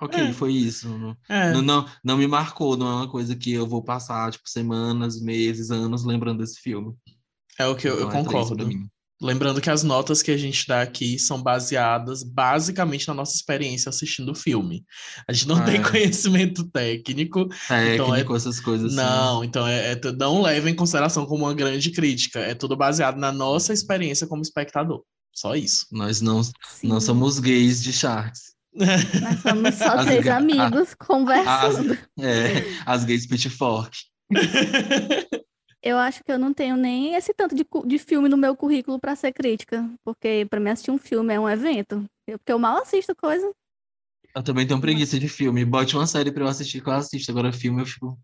ok, 0.00 0.18
É. 0.20 0.32
foi 0.32 0.52
isso. 0.52 0.88
Não, 0.88 1.16
É, 1.28 1.52
não, 1.52 1.62
não, 1.62 1.86
não 2.04 2.16
me 2.16 2.26
marcou, 2.26 2.76
não 2.76 2.86
é 2.88 2.94
uma 2.94 3.08
coisa 3.08 3.34
que 3.36 3.52
eu 3.52 3.66
vou 3.66 3.82
passar, 3.82 4.30
tipo, 4.32 4.48
semanas, 4.48 5.20
meses, 5.20 5.70
anos 5.70 6.04
lembrando 6.04 6.38
desse 6.38 6.60
filme. 6.60 6.94
é 7.58 7.66
o 7.66 7.74
que 7.76 7.86
eu, 7.88 7.98
eu 7.98 8.06
Então 8.08 8.20
é 8.20 8.24
três 8.24 8.26
pra 8.48 8.56
concordo. 8.56 8.90
Lembrando 9.22 9.60
que 9.60 9.68
as 9.68 9.82
notas 9.82 10.22
que 10.22 10.30
a 10.30 10.36
gente 10.38 10.66
dá 10.66 10.80
aqui 10.80 11.18
são 11.18 11.42
baseadas 11.42 12.22
basicamente 12.22 13.06
na 13.06 13.12
nossa 13.12 13.34
experiência 13.36 13.90
assistindo 13.90 14.32
o 14.32 14.34
filme. 14.34 14.82
A 15.28 15.32
gente 15.34 15.46
não 15.46 15.56
Ah, 15.56 15.64
tem 15.64 15.74
é. 15.76 15.82
conhecimento 15.84 16.64
técnico, 16.70 17.46
Técnico, 17.68 18.32
é- 18.32 18.36
essas 18.38 18.58
coisas 18.60 18.86
assim. 18.86 18.96
Não, 18.96 19.44
então 19.44 19.66
é, 19.66 19.92
é 19.92 20.00
não 20.18 20.40
leva 20.40 20.70
em 20.70 20.74
consideração 20.74 21.26
como 21.26 21.44
uma 21.44 21.52
grande 21.52 21.90
crítica. 21.90 22.38
É 22.40 22.54
tudo 22.54 22.74
baseado 22.78 23.18
na 23.18 23.30
nossa 23.30 23.74
experiência 23.74 24.26
como 24.26 24.40
espectador. 24.40 25.02
Só 25.34 25.54
isso. 25.54 25.84
Nós 25.92 26.22
não, 26.22 26.42
Sim. 26.42 26.88
não 26.88 26.98
somos 26.98 27.38
gays 27.38 27.82
de 27.82 27.92
Sharks. 27.92 28.54
Nós 28.74 29.40
somos 29.42 29.74
só 29.74 29.98
As 29.98 30.06
três 30.06 30.26
amigos 30.28 30.94
conversando. 30.94 31.94
É, 32.18 32.62
as 32.86 33.04
gays 33.04 33.26
pitchfork. 33.26 33.96
Eu 35.82 35.96
acho 35.96 36.22
que 36.22 36.30
eu 36.30 36.38
não 36.38 36.52
tenho 36.52 36.76
nem 36.76 37.14
esse 37.14 37.32
tanto 37.32 37.54
de, 37.54 37.64
de 37.86 37.98
filme 37.98 38.28
no 38.28 38.36
meu 38.36 38.54
currículo 38.54 39.00
pra 39.00 39.16
ser 39.16 39.32
crítica, 39.32 39.88
porque 40.04 40.46
pra 40.50 40.60
mim 40.60 40.68
assistir 40.68 40.90
um 40.90 40.98
filme 40.98 41.32
é 41.32 41.40
um 41.40 41.48
evento. 41.48 42.04
Eu- 42.26 42.38
Porque 42.38 42.52
eu 42.52 42.58
mal 42.58 42.76
assisto 42.82 43.16
coisa. 43.16 43.50
Eu 44.36 44.42
também 44.42 44.66
tenho 44.66 44.78
preguiça 44.78 45.18
de 45.18 45.26
filme. 45.26 45.64
Bote 45.64 45.96
uma 45.96 46.06
série 46.06 46.30
pra 46.30 46.44
eu 46.44 46.48
assistir 46.48 46.82
que 46.82 46.88
eu 46.90 46.92
assisto. 46.92 47.30
Agora 47.32 47.50
filme 47.50 47.80
eu 47.80 47.86
fico. 47.86 48.18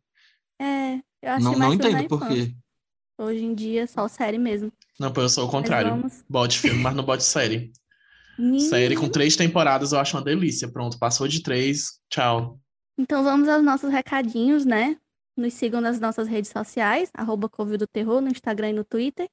É, 0.60 0.96
eu 1.22 1.30
acho 1.32 1.44
Não, 1.46 1.52
não 1.58 1.72
entendo 1.72 2.06
por 2.08 2.28
quê. 2.28 2.54
Hoje 3.18 3.42
em 3.42 3.54
dia, 3.54 3.86
só 3.86 4.06
série 4.06 4.36
mesmo. 4.36 4.70
Não, 5.00 5.10
pô, 5.10 5.22
eu 5.22 5.28
sou 5.30 5.46
o 5.48 5.50
contrário. 5.50 5.88
vamos- 5.88 6.22
Bote 6.28 6.58
filme, 6.58 6.82
mas 6.82 6.94
não 6.94 7.04
bote 7.06 7.24
série. 7.24 7.72
Menino. 8.38 8.68
Série 8.68 8.96
com 8.96 9.08
três 9.08 9.36
temporadas 9.36 9.92
eu 9.92 9.98
acho 9.98 10.16
uma 10.16 10.22
delícia. 10.22 10.68
Pronto, 10.68 10.98
passou 10.98 11.26
de 11.26 11.42
três. 11.42 12.00
Tchau. 12.08 12.58
Então 12.98 13.22
vamos 13.22 13.48
aos 13.48 13.62
nossos 13.62 13.90
recadinhos, 13.90 14.64
né? 14.64 14.96
Nos 15.36 15.54
sigam 15.54 15.80
nas 15.80 16.00
nossas 16.00 16.26
redes 16.26 16.50
sociais, 16.50 17.10
arroba 17.12 17.48
Covil 17.48 17.76
do 17.76 17.86
Terror, 17.86 18.20
no 18.20 18.28
Instagram 18.28 18.70
e 18.70 18.72
no 18.72 18.84
Twitter. 18.84 19.28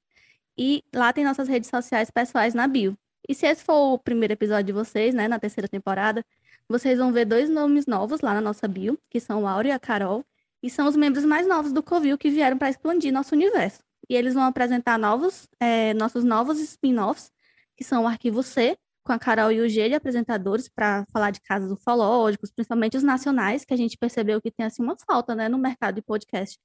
E 0.58 0.84
lá 0.94 1.14
tem 1.14 1.24
nossas 1.24 1.48
redes 1.48 1.70
sociais 1.70 2.12
pessoais 2.12 2.54
na 2.54 2.68
bio. 2.68 2.98
E 3.28 3.34
se 3.34 3.46
esse 3.46 3.64
for 3.64 3.94
o 3.94 3.98
primeiro 3.98 4.34
episódio 4.34 4.66
de 4.66 4.74
vocês, 4.74 5.16
né, 5.16 5.28
na 5.28 5.40
terceira 5.40 5.68
temporada, 5.68 6.26
vocês 6.68 6.98
vão 6.98 7.12
ver 7.14 7.26
dois 7.26 7.50
nomes 7.50 7.86
novos 7.86 8.22
lá 8.22 8.34
na 8.34 8.42
nossa 8.42 8.68
bio, 8.68 8.98
que 9.10 9.20
são 9.20 9.44
o 9.44 9.48
Áureo 9.48 9.70
e 9.70 9.72
a 9.72 9.80
Carol, 9.80 10.26
e 10.62 10.70
são 10.70 10.88
os 10.88 10.96
membros 10.96 11.24
mais 11.24 11.48
novos 11.48 11.72
do 11.72 11.82
Covil 11.82 12.18
que 12.18 12.30
vieram 12.30 12.58
para 12.58 12.70
expandir 12.70 13.14
nosso 13.14 13.34
universo. 13.34 13.82
E 14.10 14.16
eles 14.16 14.34
vão 14.34 14.44
apresentar 14.44 15.00
novos, 15.00 15.48
eh, 15.60 15.94
nossos 15.94 16.24
novos 16.24 16.60
spin-offs, 16.60 17.32
que 17.78 17.84
são 17.84 18.04
o 18.04 18.08
Arquivo 18.08 18.44
C, 18.44 18.78
com 19.04 19.12
a 19.12 19.20
Carol 19.20 19.52
e 19.52 19.60
o 19.60 19.70
G 19.70 19.90
de 19.90 19.96
apresentadores 19.96 20.70
para 20.70 21.06
falar 21.12 21.32
de 21.32 21.42
casos 21.42 21.72
ufológicos, 21.72 22.52
principalmente 22.52 22.98
os 22.98 23.04
nacionais, 23.04 23.66
que 23.66 23.74
a 23.74 23.78
gente 23.78 23.98
percebeu 23.98 24.42
que 24.42 24.52
tem 24.52 24.66
assim 24.66 24.82
uma 24.82 24.96
falta, 25.06 25.36
né, 25.36 25.50
no 25.50 25.58
mercado 25.58 25.96
de 25.96 26.02
podcast. 26.02 26.58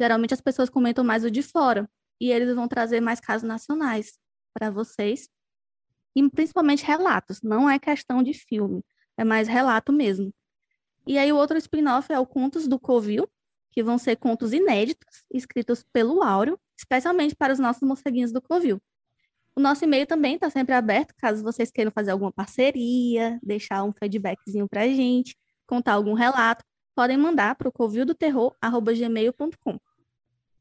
Geralmente 0.00 0.34
as 0.34 0.40
pessoas 0.40 0.70
comentam 0.70 1.04
mais 1.04 1.24
o 1.24 1.30
de 1.30 1.42
fora, 1.42 1.88
e 2.20 2.30
eles 2.30 2.54
vão 2.54 2.68
trazer 2.68 3.00
mais 3.00 3.20
casos 3.20 3.46
nacionais 3.46 4.18
para 4.54 4.70
vocês. 4.70 5.28
E 6.14 6.30
principalmente 6.30 6.84
relatos, 6.84 7.42
não 7.42 7.68
é 7.68 7.78
questão 7.78 8.22
de 8.22 8.32
filme, 8.32 8.84
é 9.16 9.24
mais 9.24 9.48
relato 9.48 9.92
mesmo. 9.92 10.32
E 11.06 11.18
aí 11.18 11.32
o 11.32 11.36
outro 11.36 11.58
spin-off 11.58 12.12
é 12.12 12.18
o 12.18 12.26
Contos 12.26 12.68
do 12.68 12.78
Covil, 12.78 13.28
que 13.72 13.82
vão 13.82 13.98
ser 13.98 14.16
contos 14.16 14.52
inéditos, 14.52 15.24
escritos 15.32 15.84
pelo 15.92 16.22
Áureo, 16.22 16.60
especialmente 16.78 17.34
para 17.34 17.52
os 17.52 17.58
nossos 17.58 17.82
morceguinhos 17.82 18.30
do 18.30 18.40
Covil. 18.40 18.80
O 19.54 19.60
nosso 19.60 19.84
e-mail 19.84 20.06
também 20.06 20.36
está 20.36 20.48
sempre 20.48 20.74
aberto, 20.74 21.14
caso 21.16 21.42
vocês 21.42 21.70
queiram 21.70 21.90
fazer 21.90 22.10
alguma 22.10 22.32
parceria, 22.32 23.38
deixar 23.42 23.84
um 23.84 23.92
feedbackzinho 23.92 24.66
para 24.66 24.80
a 24.82 24.88
gente, 24.88 25.36
contar 25.66 25.92
algum 25.92 26.14
relato, 26.14 26.64
podem 26.94 27.18
mandar 27.18 27.54
para 27.56 27.68
o 27.68 27.72
covildoterror.gmail.com. 27.72 29.78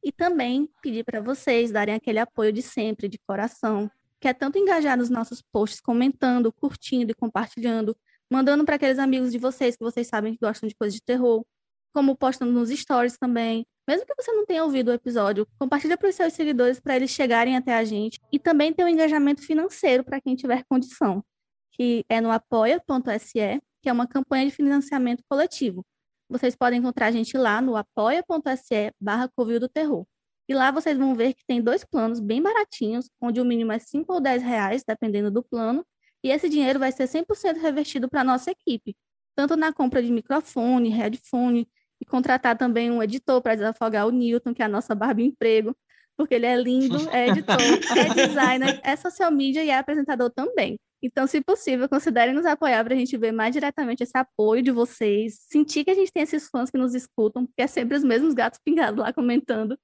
E 0.03 0.11
também 0.11 0.67
pedir 0.81 1.05
para 1.05 1.21
vocês 1.21 1.71
darem 1.71 1.95
aquele 1.95 2.19
apoio 2.19 2.51
de 2.51 2.61
sempre, 2.61 3.07
de 3.07 3.17
coração, 3.19 3.89
que 4.19 4.27
é 4.27 4.33
tanto 4.33 4.57
engajar 4.57 4.97
nos 4.97 5.09
nossos 5.09 5.41
posts, 5.41 5.79
comentando, 5.79 6.51
curtindo 6.51 7.11
e 7.11 7.15
compartilhando, 7.15 7.95
mandando 8.29 8.65
para 8.65 8.75
aqueles 8.75 8.99
amigos 8.99 9.31
de 9.31 9.37
vocês 9.37 9.77
que 9.77 9.83
vocês 9.83 10.07
sabem 10.07 10.33
que 10.33 10.45
gostam 10.45 10.67
de 10.67 10.75
coisas 10.75 10.95
de 10.95 11.01
terror, 11.01 11.45
como 11.93 12.15
postando 12.15 12.51
nos 12.51 12.69
stories 12.69 13.17
também. 13.17 13.65
Mesmo 13.87 14.05
que 14.05 14.15
você 14.15 14.31
não 14.31 14.45
tenha 14.45 14.63
ouvido 14.63 14.89
o 14.89 14.93
episódio, 14.93 15.47
compartilha 15.59 15.97
para 15.97 16.09
os 16.09 16.15
seus 16.15 16.33
seguidores 16.33 16.79
para 16.79 16.95
eles 16.95 17.11
chegarem 17.11 17.57
até 17.57 17.73
a 17.73 17.83
gente. 17.83 18.19
E 18.31 18.39
também 18.39 18.73
tem 18.73 18.85
um 18.85 18.87
engajamento 18.87 19.41
financeiro 19.41 20.03
para 20.03 20.21
quem 20.21 20.35
tiver 20.35 20.63
condição, 20.69 21.23
que 21.71 22.05
é 22.07 22.21
no 22.21 22.31
apoia.se, 22.31 23.61
que 23.81 23.89
é 23.89 23.91
uma 23.91 24.07
campanha 24.07 24.45
de 24.45 24.51
financiamento 24.51 25.23
coletivo. 25.27 25.85
Vocês 26.29 26.55
podem 26.55 26.79
encontrar 26.79 27.07
a 27.07 27.11
gente 27.11 27.37
lá 27.37 27.61
no 27.61 27.75
apoia.se 27.75 28.93
barra 28.99 29.29
Covil 29.35 29.59
do 29.59 29.67
Terror. 29.67 30.05
E 30.47 30.53
lá 30.53 30.71
vocês 30.71 30.97
vão 30.97 31.15
ver 31.15 31.33
que 31.33 31.45
tem 31.45 31.61
dois 31.61 31.83
planos 31.83 32.19
bem 32.19 32.41
baratinhos, 32.41 33.09
onde 33.21 33.39
o 33.39 33.45
mínimo 33.45 33.71
é 33.71 33.79
5 33.79 34.13
ou 34.13 34.19
10 34.19 34.43
reais, 34.43 34.83
dependendo 34.85 35.31
do 35.31 35.43
plano, 35.43 35.85
e 36.23 36.29
esse 36.29 36.47
dinheiro 36.47 36.79
vai 36.79 36.91
ser 36.91 37.07
100% 37.07 37.59
revertido 37.59 38.09
para 38.09 38.21
a 38.21 38.23
nossa 38.23 38.51
equipe, 38.51 38.95
tanto 39.35 39.55
na 39.55 39.73
compra 39.73 40.03
de 40.03 40.11
microfone, 40.11 40.89
headphone, 40.89 41.67
e 42.01 42.05
contratar 42.05 42.57
também 42.57 42.89
um 42.89 43.01
editor 43.01 43.41
para 43.41 43.55
desafogar 43.55 44.07
o 44.07 44.11
Newton, 44.11 44.53
que 44.53 44.63
é 44.63 44.65
a 44.65 44.69
nossa 44.69 44.95
barba 44.95 45.21
emprego, 45.21 45.77
porque 46.17 46.33
ele 46.33 46.47
é 46.47 46.55
lindo, 46.55 46.97
é 47.13 47.29
editor, 47.29 47.57
é 47.95 48.27
designer, 48.27 48.81
é 48.83 48.95
social 48.95 49.31
media 49.31 49.63
e 49.63 49.69
é 49.69 49.77
apresentador 49.77 50.31
também. 50.31 50.79
Então, 51.03 51.25
se 51.25 51.41
possível, 51.41 51.89
considerem 51.89 52.33
nos 52.33 52.45
apoiar 52.45 52.83
para 52.83 52.93
a 52.93 52.97
gente 52.97 53.17
ver 53.17 53.31
mais 53.31 53.53
diretamente 53.53 54.03
esse 54.03 54.15
apoio 54.15 54.61
de 54.61 54.71
vocês, 54.71 55.39
sentir 55.49 55.83
que 55.83 55.91
a 55.91 55.95
gente 55.95 56.11
tem 56.11 56.23
esses 56.23 56.47
fãs 56.47 56.69
que 56.69 56.77
nos 56.77 56.93
escutam, 56.93 57.47
que 57.55 57.61
é 57.61 57.67
sempre 57.67 57.97
os 57.97 58.03
mesmos 58.03 58.33
gatos 58.33 58.59
pingados 58.63 58.99
lá 58.99 59.11
comentando. 59.11 59.77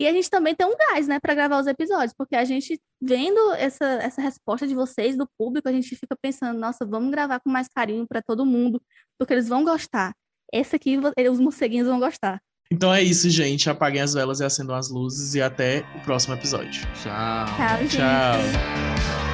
E 0.00 0.06
a 0.06 0.12
gente 0.12 0.30
também 0.30 0.54
tem 0.54 0.66
um 0.66 0.76
gás, 0.76 1.08
né, 1.08 1.18
para 1.18 1.34
gravar 1.34 1.60
os 1.60 1.66
episódios, 1.66 2.12
porque 2.16 2.36
a 2.36 2.44
gente, 2.44 2.80
vendo 3.00 3.52
essa, 3.54 3.84
essa 3.84 4.20
resposta 4.22 4.66
de 4.66 4.74
vocês, 4.74 5.16
do 5.16 5.28
público, 5.36 5.68
a 5.68 5.72
gente 5.72 5.94
fica 5.96 6.16
pensando, 6.20 6.58
nossa, 6.58 6.86
vamos 6.86 7.10
gravar 7.10 7.40
com 7.40 7.50
mais 7.50 7.68
carinho 7.68 8.06
para 8.06 8.22
todo 8.22 8.46
mundo, 8.46 8.80
porque 9.18 9.32
eles 9.32 9.48
vão 9.48 9.64
gostar. 9.64 10.14
Esse 10.52 10.76
aqui 10.76 10.98
os 11.30 11.40
morceguinhos 11.40 11.86
vão 11.86 11.98
gostar. 11.98 12.40
Então 12.70 12.92
é 12.92 13.02
isso, 13.02 13.30
gente. 13.30 13.70
Apaguem 13.70 14.02
as 14.02 14.12
velas 14.12 14.40
e 14.40 14.44
acendam 14.44 14.76
as 14.76 14.90
luzes 14.90 15.34
e 15.34 15.40
até 15.40 15.84
o 15.96 16.00
próximo 16.00 16.34
episódio. 16.34 16.82
Tchau. 17.02 17.46
Tchau, 17.56 17.78
gente. 17.78 17.96
Tchau. 17.96 19.27